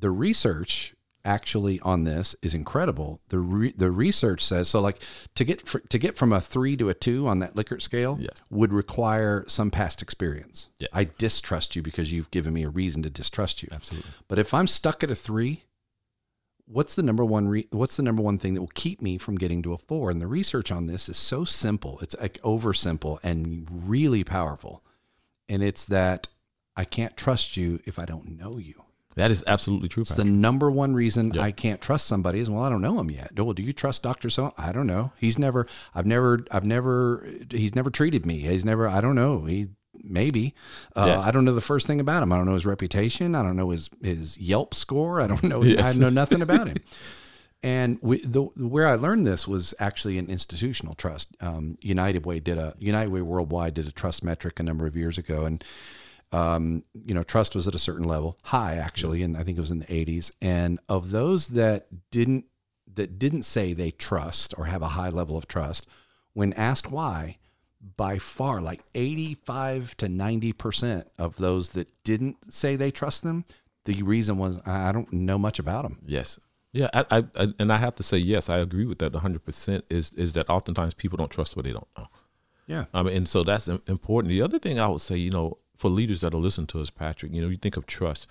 the 0.00 0.10
research 0.10 0.94
actually 1.24 1.80
on 1.80 2.04
this 2.04 2.34
is 2.40 2.54
incredible. 2.54 3.20
The 3.28 3.38
re- 3.40 3.72
the 3.76 3.90
research 3.90 4.44
says 4.44 4.68
so 4.68 4.80
like 4.80 5.02
to 5.34 5.44
get 5.44 5.66
fr- 5.66 5.78
to 5.80 5.98
get 5.98 6.16
from 6.16 6.32
a 6.32 6.40
3 6.40 6.76
to 6.76 6.88
a 6.88 6.94
2 6.94 7.26
on 7.26 7.40
that 7.40 7.54
Likert 7.56 7.82
scale 7.82 8.16
Yes. 8.20 8.42
would 8.48 8.72
require 8.72 9.44
some 9.48 9.70
past 9.72 10.00
experience. 10.00 10.68
Yes. 10.78 10.88
I 10.92 11.08
distrust 11.18 11.74
you 11.74 11.82
because 11.82 12.12
you've 12.12 12.30
given 12.30 12.54
me 12.54 12.62
a 12.62 12.68
reason 12.70 13.02
to 13.02 13.10
distrust 13.10 13.60
you. 13.62 13.68
Absolutely. 13.72 14.10
But 14.28 14.38
if 14.38 14.54
I'm 14.54 14.68
stuck 14.68 15.02
at 15.02 15.10
a 15.10 15.16
3, 15.16 15.64
what's 16.70 16.94
the 16.94 17.02
number 17.02 17.24
one 17.24 17.48
re- 17.48 17.68
what's 17.70 17.96
the 17.96 18.02
number 18.02 18.22
one 18.22 18.38
thing 18.38 18.54
that 18.54 18.60
will 18.60 18.70
keep 18.74 19.00
me 19.00 19.18
from 19.18 19.36
getting 19.36 19.62
to 19.62 19.72
a 19.72 19.78
4? 19.78 20.10
And 20.10 20.20
the 20.20 20.26
research 20.26 20.70
on 20.70 20.86
this 20.86 21.08
is 21.08 21.16
so 21.16 21.44
simple. 21.44 21.98
It's 22.00 22.14
like 22.20 22.38
over 22.44 22.74
simple 22.74 23.18
and 23.22 23.66
really 23.70 24.24
powerful. 24.24 24.82
And 25.48 25.62
it's 25.62 25.84
that 25.86 26.28
I 26.76 26.84
can't 26.84 27.16
trust 27.16 27.56
you 27.56 27.80
if 27.86 27.98
I 27.98 28.04
don't 28.04 28.38
know 28.38 28.58
you. 28.58 28.84
That 29.16 29.32
is 29.32 29.42
absolutely 29.48 29.88
true. 29.88 30.02
It's 30.02 30.14
the 30.14 30.24
number 30.24 30.70
one 30.70 30.94
reason 30.94 31.32
Yep. 31.32 31.42
I 31.42 31.50
can't 31.50 31.80
trust 31.80 32.06
somebody 32.06 32.38
is 32.38 32.48
well, 32.48 32.62
I 32.62 32.68
don't 32.68 32.82
know 32.82 33.00
him 33.00 33.10
yet. 33.10 33.32
Well, 33.36 33.52
do 33.52 33.64
you 33.64 33.72
trust 33.72 34.04
Doctor 34.04 34.30
So? 34.30 34.54
I 34.56 34.70
don't 34.70 34.86
know. 34.86 35.10
He's 35.18 35.40
never. 35.40 35.66
I've 35.92 36.06
never. 36.06 36.38
I've 36.52 36.64
never. 36.64 37.28
He's 37.50 37.74
never 37.74 37.90
treated 37.90 38.24
me. 38.24 38.40
He's 38.40 38.64
never. 38.64 38.86
I 38.86 39.00
don't 39.00 39.16
know. 39.16 39.44
He 39.44 39.70
maybe. 40.02 40.54
Uh, 40.96 41.06
Yes. 41.06 41.24
I 41.24 41.30
don't 41.30 41.44
know 41.44 41.54
the 41.54 41.60
first 41.60 41.86
thing 41.86 42.00
about 42.00 42.22
him. 42.22 42.32
I 42.32 42.36
don't 42.36 42.46
know 42.46 42.54
his 42.54 42.66
reputation. 42.66 43.34
I 43.34 43.42
don't 43.42 43.56
know 43.56 43.70
his 43.70 43.90
his 44.02 44.38
Yelp 44.38 44.74
score. 44.74 45.20
I 45.20 45.26
don't 45.26 45.42
know. 45.42 45.62
I 45.62 45.92
know 45.94 46.10
nothing 46.10 46.42
about 46.42 46.68
him. 46.68 46.78
And 47.60 47.98
we, 48.00 48.20
the 48.24 48.42
where 48.42 48.86
I 48.86 48.94
learned 48.94 49.26
this 49.26 49.48
was 49.48 49.74
actually 49.80 50.16
an 50.18 50.30
institutional 50.30 50.94
trust. 50.94 51.36
Um, 51.40 51.76
United 51.80 52.24
Way 52.24 52.38
did 52.38 52.56
a 52.56 52.74
United 52.78 53.10
Way 53.10 53.20
Worldwide 53.20 53.74
did 53.74 53.88
a 53.88 53.90
trust 53.90 54.22
metric 54.22 54.60
a 54.60 54.62
number 54.62 54.86
of 54.86 54.96
years 54.96 55.18
ago, 55.18 55.44
and 55.44 55.64
um, 56.30 56.84
you 57.04 57.14
know, 57.14 57.24
trust 57.24 57.56
was 57.56 57.66
at 57.66 57.74
a 57.74 57.78
certain 57.78 58.04
level, 58.04 58.38
high 58.44 58.76
actually, 58.76 59.24
and 59.24 59.36
I 59.36 59.42
think 59.42 59.58
it 59.58 59.60
was 59.60 59.72
in 59.72 59.80
the 59.80 59.86
80s. 59.86 60.30
And 60.40 60.78
of 60.88 61.10
those 61.10 61.48
that 61.48 61.88
didn't 62.12 62.44
that 62.94 63.18
didn't 63.18 63.42
say 63.42 63.72
they 63.72 63.90
trust 63.90 64.54
or 64.56 64.66
have 64.66 64.82
a 64.82 64.88
high 64.90 65.08
level 65.10 65.36
of 65.36 65.48
trust, 65.48 65.86
when 66.34 66.52
asked 66.52 66.92
why, 66.92 67.38
by 67.96 68.18
far, 68.18 68.60
like 68.60 68.80
85 68.94 69.96
to 69.98 70.08
90 70.08 70.52
percent 70.52 71.08
of 71.18 71.36
those 71.36 71.70
that 71.70 71.88
didn't 72.04 72.52
say 72.52 72.76
they 72.76 72.90
trust 72.90 73.22
them, 73.22 73.44
the 73.84 74.02
reason 74.02 74.38
was 74.38 74.58
I 74.66 74.92
don't 74.92 75.12
know 75.12 75.38
much 75.38 75.58
about 75.58 75.82
them. 75.82 75.98
Yes. 76.04 76.38
Yeah, 76.72 76.90
I, 76.92 77.04
I, 77.10 77.24
I 77.36 77.46
and 77.58 77.72
I 77.72 77.78
have 77.78 77.94
to 77.96 78.02
say 78.02 78.18
yes, 78.18 78.48
I 78.48 78.58
agree 78.58 78.84
with 78.84 78.98
that 78.98 79.12
100. 79.12 79.44
percent 79.44 79.84
Is 79.88 80.12
is 80.12 80.32
that 80.34 80.50
oftentimes 80.50 80.94
people 80.94 81.16
don't 81.16 81.30
trust 81.30 81.56
what 81.56 81.64
they 81.64 81.72
don't 81.72 81.88
know. 81.96 82.08
Yeah. 82.66 82.84
I 82.92 83.02
mean, 83.02 83.16
and 83.16 83.28
so 83.28 83.42
that's 83.44 83.68
important. 83.68 84.28
The 84.28 84.42
other 84.42 84.58
thing 84.58 84.78
I 84.78 84.88
would 84.88 85.00
say, 85.00 85.16
you 85.16 85.30
know, 85.30 85.58
for 85.78 85.88
leaders 85.88 86.20
that 86.20 86.34
are 86.34 86.38
listening 86.38 86.66
to 86.68 86.80
us, 86.80 86.90
Patrick, 86.90 87.32
you 87.32 87.40
know, 87.40 87.48
you 87.48 87.56
think 87.56 87.76
of 87.76 87.86
trust. 87.86 88.26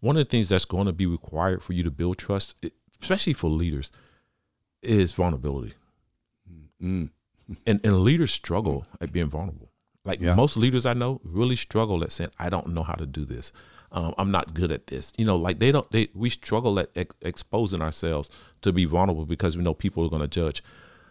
One 0.00 0.16
of 0.16 0.20
the 0.24 0.30
things 0.30 0.48
that's 0.48 0.66
going 0.66 0.86
to 0.86 0.92
be 0.92 1.06
required 1.06 1.62
for 1.62 1.72
you 1.72 1.82
to 1.82 1.90
build 1.90 2.18
trust, 2.18 2.54
especially 3.00 3.32
for 3.32 3.48
leaders, 3.48 3.90
is 4.82 5.12
vulnerability. 5.12 5.74
Mm. 6.82 7.10
And 7.66 7.80
and 7.84 8.00
leaders 8.00 8.32
struggle 8.32 8.86
at 9.00 9.12
being 9.12 9.28
vulnerable. 9.28 9.70
Like 10.04 10.20
Yeah. 10.20 10.34
most 10.34 10.56
leaders 10.56 10.84
I 10.86 10.94
know 10.94 11.20
really 11.24 11.56
struggle 11.56 12.02
at 12.02 12.12
saying, 12.12 12.30
"I 12.38 12.48
don't 12.50 12.68
know 12.68 12.82
how 12.82 12.94
to 12.94 13.06
do 13.06 13.24
this. 13.24 13.52
Um, 13.90 14.14
I'm 14.18 14.30
not 14.30 14.52
good 14.54 14.70
at 14.70 14.86
this." 14.88 15.12
You 15.16 15.24
know, 15.24 15.36
like 15.36 15.58
they 15.58 15.72
don't. 15.72 15.90
They 15.90 16.08
we 16.14 16.30
struggle 16.30 16.78
at 16.78 16.90
ex- 16.96 17.14
exposing 17.22 17.80
ourselves 17.82 18.30
to 18.62 18.72
be 18.72 18.84
vulnerable 18.84 19.24
because 19.26 19.56
we 19.56 19.62
know 19.62 19.74
people 19.74 20.04
are 20.04 20.10
going 20.10 20.22
to 20.22 20.28
judge. 20.28 20.62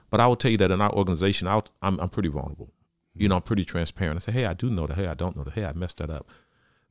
But 0.10 0.20
I 0.22 0.28
will 0.28 0.36
tell 0.36 0.52
you 0.52 0.58
that 0.58 0.72
in 0.72 0.80
our 0.80 0.94
organization, 0.94 1.48
I'll, 1.48 1.66
I'm 1.82 2.00
I'm 2.00 2.10
pretty 2.10 2.30
vulnerable. 2.30 2.72
You 3.16 3.28
know, 3.30 3.36
I'm 3.38 3.42
pretty 3.42 3.66
transparent. 3.66 4.18
I 4.18 4.20
say, 4.26 4.32
"Hey, 4.32 4.46
I 4.46 4.54
do 4.54 4.70
know 4.70 4.86
that. 4.88 4.96
Hey, 4.96 5.08
I 5.08 5.16
don't 5.16 5.36
know 5.36 5.44
that. 5.44 5.54
Hey, 5.56 5.66
I 5.66 5.74
messed 5.74 5.98
that 5.98 6.10
up." 6.12 6.28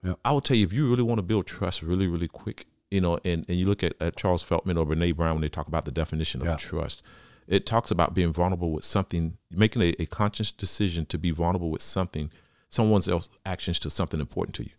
Yeah. 0.04 0.14
I 0.24 0.32
will 0.32 0.40
tell 0.40 0.56
you 0.56 0.64
if 0.66 0.72
you 0.72 0.88
really 0.90 1.02
want 1.02 1.18
to 1.18 1.22
build 1.22 1.46
trust 1.46 1.82
really, 1.82 2.06
really 2.08 2.28
quick, 2.28 2.66
you 2.90 3.00
know, 3.00 3.18
and, 3.24 3.44
and 3.48 3.58
you 3.58 3.66
look 3.66 3.82
at, 3.82 3.94
at 4.00 4.16
Charles 4.16 4.42
Feltman 4.44 4.76
or 4.78 4.84
Brene 4.86 5.16
Brown 5.16 5.34
when 5.36 5.42
they 5.42 5.48
talk 5.48 5.66
about 5.68 5.84
the 5.84 5.90
definition 5.90 6.40
of 6.42 6.46
Yeah. 6.46 6.56
trust, 6.56 7.02
it 7.46 7.66
talks 7.66 7.90
about 7.90 8.14
being 8.14 8.32
vulnerable 8.32 8.72
with 8.72 8.84
something, 8.84 9.36
making 9.50 9.82
a, 9.82 9.94
a 9.98 10.06
conscious 10.06 10.50
decision 10.52 11.06
to 11.06 11.18
be 11.18 11.30
vulnerable 11.30 11.70
with 11.70 11.82
something, 11.82 12.30
someone 12.68 13.02
else's 13.08 13.28
actions 13.44 13.78
to 13.80 13.90
something 13.90 14.20
important 14.20 14.54
to 14.56 14.64
you. 14.64 14.70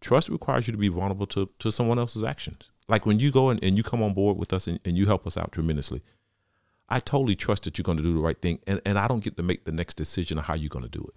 Trust 0.00 0.28
requires 0.28 0.66
you 0.66 0.72
to 0.72 0.78
be 0.78 0.88
vulnerable 0.88 1.26
to, 1.28 1.50
to 1.58 1.70
someone 1.70 1.98
else's 1.98 2.24
actions. 2.24 2.70
Like 2.88 3.04
when 3.04 3.18
you 3.18 3.30
go 3.30 3.50
and, 3.50 3.62
and 3.62 3.76
you 3.76 3.82
come 3.82 4.02
on 4.02 4.14
board 4.14 4.38
with 4.38 4.52
us 4.52 4.66
and, 4.66 4.80
and 4.84 4.96
you 4.96 5.06
help 5.06 5.26
us 5.26 5.36
out 5.36 5.52
tremendously, 5.52 6.02
I 6.88 7.00
totally 7.00 7.36
trust 7.36 7.64
that 7.64 7.76
you're 7.76 7.82
going 7.82 7.98
to 7.98 8.02
do 8.02 8.14
the 8.14 8.20
right 8.20 8.40
thing. 8.40 8.60
And, 8.66 8.80
and 8.86 8.98
I 8.98 9.08
don't 9.08 9.22
get 9.22 9.36
to 9.36 9.42
make 9.42 9.64
the 9.64 9.72
next 9.72 9.94
decision 9.94 10.38
of 10.38 10.44
how 10.44 10.54
you're 10.54 10.70
going 10.70 10.84
to 10.84 10.90
do 10.90 11.04
it. 11.04 11.14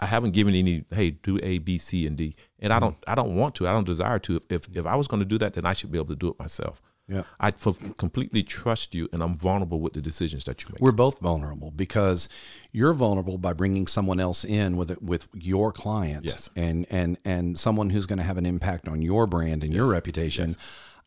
I 0.00 0.06
haven't 0.06 0.32
given 0.32 0.54
any, 0.54 0.84
hey, 0.90 1.10
do 1.10 1.38
A, 1.42 1.58
B, 1.58 1.78
C, 1.78 2.06
and 2.06 2.16
D. 2.16 2.34
And 2.58 2.72
I 2.72 2.76
mm-hmm. 2.76 2.86
don't 2.86 2.96
I 3.06 3.14
don't 3.14 3.36
want 3.36 3.54
to. 3.56 3.68
I 3.68 3.72
don't 3.72 3.86
desire 3.86 4.18
to. 4.20 4.42
If 4.48 4.62
if 4.76 4.86
I 4.86 4.96
was 4.96 5.06
going 5.06 5.20
to 5.20 5.28
do 5.28 5.38
that, 5.38 5.54
then 5.54 5.64
I 5.64 5.74
should 5.74 5.92
be 5.92 5.98
able 5.98 6.08
to 6.08 6.16
do 6.16 6.28
it 6.28 6.38
myself. 6.38 6.82
Yeah. 7.08 7.24
I 7.40 7.48
f- 7.48 7.76
completely 7.98 8.42
trust 8.42 8.94
you 8.94 9.08
and 9.12 9.22
I'm 9.22 9.36
vulnerable 9.36 9.80
with 9.80 9.92
the 9.94 10.00
decisions 10.00 10.44
that 10.44 10.62
you 10.62 10.68
make. 10.72 10.80
We're 10.80 10.92
both 10.92 11.18
vulnerable 11.18 11.70
because 11.70 12.28
you're 12.70 12.94
vulnerable 12.94 13.38
by 13.38 13.52
bringing 13.54 13.86
someone 13.86 14.20
else 14.20 14.44
in 14.44 14.76
with 14.76 14.90
it, 14.90 15.02
with 15.02 15.28
your 15.34 15.72
client, 15.72 16.24
Yes. 16.24 16.48
and 16.56 16.86
and 16.90 17.18
and 17.24 17.58
someone 17.58 17.90
who's 17.90 18.06
going 18.06 18.18
to 18.18 18.24
have 18.24 18.38
an 18.38 18.46
impact 18.46 18.88
on 18.88 19.02
your 19.02 19.26
brand 19.26 19.64
and 19.64 19.74
your 19.74 19.86
reputation. 19.90 20.56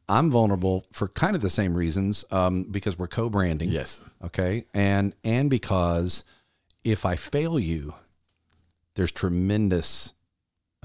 I'm 0.08 0.30
vulnerable 0.30 0.86
for 0.91 1.08
kind 1.08 1.36
of 1.36 1.41
the 1.41 1.50
same 1.50 1.74
reasons 1.74 2.26
um, 2.30 2.64
because 2.70 3.00
we're 3.00 3.08
co-branding. 3.08 3.70
yes. 3.70 4.04
Okay, 4.24 4.66
and 4.74 5.16
and 5.24 5.50
because 5.50 6.24
if 6.84 7.06
I 7.06 7.16
fail 7.16 7.58
you, 7.58 7.96
there's 8.96 9.12
tremendous 9.12 10.14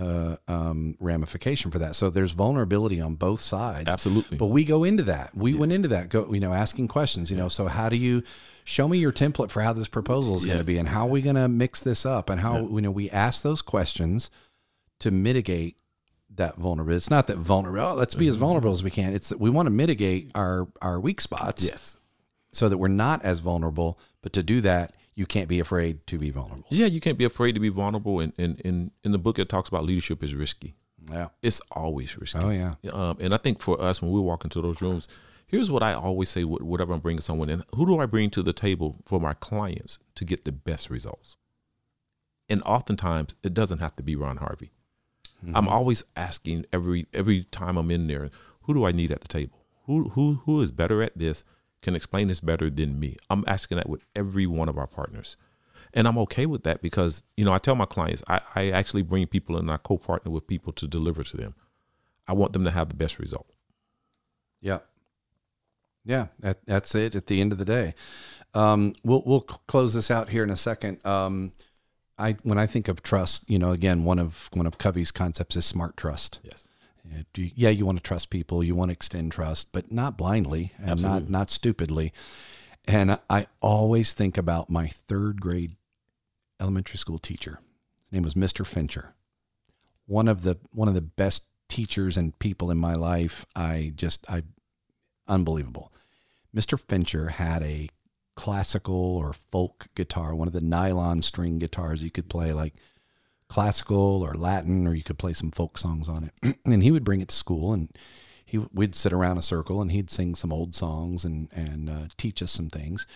uh, 0.01 0.37
um, 0.49 0.97
ramification 0.99 1.71
for 1.71 1.79
that. 1.79 1.95
So 1.95 2.09
there's 2.09 2.33
vulnerability 2.33 3.01
on 3.01 3.17
both 3.17 3.41
sides. 3.41 3.89
Absolutely. 3.89 4.39
But 4.39 4.47
we 4.47 4.65
go 4.65 4.85
into 4.85 5.03
that. 5.05 5.37
We 5.37 5.55
went 5.55 5.73
into 5.73 5.89
that. 5.89 6.09
Go, 6.09 6.33
you 6.33 6.41
know, 6.41 6.55
asking 6.55 6.89
questions. 6.89 7.31
You 7.31 7.37
know, 7.37 7.49
so 7.49 7.67
how 7.67 7.89
do 7.89 7.97
you 7.97 8.23
show 8.65 8.89
me 8.89 8.99
your 8.99 9.13
template 9.13 9.51
for 9.51 9.63
how 9.63 9.73
this 9.73 9.89
proposal 9.89 10.37
is 10.37 10.45
going 10.45 10.59
to 10.59 10.65
be, 10.65 10.79
and 10.79 10.89
how 10.89 11.07
are 11.07 11.11
we 11.11 11.21
going 11.21 11.37
to 11.37 11.49
mix 11.49 11.83
this 11.83 12.07
up, 12.07 12.31
and 12.31 12.41
how 12.41 12.67
you 12.69 12.81
know 12.81 12.91
we 12.91 13.11
ask 13.11 13.43
those 13.43 13.61
questions 13.61 14.31
to 15.01 15.11
mitigate 15.11 15.77
that 16.37 16.57
vulnerability. 16.57 16.97
It's 16.97 17.11
not 17.11 17.27
that 17.27 17.37
vulnerable. 17.37 17.81
Oh, 17.81 17.95
let's 17.95 18.15
be 18.15 18.29
as 18.29 18.37
vulnerable 18.37 18.73
as 18.73 18.83
we 18.83 18.91
can. 18.91 19.13
It's 19.13 19.29
that 19.29 19.41
we 19.41 19.51
want 19.51 19.67
to 19.67 19.71
mitigate 19.71 20.31
our 20.35 20.67
our 20.81 20.99
weak 20.99 21.21
spots 21.21 21.65
yes. 21.65 21.99
so 22.53 22.69
that 22.71 22.79
we're 22.79 22.89
not 22.89 23.23
as 23.23 23.41
vulnerable. 23.41 23.99
But 24.23 24.33
to 24.35 24.43
do 24.43 24.63
that, 24.63 24.95
you 25.21 25.27
can't 25.27 25.49
be 25.49 25.61
afraid 25.61 26.07
to 26.07 26.17
be 26.17 26.31
vulnerable. 26.31 26.65
Yeah, 26.71 26.87
you 26.87 26.99
can't 26.99 27.19
be 27.19 27.27
afraid 27.27 27.53
to 27.53 27.61
be 27.61 27.69
vulnerable. 27.69 28.21
And 28.21 28.33
in, 28.39 28.57
in, 28.65 28.91
in 29.05 29.13
the 29.13 29.19
book, 29.19 29.39
it 29.39 29.51
talks 29.51 29.69
about 29.69 29.85
leadership 29.85 30.25
is 30.25 30.35
risky. 30.35 30.77
Yeah. 31.13 31.29
It's 31.43 31.61
always 31.73 32.17
risky. 32.17 32.39
Oh 32.39 32.49
yeah. 32.49 32.75
Um, 32.91 33.19
and 33.21 33.35
I 33.35 33.37
think 33.37 33.61
for 33.61 33.79
us, 33.83 34.01
when 34.01 34.13
we 34.13 34.21
walk 34.21 34.45
into 34.45 34.63
those 34.63 34.81
rooms, 34.81 35.09
here's 35.47 35.71
what 35.71 35.83
I 35.83 35.93
always 35.93 36.31
say: 36.31 36.45
whatever 36.45 36.95
I'm 36.95 37.01
bringing 37.01 37.21
someone 37.21 37.51
in, 37.51 37.63
who 37.75 37.85
do 37.85 38.01
I 38.01 38.07
bring 38.07 38.31
to 38.31 38.43
the 38.43 38.55
table 38.55 38.97
for 39.05 39.21
my 39.21 39.35
clients 39.35 39.99
to 40.15 40.25
get 40.25 40.47
the 40.47 40.53
best 40.53 40.89
results? 40.89 41.37
And 42.49 42.63
oftentimes, 42.63 43.35
it 43.43 43.53
doesn't 43.53 43.81
have 43.81 43.97
to 43.97 44.03
be 44.03 44.17
Ron 44.17 44.39
Harvey. 44.39 44.73
I'm 45.55 45.69
always 45.69 46.03
asking 46.17 46.65
every 46.73 47.07
every 47.13 47.45
time 47.45 47.77
I'm 47.77 47.91
in 47.91 48.07
there, 48.07 48.31
who 48.63 48.73
do 48.73 48.87
I 48.87 48.93
need 48.93 49.13
at 49.13 49.21
the 49.21 49.29
table? 49.29 49.67
Who 49.85 50.11
who 50.11 50.41
who 50.47 50.63
is 50.63 50.73
better 50.73 51.03
at 51.03 51.17
this? 51.17 51.45
Can 51.83 51.97
explain 51.97 52.29
this 52.29 52.41
better 52.41 52.69
than 52.71 53.01
me? 53.01 53.17
I'm 53.29 53.45
asking 53.47 53.77
that 53.77 53.89
with 53.89 54.03
every 54.15 54.47
one 54.47 54.69
of 54.69 54.77
our 54.77 54.87
partners. 54.87 55.37
And 55.93 56.07
I'm 56.07 56.19
okay 56.19 56.47
with 56.47 56.63
that 56.65 56.83
because, 56.83 57.23
you 57.37 57.45
know, 57.45 57.53
I 57.53 57.59
tell 57.59 57.75
my 57.75 57.87
clients, 57.87 58.23
I, 58.29 58.41
I 58.55 58.71
actually 58.71 59.03
bring 59.03 59.27
people 59.27 59.57
and 59.57 59.71
I 59.71 59.77
co-partner 59.77 60.31
with 60.31 60.47
people 60.47 60.73
to 60.75 60.87
deliver 60.87 61.25
to 61.25 61.37
them. 61.37 61.55
I 62.29 62.33
want 62.33 62.53
them 62.53 62.65
to 62.65 62.71
have 62.71 62.91
the 62.91 62.95
best 62.95 63.19
result. 63.19 63.47
Yeah. 64.61 64.81
Yeah, 66.05 66.29
that, 66.41 66.65
that's 66.65 66.95
it 66.95 67.15
at 67.15 67.27
the 67.27 67.41
end 67.41 67.53
of 67.53 67.59
the 67.59 67.65
day. 67.65 67.95
Um, 68.55 68.95
we'll 69.05 69.23
we'll 69.25 69.43
close 69.43 69.95
this 69.95 70.11
out 70.11 70.29
here 70.29 70.43
in 70.43 70.51
a 70.51 70.57
second. 70.57 71.05
Um, 71.07 71.53
I 72.19 72.37
when 72.43 72.59
I 72.59 72.67
think 72.67 72.89
of 72.89 73.03
trust, 73.03 73.49
you 73.49 73.59
know, 73.59 73.71
again, 73.71 74.05
one 74.05 74.19
of 74.19 74.49
one 74.53 74.67
of 74.67 74.79
Covey's 74.79 75.11
concepts 75.11 75.57
is 75.57 75.67
smart 75.67 75.97
trust. 75.97 76.39
Yes. 76.43 76.67
You, 77.35 77.51
yeah, 77.55 77.71
you 77.71 77.87
want 77.87 77.99
to 77.99 78.03
trust 78.03 78.31
people, 78.31 78.63
you 78.63 78.75
want 78.75 78.91
to 78.91 78.93
extend 78.93 79.33
trust, 79.33 79.73
but 79.73 79.91
not 79.91 80.17
blindly 80.17 80.73
and 80.79 81.03
not 81.03 81.29
not 81.29 81.51
stupidly. 81.51 82.13
And 82.87 83.19
I 83.29 83.47
always 83.61 84.15
think 84.15 84.39
about 84.39 84.71
my 84.71 84.89
third 84.89 85.41
grade 85.41 85.77
elementary 86.61 86.99
school 86.99 87.19
teacher. 87.19 87.61
His 88.05 88.13
name 88.13 88.23
was 88.23 88.35
Mr. 88.35 88.67
Fincher. 88.67 89.15
One 90.07 90.29
of 90.29 90.43
the 90.43 90.59
one 90.73 90.89
of 90.89 90.95
the 90.95 91.01
best 91.01 91.45
teachers 91.69 92.17
and 92.17 92.39
people 92.39 92.71
in 92.71 92.79
my 92.79 92.95
life. 92.95 93.47
I 93.55 93.93
just 93.95 94.29
I 94.29 94.43
unbelievable. 95.27 95.93
Mr. 96.55 96.79
Fincher 96.79 97.29
had 97.29 97.63
a 97.63 97.89
classical 98.35 98.95
or 98.95 99.33
folk 99.33 99.87
guitar, 99.95 100.35
one 100.35 100.49
of 100.49 100.55
the 100.55 100.61
nylon 100.61 101.23
string 101.23 101.59
guitars 101.59 102.03
you 102.03 102.11
could 102.11 102.29
play 102.29 102.53
like 102.53 102.75
classical 103.51 104.23
or 104.23 104.35
Latin, 104.35 104.87
or 104.87 104.95
you 104.95 105.03
could 105.03 105.19
play 105.19 105.33
some 105.33 105.51
folk 105.51 105.77
songs 105.77 106.09
on 106.09 106.31
it. 106.43 106.57
and 106.65 106.83
he 106.83 106.93
would 106.93 107.05
bring 107.05 107.21
it 107.21 107.29
to 107.29 107.35
school, 107.35 107.73
and 107.73 107.91
he 108.47 108.59
we'd 108.73 108.95
sit 108.95 109.13
around 109.13 109.37
a 109.37 109.43
circle, 109.43 109.83
and 109.83 109.93
he'd 109.93 110.11
sing 110.11 110.35
some 110.35 110.53
old 110.53 110.75
songs 110.75 111.25
and 111.25 111.49
and 111.53 111.91
uh, 111.91 112.07
teach 112.17 112.43
us 112.43 112.53
some 112.53 112.71
things. 112.71 113.07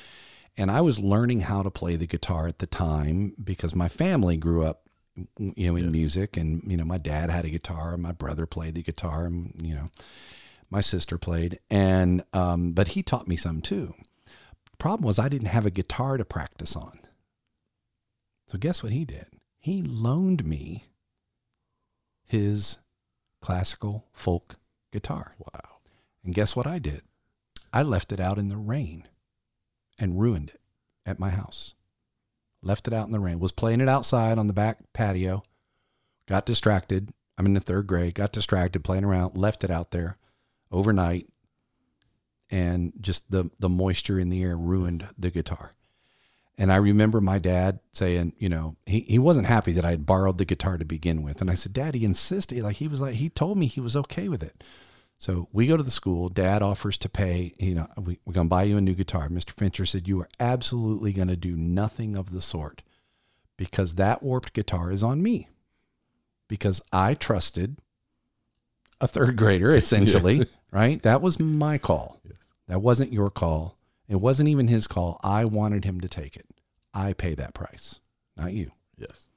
And 0.57 0.71
I 0.71 0.83
was 0.83 0.99
learning 0.99 1.43
how 1.43 1.63
to 1.63 1.71
play 1.71 1.97
the 1.97 2.07
guitar 2.07 2.47
at 2.47 2.59
the 2.59 2.67
time 2.67 3.35
because 3.43 3.75
my 3.75 3.89
family 3.89 4.37
grew 4.37 4.65
up, 4.65 4.83
you 5.39 5.71
know, 5.71 5.77
in 5.77 5.91
music, 5.91 6.37
and 6.37 6.63
you 6.67 6.77
know, 6.77 6.85
my 6.85 6.99
dad 6.99 7.31
had 7.31 7.45
a 7.45 7.51
guitar, 7.51 7.97
my 7.97 8.13
brother 8.13 8.45
played 8.45 8.75
the 8.75 8.83
guitar, 8.83 9.27
and 9.27 9.55
you 9.63 9.75
know, 9.75 9.91
my 10.69 10.81
sister 10.81 11.17
played, 11.17 11.61
and 11.71 12.25
um, 12.33 12.73
but 12.73 12.89
he 12.89 13.03
taught 13.05 13.29
me 13.29 13.37
some 13.37 13.63
too. 13.63 13.95
Problem 14.79 15.07
was, 15.07 15.21
I 15.21 15.29
didn't 15.29 15.47
have 15.47 15.65
a 15.65 15.71
guitar 15.71 16.17
to 16.17 16.25
practice 16.25 16.75
on. 16.75 16.99
So 18.49 18.59
guess 18.59 18.83
what 18.83 18.91
he 18.91 19.05
did? 19.05 19.27
He 19.65 19.81
loaned 19.83 20.45
me 20.45 20.89
his 22.23 22.81
classical 23.41 24.05
folk 24.13 24.57
guitar. 24.93 25.37
Wow. 25.39 25.77
And 26.23 26.35
guess 26.35 26.55
what 26.55 26.67
I 26.67 26.79
did? 26.79 27.01
I 27.73 27.83
left 27.83 28.13
it 28.13 28.21
out 28.21 28.37
in 28.37 28.49
the 28.49 28.59
rain 28.59 29.09
and 29.99 30.21
ruined 30.21 30.51
it 30.51 30.61
at 31.07 31.19
my 31.19 31.31
house. 31.31 31.73
Left 32.61 32.87
it 32.89 32.93
out 32.93 33.07
in 33.07 33.13
the 33.13 33.19
rain. 33.19 33.41
Was 33.41 33.53
playing 33.53 33.81
it 33.81 33.89
outside 33.89 34.37
on 34.37 34.49
the 34.49 34.53
back 34.53 34.81
patio. 34.93 35.43
Got 36.29 36.45
distracted. 36.45 37.15
I'm 37.39 37.47
in 37.47 37.55
the 37.55 37.61
third 37.61 37.87
grade. 37.87 38.17
Got 38.17 38.33
distracted 38.33 38.85
playing 38.85 39.05
around. 39.05 39.35
Left 39.35 39.65
it 39.65 39.71
out 39.71 39.93
there 39.93 40.19
overnight. 40.71 41.27
And 42.51 42.93
just 43.01 43.31
the, 43.31 43.51
the 43.59 43.71
moisture 43.71 44.19
in 44.19 44.29
the 44.29 44.43
air 44.43 44.59
ruined 44.59 45.09
the 45.17 45.31
guitar. 45.31 45.73
And 46.57 46.73
I 46.73 46.77
remember 46.77 47.21
my 47.21 47.39
dad 47.39 47.81
saying, 47.93 48.35
you 48.39 48.49
know, 48.49 48.77
he, 48.87 49.01
he 49.01 49.19
wasn't 49.19 49.47
happy 49.47 49.73
that 49.73 49.85
I 49.85 49.91
had 49.91 50.07
borrowed 50.07 50.39
the 50.39 50.45
guitar 50.45 50.79
to 50.79 50.85
begin 50.85 51.23
with. 51.23 51.41
And 51.41 51.51
I 51.51 51.55
said, 51.55 51.73
Dad, 51.73 51.95
he 51.97 52.05
insisted. 52.05 52.63
Like 52.63 52.77
he 52.77 52.87
was 52.87 53.01
like, 53.01 53.15
he 53.15 53.29
told 53.29 53.59
me 53.59 53.67
he 53.67 53.81
was 53.81 53.97
okay 53.97 54.29
with 54.29 54.43
it. 54.43 54.63
So 55.19 55.49
we 55.53 55.67
go 55.67 55.77
to 55.77 55.83
the 55.83 55.91
school. 55.91 56.29
Dad 56.29 56.63
offers 56.63 56.97
to 56.99 57.09
pay, 57.09 57.55
you 57.59 57.75
know, 57.75 57.89
we, 57.97 58.19
we're 58.25 58.35
going 58.35 58.47
to 58.47 58.51
buy 58.51 58.65
you 58.65 58.77
a 58.77 58.81
new 58.81 58.95
guitar. 58.95 59.29
Mr. 59.29 59.51
Fincher 59.51 59.87
said, 59.87 60.07
You 60.07 60.21
are 60.21 60.29
absolutely 60.39 61.13
going 61.13 61.29
to 61.29 61.37
do 61.37 61.57
nothing 61.57 62.17
of 62.17 62.31
the 62.31 62.41
sort 62.41 62.83
because 63.57 63.95
that 63.95 64.23
warped 64.23 64.53
guitar 64.53 64.93
is 64.93 65.03
on 65.03 65.23
me. 65.23 65.49
Because 66.47 66.83
I 66.93 67.15
trusted 67.15 67.79
a 69.01 69.09
third 69.09 69.37
grader, 69.37 69.75
essentially, 69.75 70.47
right? 70.71 71.03
That 71.03 71.23
was 71.23 71.41
my 71.41 71.79
call. 71.79 72.21
That 72.69 72.81
wasn't 72.81 73.13
your 73.13 73.31
call. 73.31 73.79
It 74.09 74.17
wasn't 74.17 74.49
even 74.49 74.69
his 74.69 74.87
call. 74.87 75.19
I 75.23 75.45
wanted 75.45 75.85
him 75.85 76.01
to 76.01 76.09
take 76.09 76.37
it. 76.37 76.47
I 76.93 77.13
pay 77.13 77.35
that 77.35 77.55
price, 77.55 78.01
not 78.37 78.53
you. 78.53 78.73
Yes. 78.97 79.31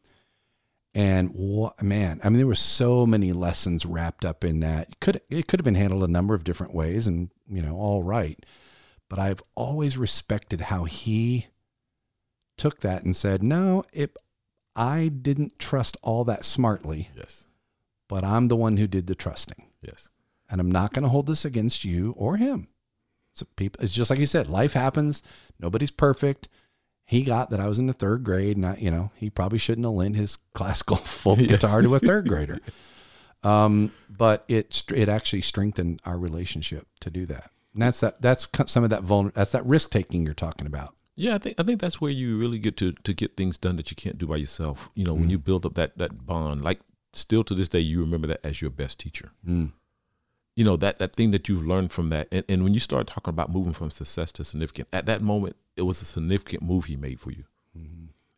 And 0.93 1.30
what, 1.32 1.82
man, 1.82 2.20
I 2.24 2.30
mean, 2.30 2.38
there 2.38 2.47
were 2.47 2.55
so 2.55 3.05
many 3.05 3.32
lessons 3.32 3.86
wrapped 3.86 4.26
up 4.26 4.43
in 4.43 4.59
that. 4.61 4.99
Could 4.99 5.22
it 5.30 5.47
could 5.47 5.59
have 5.59 5.65
been 5.65 5.76
handled 5.76 6.03
a 6.03 6.07
number 6.11 6.34
of 6.34 6.43
different 6.43 6.74
ways, 6.74 7.07
and 7.07 7.30
you 7.47 7.61
know, 7.61 7.76
all 7.76 8.03
right. 8.03 8.43
But 9.09 9.20
I've 9.20 9.41
always 9.55 9.97
respected 9.97 10.61
how 10.61 10.86
he 10.86 11.47
took 12.57 12.82
that 12.82 13.03
and 13.03 13.15
said, 13.15 13.43
"No, 13.43 13.84
it, 13.93 14.18
I 14.76 15.07
didn't 15.09 15.59
trust 15.59 15.97
all 16.01 16.24
that 16.26 16.43
smartly, 16.43 17.09
Yes. 17.15 17.45
but 18.07 18.24
I'm 18.24 18.47
the 18.47 18.55
one 18.55 18.78
who 18.78 18.88
did 18.88 19.07
the 19.07 19.15
trusting, 19.15 19.68
Yes. 19.82 20.09
and 20.49 20.59
I'm 20.59 20.72
not 20.72 20.93
going 20.93 21.03
to 21.03 21.09
hold 21.09 21.28
this 21.28 21.45
against 21.45 21.86
you 21.86 22.13
or 22.18 22.38
him." 22.38 22.68
So 23.38 23.45
people, 23.55 23.83
it's 23.83 23.93
just 23.93 24.09
like 24.09 24.19
you 24.19 24.25
said, 24.25 24.47
life 24.47 24.73
happens. 24.73 25.23
Nobody's 25.59 25.91
perfect. 25.91 26.49
He 27.05 27.23
got 27.23 27.51
that 27.51 27.59
I 27.59 27.67
was 27.67 27.79
in 27.79 27.88
the 27.88 27.93
third 27.93 28.23
grade, 28.23 28.57
and 28.57 28.65
I, 28.65 28.75
you 28.79 28.91
know, 28.91 29.11
he 29.15 29.29
probably 29.29 29.59
shouldn't 29.59 29.85
have 29.85 29.93
lent 29.93 30.15
his 30.15 30.38
classical 30.53 30.97
folk 30.97 31.39
Yes. 31.39 31.47
guitar 31.51 31.81
to 31.81 31.95
a 31.95 31.99
third 31.99 32.27
grader. 32.29 32.59
Um, 33.43 33.91
but 34.09 34.43
it 34.47 34.83
it 34.93 35.07
actually 35.09 35.41
strengthened 35.41 36.01
our 36.05 36.17
relationship 36.17 36.88
to 37.01 37.09
do 37.09 37.25
that. 37.27 37.51
And 37.73 37.81
that's 37.83 37.99
that. 38.01 38.21
That's 38.21 38.47
some 38.65 38.83
of 38.83 38.89
that 38.89 39.03
vulner. 39.03 39.33
That's 39.33 39.51
that 39.51 39.65
risk 39.65 39.91
taking 39.91 40.25
you're 40.25 40.33
talking 40.33 40.67
about. 40.67 40.95
Yeah, 41.15 41.35
I 41.35 41.38
think 41.38 41.59
I 41.59 41.63
think 41.63 41.79
that's 41.79 42.01
where 42.01 42.11
you 42.11 42.38
really 42.38 42.59
get 42.59 42.75
to 42.77 42.91
to 42.91 43.13
get 43.13 43.38
things 43.38 43.57
done 43.57 43.75
that 43.77 43.91
you 43.91 43.95
can't 43.95 44.17
do 44.17 44.27
by 44.27 44.38
yourself. 44.38 44.89
You 44.95 45.05
know, 45.05 45.13
when 45.13 45.29
you 45.29 45.38
build 45.38 45.65
up 45.65 45.75
that 45.75 45.97
that 45.97 46.25
bond, 46.25 46.63
like 46.63 46.79
still 47.13 47.43
to 47.45 47.53
this 47.55 47.67
day, 47.67 47.79
you 47.79 47.99
remember 48.01 48.27
that 48.27 48.39
as 48.43 48.61
your 48.61 48.71
best 48.71 48.99
teacher. 48.99 49.31
Mm. 49.47 49.71
You 50.58 50.66
know 50.66 50.76
that 50.78 50.97
that 50.99 51.16
thing 51.16 51.32
that 51.32 51.47
you've 51.47 51.66
learned 51.66 51.91
from 51.91 52.10
that, 52.10 52.28
and, 52.32 52.43
and 52.49 52.64
when 52.64 52.74
you 52.74 52.80
start 52.82 53.08
talking 53.08 53.30
about 53.30 53.51
moving 53.51 53.74
from 53.74 53.89
success 53.91 54.32
to 54.34 54.43
significant, 54.43 54.88
at 54.91 55.05
that 55.05 55.22
moment, 55.22 55.55
it 55.76 55.84
was 55.84 56.01
a 56.01 56.05
significant 56.05 56.64
move 56.64 56.86
he 56.86 56.97
made 56.97 57.20
for 57.20 57.32
you. 57.32 57.43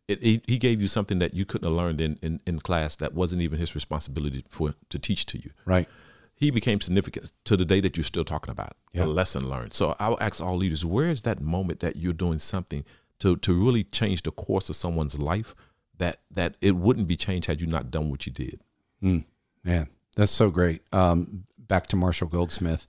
It, 0.06 0.22
he, 0.22 0.42
he 0.46 0.58
gave 0.58 0.80
you 0.82 0.88
something 0.88 1.20
that 1.20 1.34
you 1.34 1.44
couldn't 1.44 1.68
have 1.68 1.76
learned 1.76 2.00
in, 2.00 2.18
in, 2.20 2.40
in 2.44 2.58
class 2.58 2.96
that 2.96 3.14
wasn't 3.14 3.42
even 3.42 3.58
his 3.60 3.74
responsibility 3.76 4.44
for 4.48 4.74
to 4.88 4.98
teach 4.98 5.24
to 5.26 5.38
you. 5.38 5.50
Right. 5.64 5.88
He 6.34 6.50
became 6.50 6.80
significant 6.80 7.32
to 7.44 7.56
the 7.56 7.64
day 7.64 7.80
that 7.80 7.96
you're 7.96 8.02
still 8.04 8.24
talking 8.24 8.50
about 8.50 8.72
Yeah. 8.92 9.04
a 9.04 9.06
lesson 9.06 9.48
learned. 9.48 9.72
So 9.72 9.94
I'll 10.00 10.18
ask 10.20 10.42
all 10.42 10.56
leaders, 10.56 10.84
where 10.84 11.06
is 11.06 11.20
that 11.22 11.40
moment 11.40 11.78
that 11.80 11.94
you're 11.96 12.12
doing 12.12 12.40
something 12.40 12.84
to 13.20 13.36
to 13.36 13.52
really 13.54 13.84
change 13.84 14.22
the 14.24 14.32
course 14.32 14.68
of 14.68 14.74
someone's 14.76 15.18
life 15.18 15.54
that 15.98 16.16
that 16.30 16.56
it 16.60 16.72
wouldn't 16.74 17.06
be 17.06 17.16
changed 17.16 17.46
had 17.46 17.60
you 17.60 17.66
not 17.68 17.90
done 17.92 18.10
what 18.10 18.26
you 18.26 18.32
did? 18.32 18.60
Mm, 19.02 19.24
man, 19.62 19.86
that's 20.16 20.32
so 20.32 20.50
great. 20.50 20.80
Um, 20.92 21.44
back 21.70 21.86
to 21.86 21.96
Marshall 21.96 22.28
Goldsmith. 22.28 22.86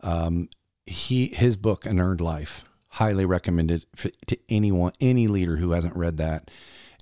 Um, 0.00 0.48
he 0.86 1.28
his 1.28 1.56
book 1.56 1.86
An 1.86 2.00
Earned 2.00 2.20
Life 2.20 2.64
highly 2.88 3.24
recommended 3.24 3.86
to 4.26 4.38
anyone 4.48 4.92
any 5.00 5.28
leader 5.28 5.56
who 5.56 5.70
hasn't 5.70 5.94
read 5.96 6.16
that. 6.16 6.50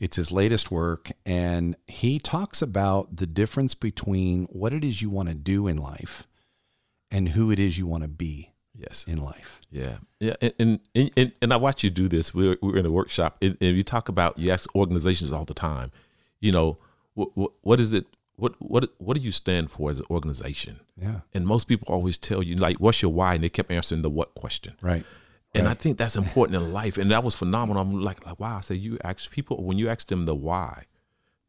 It's 0.00 0.16
his 0.16 0.32
latest 0.32 0.70
work, 0.70 1.12
and 1.24 1.76
he 1.86 2.18
talks 2.18 2.60
about 2.60 3.16
the 3.16 3.26
difference 3.26 3.74
between 3.74 4.46
what 4.46 4.72
it 4.72 4.84
is 4.84 5.00
you 5.00 5.10
want 5.10 5.28
to 5.28 5.34
do 5.34 5.68
in 5.68 5.76
life 5.76 6.26
and 7.10 7.28
who 7.30 7.50
it 7.52 7.58
is 7.60 7.78
you 7.78 7.86
want 7.86 8.02
to 8.02 8.08
be 8.08 8.50
Yes. 8.74 9.04
in 9.06 9.18
life. 9.22 9.60
Yeah, 9.70 9.98
yeah, 10.18 10.34
and 10.40 10.80
and, 10.94 11.10
and, 11.16 11.32
and 11.40 11.52
I 11.52 11.56
watch 11.56 11.84
you 11.84 11.90
do 11.90 12.08
this. 12.08 12.34
We're 12.34 12.56
we're 12.60 12.78
in 12.78 12.86
a 12.86 12.90
workshop, 12.90 13.36
and, 13.40 13.56
and 13.60 13.76
you 13.76 13.82
talk 13.84 14.08
about 14.08 14.38
you 14.38 14.50
ask 14.50 14.74
organizations 14.74 15.30
all 15.32 15.44
the 15.44 15.54
time. 15.54 15.92
You 16.40 16.52
know, 16.52 16.78
what 17.14 17.36
what, 17.36 17.52
what 17.60 17.80
is 17.80 17.92
it? 17.92 18.06
What 18.42 18.54
what 18.58 18.92
what 18.98 19.16
do 19.16 19.22
you 19.22 19.30
stand 19.30 19.70
for 19.70 19.92
as 19.92 20.00
an 20.00 20.06
organization? 20.10 20.80
Yeah, 21.00 21.20
And 21.32 21.46
most 21.46 21.68
people 21.68 21.86
always 21.94 22.16
tell 22.18 22.42
you 22.42 22.56
like, 22.56 22.78
"What's 22.78 23.00
your 23.00 23.12
why?" 23.12 23.34
And 23.34 23.44
they 23.44 23.48
kept 23.48 23.70
answering 23.70 24.02
the 24.02 24.10
what 24.10 24.34
question. 24.34 24.74
right. 24.82 25.04
And 25.54 25.68
I 25.68 25.74
think 25.74 25.98
that's 25.98 26.16
important 26.16 26.56
in 26.56 26.72
life, 26.72 26.96
and 26.96 27.10
that 27.10 27.22
was 27.22 27.34
phenomenal. 27.36 27.80
I'm 27.80 28.00
like, 28.02 28.26
like 28.26 28.40
wow. 28.40 28.56
I 28.58 28.62
say 28.62 28.74
you 28.74 28.98
ask 29.04 29.30
people 29.30 29.62
when 29.62 29.78
you 29.78 29.88
ask 29.88 30.08
them 30.08 30.24
the 30.24 30.34
why. 30.34 30.86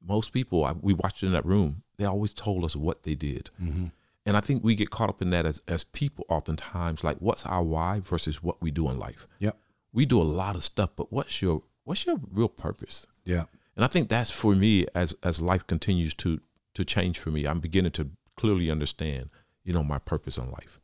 Most 0.05 0.33
people 0.33 0.65
I, 0.65 0.73
we 0.73 0.93
watched 0.93 1.23
in 1.23 1.31
that 1.31 1.45
room, 1.45 1.81
they 1.97 2.05
always 2.05 2.33
told 2.33 2.63
us 2.63 2.75
what 2.75 3.03
they 3.03 3.15
did. 3.15 3.49
Mm-hmm. 3.59 3.85
And 4.25 4.37
I 4.37 4.41
think 4.41 4.63
we 4.63 4.75
get 4.75 4.91
caught 4.91 5.09
up 5.09 5.21
in 5.21 5.31
that 5.31 5.45
as 5.47 5.61
as 5.67 5.83
people 5.83 6.25
oftentimes, 6.29 7.03
like 7.03 7.17
what's 7.17 7.45
our 7.45 7.63
why 7.63 8.01
versus 8.01 8.43
what 8.43 8.61
we 8.61 8.69
do 8.69 8.87
in 8.91 8.99
life. 8.99 9.25
Yep. 9.39 9.57
We 9.93 10.05
do 10.05 10.21
a 10.21 10.29
lot 10.41 10.55
of 10.55 10.63
stuff, 10.63 10.91
but 10.95 11.11
what's 11.11 11.41
your 11.41 11.63
what's 11.85 12.05
your 12.05 12.19
real 12.31 12.49
purpose? 12.49 13.07
Yeah. 13.25 13.45
And 13.75 13.83
I 13.83 13.87
think 13.87 14.09
that's 14.09 14.29
for 14.29 14.53
me 14.53 14.85
as 14.93 15.15
as 15.23 15.41
life 15.41 15.65
continues 15.65 16.13
to 16.15 16.39
to 16.73 16.85
change 16.85 17.19
for 17.19 17.29
me. 17.29 17.45
I'm 17.45 17.59
beginning 17.59 17.91
to 17.93 18.09
clearly 18.35 18.69
understand, 18.69 19.29
you 19.63 19.73
know, 19.73 19.83
my 19.83 19.99
purpose 19.99 20.37
in 20.37 20.51
life. 20.51 20.79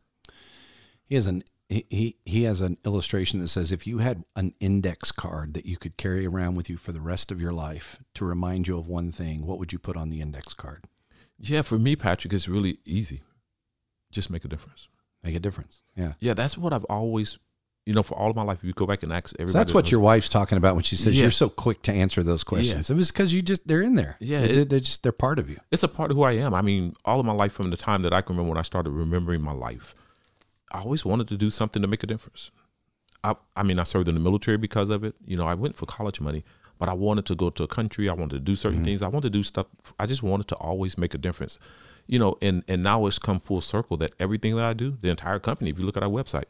He 1.05 1.15
has 1.15 1.27
an 1.27 1.43
he, 1.69 2.17
he 2.25 2.43
has 2.43 2.61
an 2.61 2.77
illustration 2.83 3.39
that 3.39 3.49
says 3.49 3.71
if 3.71 3.85
you 3.85 3.99
had 3.99 4.23
an 4.35 4.55
index 4.59 5.11
card 5.11 5.53
that 5.53 5.67
you 5.67 5.77
could 5.77 5.97
carry 5.97 6.25
around 6.25 6.55
with 6.55 6.67
you 6.67 6.77
for 6.77 6.91
the 6.91 7.01
rest 7.01 7.31
of 7.31 7.39
your 7.39 7.51
life 7.51 7.99
to 8.15 8.25
remind 8.25 8.67
you 8.67 8.77
of 8.77 8.87
one 8.87 9.11
thing, 9.11 9.45
what 9.45 9.59
would 9.59 9.71
you 9.71 9.77
put 9.77 9.95
on 9.95 10.09
the 10.09 10.19
index 10.19 10.55
card? 10.55 10.85
Yeah, 11.37 11.61
for 11.61 11.77
me, 11.77 11.95
Patrick, 11.95 12.33
it's 12.33 12.47
really 12.47 12.79
easy. 12.85 13.21
Just 14.11 14.31
make 14.31 14.43
a 14.43 14.47
difference. 14.47 14.87
Make 15.23 15.35
a 15.35 15.39
difference. 15.39 15.81
Yeah. 15.95 16.13
Yeah, 16.19 16.33
that's 16.33 16.57
what 16.57 16.73
I've 16.73 16.85
always, 16.85 17.37
you 17.89 17.95
know, 17.95 18.03
for 18.03 18.15
all 18.19 18.29
of 18.29 18.35
my 18.35 18.43
life. 18.43 18.59
If 18.59 18.65
you 18.65 18.73
go 18.73 18.85
back 18.85 19.01
and 19.01 19.11
ask 19.11 19.33
everybody, 19.39 19.51
So 19.51 19.57
that's 19.57 19.73
what 19.73 19.91
your 19.91 19.99
wife's 19.99 20.29
talking 20.29 20.59
about 20.59 20.75
when 20.75 20.83
she 20.83 20.95
says 20.95 21.15
Yeah. 21.15 21.23
you're 21.23 21.31
so 21.31 21.49
quick 21.49 21.81
to 21.81 21.91
answer 21.91 22.21
those 22.21 22.43
questions. 22.43 22.87
It 22.87 22.93
was 22.93 23.11
because 23.11 23.33
you 23.33 23.41
just 23.41 23.67
they're 23.67 23.81
in 23.81 23.95
there. 23.95 24.15
Yeah, 24.19 24.41
They're- 24.41 24.59
it- 24.59 24.69
they're 24.69 24.79
just 24.79 25.01
they're 25.01 25.11
part 25.11 25.39
of 25.39 25.49
you. 25.49 25.57
it's 25.71 25.81
a 25.81 25.87
part 25.87 26.11
of 26.11 26.17
who 26.17 26.21
I 26.21 26.33
am. 26.33 26.53
I 26.53 26.61
mean, 26.61 26.95
all 27.03 27.19
of 27.19 27.25
my 27.25 27.33
life 27.33 27.51
from 27.51 27.71
the 27.71 27.77
time 27.77 28.03
that 28.03 28.13
I 28.13 28.21
can 28.21 28.35
remember 28.35 28.49
when 28.51 28.59
I 28.59 28.61
started 28.61 28.91
remembering 28.91 29.41
my 29.41 29.53
life, 29.53 29.95
I 30.71 30.81
always 30.81 31.03
wanted 31.03 31.29
to 31.29 31.35
do 31.35 31.49
something 31.49 31.81
to 31.81 31.87
make 31.87 32.03
a 32.03 32.05
difference. 32.05 32.51
I, 33.23 33.35
I 33.55 33.63
mean, 33.63 33.79
I 33.79 33.85
served 33.85 34.07
in 34.07 34.13
the 34.13 34.21
military 34.21 34.57
because 34.57 34.91
of 34.91 35.03
it. 35.03 35.15
You 35.25 35.35
know, 35.37 35.47
I 35.47 35.55
went 35.55 35.75
for 35.75 35.87
college 35.87 36.21
money, 36.21 36.45
but 36.77 36.89
I 36.89 36.93
wanted 36.93 37.25
to 37.25 37.35
go 37.35 37.49
to 37.49 37.63
a 37.63 37.67
country. 37.67 38.07
I 38.07 38.13
wanted 38.13 38.35
to 38.35 38.39
do 38.39 38.55
certain 38.55 38.81
mm-hmm. 38.81 38.85
things. 38.85 39.01
I 39.01 39.07
wanted 39.07 39.33
to 39.33 39.39
do 39.39 39.43
stuff. 39.43 39.65
I 39.99 40.05
just 40.05 40.21
wanted 40.21 40.47
to 40.49 40.55
always 40.57 40.95
make 40.95 41.15
a 41.15 41.17
difference. 41.17 41.57
You 42.05 42.19
know, 42.19 42.37
and 42.39 42.63
and 42.67 42.83
now 42.83 43.07
it's 43.07 43.17
come 43.17 43.39
full 43.39 43.61
circle 43.61 43.97
that 43.97 44.13
everything 44.19 44.55
that 44.57 44.65
I 44.65 44.73
do, 44.73 44.99
the 45.01 45.09
entire 45.09 45.39
company, 45.39 45.71
if 45.71 45.79
you 45.79 45.85
look 45.87 45.97
at 45.97 46.03
our 46.03 46.09
website, 46.09 46.45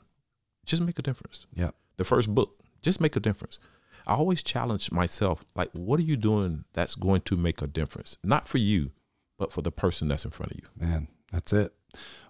just 0.70 0.82
make 0.82 1.00
a 1.00 1.02
difference. 1.02 1.48
Yeah. 1.54 1.72
The 1.98 2.04
first 2.04 2.34
book, 2.34 2.60
just 2.82 3.02
make 3.02 3.16
a 3.16 3.20
difference. 3.20 3.60
I 4.08 4.16
always 4.16 4.42
challenge 4.42 4.92
myself, 4.92 5.44
like, 5.56 5.70
what 5.74 6.00
are 6.00 6.04
you 6.04 6.16
doing 6.18 6.64
that's 6.74 6.96
going 6.96 7.22
to 7.22 7.36
make 7.36 7.62
a 7.62 7.68
difference? 7.68 8.18
Not 8.24 8.48
for 8.48 8.58
you, 8.58 8.92
but 9.38 9.52
for 9.52 9.62
the 9.62 9.72
person 9.72 10.08
that's 10.08 10.26
in 10.26 10.32
front 10.32 10.54
of 10.54 10.58
you. 10.60 10.68
Man, 10.76 11.08
that's 11.32 11.54
it. 11.54 11.74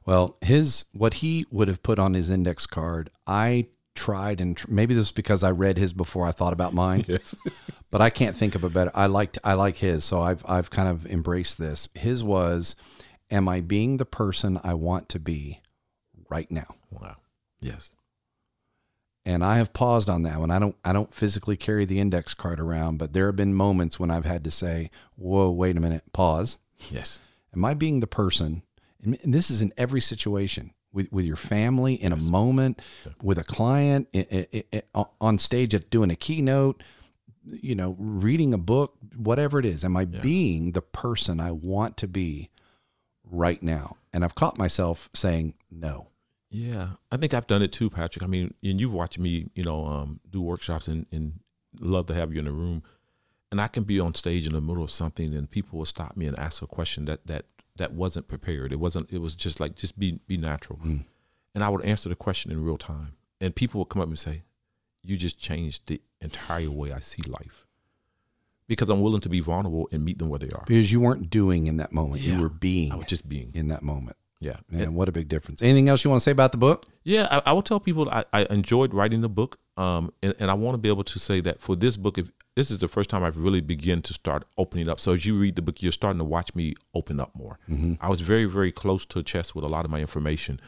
Well, 0.05 0.37
his 0.41 0.85
what 0.93 1.15
he 1.15 1.45
would 1.51 1.67
have 1.67 1.83
put 1.83 1.99
on 1.99 2.13
his 2.13 2.29
index 2.29 2.65
card, 2.65 3.11
I 3.27 3.67
tried 3.93 4.39
and 4.39 4.55
tr- 4.55 4.67
maybe 4.69 4.93
this 4.93 5.07
is 5.07 5.11
because 5.11 5.43
I 5.43 5.51
read 5.51 5.77
his 5.77 5.93
before 5.93 6.25
I 6.25 6.31
thought 6.31 6.53
about 6.53 6.73
mine, 6.73 7.03
Yes. 7.07 7.35
but 7.91 8.01
I 8.01 8.09
can't 8.09 8.35
think 8.35 8.55
of 8.55 8.63
a 8.63 8.69
better. 8.69 8.91
I 8.95 9.05
liked 9.07 9.37
I 9.43 9.53
like 9.53 9.77
his, 9.77 10.03
so 10.03 10.21
I've 10.21 10.43
I've 10.47 10.69
kind 10.69 10.87
of 10.89 11.05
embraced 11.05 11.57
this. 11.57 11.87
His 11.93 12.23
was, 12.23 12.75
"Am 13.29 13.47
I 13.49 13.59
being 13.61 13.97
the 13.97 14.05
person 14.05 14.59
I 14.63 14.73
want 14.73 15.09
to 15.09 15.19
be 15.19 15.61
right 16.29 16.49
now?" 16.49 16.75
Wow. 16.89 17.17
Yes. 17.61 17.91
And 19.29 19.45
I 19.45 19.57
have 19.57 19.73
paused 19.73 20.09
on 20.09 20.23
that 20.23 20.39
one. 20.39 20.49
I 20.49 20.57
don't 20.57 20.75
I 20.83 20.91
don't 20.91 21.13
physically 21.13 21.55
carry 21.55 21.85
the 21.85 21.99
index 21.99 22.33
card 22.33 22.59
around, 22.59 22.97
but 22.97 23.13
there 23.13 23.27
have 23.27 23.35
been 23.35 23.53
moments 23.53 23.99
when 23.99 24.09
I've 24.09 24.25
had 24.25 24.43
to 24.45 24.51
say, 24.51 24.89
"Whoa, 25.15 25.51
wait 25.51 25.77
a 25.77 25.79
minute, 25.79 26.03
pause." 26.13 26.57
Yes. 26.89 27.19
Am 27.53 27.63
I 27.63 27.75
being 27.75 27.99
the 27.99 28.07
person? 28.07 28.63
And 29.03 29.17
this 29.23 29.51
is 29.51 29.61
in 29.61 29.71
every 29.77 30.01
situation 30.01 30.71
with, 30.91 31.11
with 31.11 31.25
your 31.25 31.35
family, 31.35 31.93
in 31.93 32.11
a 32.11 32.15
moment, 32.17 32.81
with 33.21 33.37
a 33.37 33.43
client, 33.43 34.07
i- 34.15 34.47
i- 34.51 34.63
i- 34.95 35.05
on 35.21 35.37
stage 35.37 35.75
at 35.75 35.89
doing 35.91 36.09
a 36.09 36.15
keynote, 36.15 36.81
you 37.45 37.75
know, 37.75 37.95
reading 37.99 38.53
a 38.53 38.57
book, 38.57 38.95
whatever 39.15 39.59
it 39.59 39.65
is. 39.65 39.83
Am 39.83 39.95
I 39.95 40.05
being 40.05 40.71
the 40.71 40.81
person 40.81 41.39
I 41.39 41.51
want 41.51 41.97
to 41.97 42.07
be 42.07 42.49
right 43.23 43.61
now? 43.61 43.95
And 44.11 44.23
I've 44.23 44.35
caught 44.35 44.57
myself 44.57 45.09
saying 45.13 45.53
no. 45.69 46.07
Yeah. 46.49 46.89
I 47.11 47.17
think 47.17 47.33
I've 47.33 47.47
done 47.47 47.61
it 47.61 47.71
too, 47.71 47.89
Patrick. 47.89 48.23
I 48.23 48.27
mean, 48.27 48.53
and 48.63 48.79
you've 48.79 48.93
watched 48.93 49.19
me, 49.19 49.49
you 49.53 49.63
know, 49.63 49.85
um, 49.85 50.19
do 50.29 50.41
workshops 50.41 50.87
and, 50.87 51.05
and 51.11 51.39
love 51.79 52.07
to 52.07 52.13
have 52.13 52.33
you 52.33 52.39
in 52.39 52.45
the 52.45 52.51
room. 52.51 52.83
And 53.51 53.59
I 53.59 53.67
can 53.67 53.83
be 53.83 53.99
on 53.99 54.13
stage 54.15 54.45
in 54.45 54.53
the 54.53 54.61
middle 54.61 54.83
of 54.83 54.91
something 54.91 55.33
and 55.33 55.49
people 55.49 55.79
will 55.79 55.85
stop 55.85 56.15
me 56.15 56.25
and 56.27 56.37
ask 56.39 56.61
a 56.61 56.67
question 56.67 57.05
that 57.05 57.25
that 57.27 57.45
that 57.77 57.93
wasn't 57.93 58.27
prepared. 58.27 58.71
It 58.71 58.79
wasn't 58.79 59.11
it 59.11 59.19
was 59.19 59.35
just 59.35 59.59
like 59.59 59.75
just 59.75 59.97
be 59.97 60.19
be 60.27 60.37
natural. 60.37 60.79
And 61.55 61.63
I 61.63 61.69
would 61.69 61.83
answer 61.83 62.09
the 62.09 62.15
question 62.15 62.51
in 62.51 62.63
real 62.63 62.77
time. 62.77 63.13
And 63.41 63.55
people 63.55 63.79
would 63.79 63.89
come 63.89 64.01
up 64.01 64.07
and 64.07 64.19
say, 64.19 64.43
You 65.03 65.17
just 65.17 65.39
changed 65.39 65.83
the 65.87 66.01
entire 66.21 66.69
way 66.69 66.91
I 66.91 66.99
see 66.99 67.23
life. 67.27 67.65
Because 68.67 68.89
I'm 68.89 69.01
willing 69.01 69.21
to 69.21 69.29
be 69.29 69.39
vulnerable 69.39 69.89
and 69.91 70.05
meet 70.05 70.19
them 70.19 70.29
where 70.29 70.37
they 70.37 70.51
are. 70.51 70.63
Because 70.67 70.91
you 70.91 70.99
weren't 70.99 71.31
doing 71.31 71.65
in 71.65 71.77
that 71.77 71.91
moment. 71.91 72.21
Yeah. 72.21 72.35
You 72.35 72.41
were 72.41 72.49
being 72.49 72.91
I 72.91 72.95
was 72.97 73.07
just 73.07 73.27
being. 73.27 73.51
in 73.55 73.69
that 73.69 73.81
moment. 73.81 74.15
Yeah. 74.41 74.55
Man, 74.69 74.93
what 74.93 75.09
a 75.09 75.11
big 75.11 75.27
difference. 75.27 75.61
Anything 75.61 75.89
else 75.89 76.03
you 76.03 76.09
want 76.09 76.21
to 76.21 76.23
say 76.23 76.31
about 76.31 76.51
the 76.53 76.57
book? 76.57 76.85
Yeah, 77.03 77.27
I, 77.29 77.41
I 77.47 77.53
will 77.53 77.61
tell 77.61 77.79
people 77.79 78.09
I, 78.09 78.23
I 78.31 78.45
enjoyed 78.49 78.93
writing 78.93 79.19
the 79.21 79.27
book, 79.29 79.59
um, 79.75 80.13
and, 80.23 80.33
and 80.39 80.49
I 80.49 80.53
want 80.53 80.75
to 80.75 80.77
be 80.77 80.87
able 80.87 81.03
to 81.03 81.19
say 81.19 81.41
that 81.41 81.61
for 81.61 81.75
this 81.75 81.97
book, 81.97 82.17
if 82.17 82.31
this 82.55 82.71
is 82.71 82.79
the 82.79 82.87
first 82.87 83.09
time 83.09 83.23
I've 83.23 83.37
really 83.37 83.59
begin 83.61 84.01
to 84.03 84.13
start 84.13 84.45
opening 84.57 84.87
up. 84.89 84.99
So 85.01 85.13
as 85.13 85.25
you 85.25 85.37
read 85.37 85.55
the 85.55 85.61
book, 85.61 85.81
you're 85.81 85.91
starting 85.91 86.19
to 86.19 86.23
watch 86.25 86.55
me 86.55 86.75
open 86.93 87.19
up 87.19 87.35
more. 87.35 87.59
I 88.01 88.09
was 88.09 88.21
very, 88.21 88.45
very 88.45 88.71
close 88.71 89.05
to 89.07 89.19
a 89.19 89.23
chest 89.23 89.55
with 89.55 89.63
a 89.65 89.67
lot 89.67 89.83
of 89.85 89.91
my 89.91 89.99
information. 89.99 90.59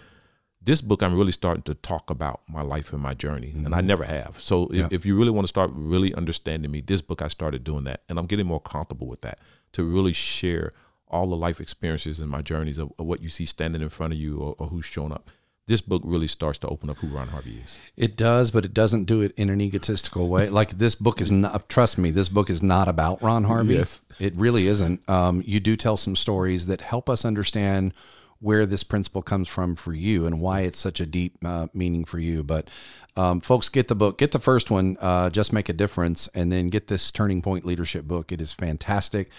This 0.64 0.80
book, 0.82 1.02
I'm 1.02 1.16
really 1.18 1.32
starting 1.32 1.64
to 1.64 1.74
talk 1.74 2.10
about 2.10 2.42
my 2.48 2.62
life 2.62 2.94
and 2.94 3.02
my 3.02 3.14
journey, 3.14 3.52
and 3.56 3.74
I 3.74 3.82
never 3.82 4.04
have. 4.04 4.38
So 4.42 4.68
if, 4.68 4.76
Yeah. 4.76 4.88
if 4.92 5.06
you 5.06 5.18
really 5.18 5.32
want 5.32 5.46
to 5.46 5.50
start 5.50 5.72
really 5.74 6.14
understanding 6.14 6.70
me, 6.72 6.82
this 6.82 7.02
book 7.02 7.22
I 7.22 7.30
started 7.30 7.64
doing 7.64 7.86
that, 7.86 8.02
and 8.10 8.20
I'm 8.20 8.26
getting 8.28 8.46
more 8.48 8.60
comfortable 8.62 9.08
with 9.08 9.22
that 9.22 9.40
to 9.74 9.84
really 9.84 10.14
share 10.14 10.74
all 11.12 11.28
the 11.28 11.36
life 11.36 11.60
experiences 11.62 12.20
and 12.20 12.30
my 12.30 12.42
journeys 12.42 12.78
of, 12.78 12.92
of 12.98 13.06
what 13.06 13.22
you 13.22 13.30
see 13.30 13.46
standing 13.46 13.82
in 13.82 13.90
front 13.90 14.14
of 14.14 14.20
you 14.20 14.38
or, 14.40 14.56
or 14.58 14.68
who's 14.68 14.86
shown 14.86 15.12
up. 15.12 15.30
This 15.68 15.82
book 15.82 16.02
really 16.04 16.28
starts 16.28 16.58
to 16.60 16.68
open 16.68 16.90
up 16.90 16.98
who 16.98 17.08
Ron 17.08 17.28
Harvey 17.28 17.62
is. 17.64 17.78
It 17.96 18.18
does, 18.18 18.50
but 18.52 18.66
it 18.66 18.74
doesn't 18.74 19.06
do 19.06 19.22
it 19.22 19.32
in 19.38 19.50
an 19.50 19.62
egotistical 19.62 20.28
way. 20.28 20.50
Like 20.62 20.72
this 20.72 20.96
book 20.96 21.22
is 21.22 21.32
not. 21.32 21.70
Trust 21.70 21.98
me, 21.98 22.10
this 22.12 22.30
book 22.30 22.50
is 22.50 22.64
not 22.64 22.88
about 22.88 23.22
Ron 23.22 23.44
Harvey. 23.44 23.76
Yes. 23.76 24.02
It 24.20 24.34
really 24.36 24.68
isn't. 24.68 25.08
Um, 25.08 25.44
you 25.46 25.60
do 25.60 25.78
tell 25.78 25.98
some 25.98 26.16
stories 26.16 26.66
that 26.68 26.82
help 26.82 27.10
us 27.10 27.24
understand 27.24 27.94
where 28.40 28.66
this 28.66 28.84
principle 28.84 29.22
comes 29.22 29.48
from 29.48 29.76
for 29.76 29.94
you 29.94 30.26
and 30.26 30.42
why 30.42 30.62
it's 30.62 30.80
such 30.80 31.00
a 31.00 31.06
deep 31.06 31.38
uh, 31.46 31.68
meaning 31.74 32.04
for 32.04 32.18
you. 32.18 32.42
But 32.44 32.68
um, 33.16 33.40
folks, 33.40 33.70
get 33.70 33.88
the 33.88 33.96
book. 33.96 34.18
Get 34.18 34.32
the 34.32 34.40
first 34.40 34.72
one. 34.72 34.98
Uh, 35.00 35.30
Just 35.30 35.54
make 35.54 35.70
a 35.70 35.74
difference, 35.74 36.28
and 36.34 36.52
then 36.52 36.68
get 36.68 36.88
this 36.88 37.12
Turning 37.12 37.42
Point 37.42 37.66
Leadership 37.66 38.06
book. 38.06 38.32
It 38.32 38.42
is 38.42 38.52
fantastic. 38.52 39.30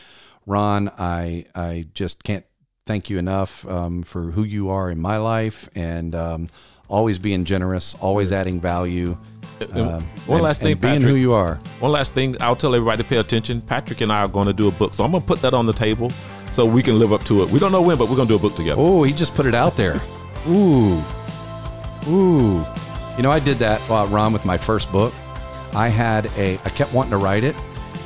Ron, 0.46 0.88
I 0.98 1.46
I 1.54 1.86
just 1.94 2.24
can't 2.24 2.44
thank 2.86 3.08
you 3.10 3.18
enough 3.18 3.66
um, 3.66 4.02
for 4.02 4.30
who 4.32 4.42
you 4.42 4.70
are 4.70 4.90
in 4.90 4.98
my 4.98 5.16
life 5.16 5.68
and 5.74 6.14
um, 6.14 6.48
always 6.88 7.18
being 7.18 7.44
generous, 7.44 7.94
always 8.00 8.32
adding 8.32 8.60
value. 8.60 9.16
And 9.60 9.78
um, 9.78 10.02
one 10.26 10.38
and- 10.38 10.44
last 10.44 10.60
thing, 10.60 10.76
being 10.76 10.94
Patrick. 10.94 11.10
who 11.10 11.14
you 11.14 11.32
are. 11.32 11.56
One 11.78 11.92
last 11.92 12.12
thing, 12.14 12.36
I'll 12.40 12.56
tell 12.56 12.74
everybody 12.74 13.02
to 13.02 13.08
pay 13.08 13.18
attention. 13.18 13.60
Patrick 13.60 14.00
and 14.00 14.12
I 14.12 14.22
are 14.22 14.28
going 14.28 14.48
to 14.48 14.52
do 14.52 14.66
a 14.66 14.72
book, 14.72 14.92
so 14.94 15.04
I'm 15.04 15.12
going 15.12 15.22
to 15.22 15.26
put 15.26 15.40
that 15.42 15.54
on 15.54 15.66
the 15.66 15.72
table 15.72 16.10
so 16.50 16.66
we 16.66 16.82
can 16.82 16.98
live 16.98 17.12
up 17.12 17.22
to 17.26 17.42
it. 17.42 17.50
We 17.50 17.60
don't 17.60 17.70
know 17.70 17.80
when, 17.80 17.96
but 17.96 18.08
we're 18.08 18.16
going 18.16 18.26
to 18.26 18.32
do 18.32 18.36
a 18.36 18.40
book 18.40 18.56
together. 18.56 18.80
Oh, 18.82 19.04
he 19.04 19.12
just 19.12 19.34
put 19.34 19.46
it 19.46 19.54
out 19.54 19.76
there. 19.76 20.00
Ooh, 20.48 21.00
ooh. 22.08 22.64
You 23.16 23.22
know, 23.22 23.30
I 23.30 23.38
did 23.38 23.58
that, 23.58 23.80
uh, 23.88 24.06
Ron, 24.06 24.32
with 24.32 24.44
my 24.44 24.58
first 24.58 24.90
book. 24.90 25.14
I 25.74 25.88
had 25.88 26.26
a, 26.36 26.54
I 26.64 26.70
kept 26.70 26.92
wanting 26.92 27.12
to 27.12 27.18
write 27.18 27.44
it, 27.44 27.54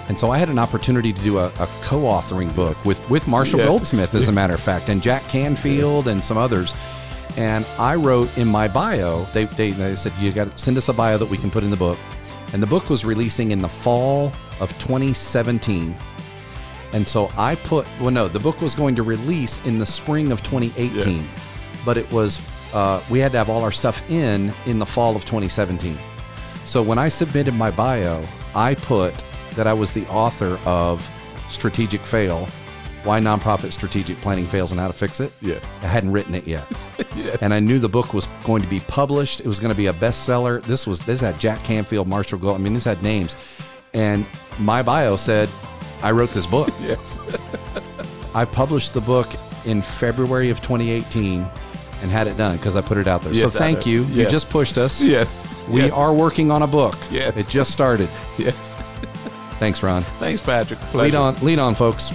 and 0.08 0.18
so 0.18 0.30
I 0.30 0.38
had 0.38 0.48
an 0.48 0.58
opportunity 0.58 1.12
to 1.12 1.20
do 1.22 1.38
a, 1.38 1.46
a 1.46 1.68
co-authoring 1.82 2.54
book 2.54 2.82
with 2.84 2.98
with 3.10 3.26
Marshall 3.26 3.58
Yes. 3.60 3.68
Goldsmith, 3.68 4.14
as 4.14 4.28
a 4.28 4.32
matter 4.40 4.54
of 4.54 4.60
fact, 4.60 4.88
and 4.88 5.02
Jack 5.02 5.28
Canfield 5.28 6.08
and 6.08 6.22
some 6.22 6.36
others. 6.38 6.72
And 7.36 7.66
I 7.78 7.96
wrote 7.96 8.34
in 8.38 8.48
my 8.48 8.66
bio, 8.66 9.24
they, 9.34 9.44
they, 9.44 9.70
they 9.72 9.94
said, 9.94 10.12
you 10.18 10.32
got 10.32 10.50
to 10.50 10.58
send 10.58 10.78
us 10.78 10.88
a 10.88 10.92
bio 10.94 11.18
that 11.18 11.26
we 11.28 11.36
can 11.36 11.50
put 11.50 11.64
in 11.64 11.70
the 11.70 11.76
book. 11.76 11.98
And 12.54 12.62
the 12.62 12.66
book 12.66 12.88
was 12.88 13.04
releasing 13.04 13.50
in 13.50 13.58
the 13.60 13.68
fall 13.68 14.32
of 14.58 14.70
2017. 14.78 15.94
And 16.94 17.06
so 17.06 17.30
I 17.36 17.56
put, 17.56 17.86
well, 18.00 18.10
no, 18.10 18.26
the 18.28 18.38
book 18.40 18.62
was 18.62 18.74
going 18.74 18.94
to 18.94 19.02
release 19.02 19.60
in 19.66 19.78
the 19.78 19.84
spring 19.84 20.32
of 20.32 20.42
2018, 20.42 21.12
Yes. 21.12 21.24
but 21.84 21.98
it 21.98 22.10
was, 22.10 22.40
uh, 22.72 23.02
we 23.10 23.18
had 23.18 23.32
to 23.32 23.38
have 23.38 23.50
all 23.50 23.62
our 23.62 23.72
stuff 23.72 24.02
in 24.10 24.50
in 24.64 24.78
the 24.78 24.86
fall 24.86 25.14
of 25.14 25.26
2017. 25.26 25.98
So 26.64 26.82
when 26.82 26.98
I 26.98 27.08
submitted 27.08 27.52
my 27.52 27.70
bio, 27.70 28.22
I 28.54 28.76
put 28.76 29.24
that 29.56 29.66
I 29.66 29.72
was 29.72 29.90
the 29.92 30.06
author 30.06 30.58
of 30.64 31.08
Strategic 31.48 32.00
Fail 32.00 32.46
Why 33.04 33.20
Nonprofit 33.20 33.72
Strategic 33.72 34.16
Planning 34.18 34.46
Fails 34.46 34.70
and 34.70 34.80
How 34.80 34.88
to 34.88 34.92
Fix 34.92 35.20
It. 35.20 35.32
Yes. 35.40 35.70
I 35.82 35.86
hadn't 35.86 36.12
written 36.12 36.34
it 36.34 36.46
yet. 36.46 36.66
Yes. 37.16 37.38
And 37.40 37.54
I 37.54 37.60
knew 37.60 37.78
the 37.78 37.88
book 37.88 38.12
was 38.12 38.28
going 38.44 38.60
to 38.60 38.68
be 38.68 38.80
published. 38.80 39.40
It 39.40 39.46
was 39.46 39.58
going 39.58 39.70
to 39.70 39.76
be 39.76 39.86
a 39.86 39.92
bestseller. 39.94 40.62
This 40.62 40.86
was 40.86 41.00
this 41.00 41.22
had 41.22 41.40
Jack 41.40 41.64
Canfield, 41.64 42.06
Marshall 42.06 42.38
Gold. 42.38 42.56
I 42.56 42.58
mean, 42.58 42.74
this 42.74 42.84
had 42.84 43.02
names. 43.02 43.34
And 43.94 44.26
my 44.58 44.82
bio 44.82 45.16
said, 45.16 45.48
I 46.02 46.10
wrote 46.10 46.30
this 46.30 46.44
book. 46.44 46.68
Yes. 46.82 47.18
I 48.34 48.44
published 48.44 48.92
the 48.92 49.00
book 49.00 49.28
in 49.64 49.80
February 49.80 50.50
of 50.50 50.60
2018 50.60 51.46
and 52.02 52.10
had 52.10 52.26
it 52.26 52.36
done 52.36 52.58
because 52.58 52.76
I 52.76 52.82
put 52.82 52.98
it 52.98 53.06
out 53.06 53.22
there. 53.22 53.32
Yes, 53.32 53.52
so 53.52 53.58
thank 53.58 53.86
you. 53.86 54.04
You 54.04 54.26
just 54.28 54.50
pushed 54.50 54.76
us. 54.76 55.00
yes. 55.00 55.42
We 55.68 55.82
yes. 55.82 55.92
are 55.92 56.12
working 56.12 56.50
on 56.50 56.62
a 56.62 56.66
book. 56.66 56.96
Yes. 57.10 57.34
It 57.34 57.48
just 57.48 57.72
started. 57.72 58.10
Yes. 58.36 58.75
Thanks, 59.58 59.82
Ron. 59.82 60.02
Thanks, 60.18 60.40
Patrick. 60.40 60.78
Lead 60.94 61.14
on, 61.14 61.34
lead 61.44 61.58
on, 61.58 61.74
folks. 61.74 62.10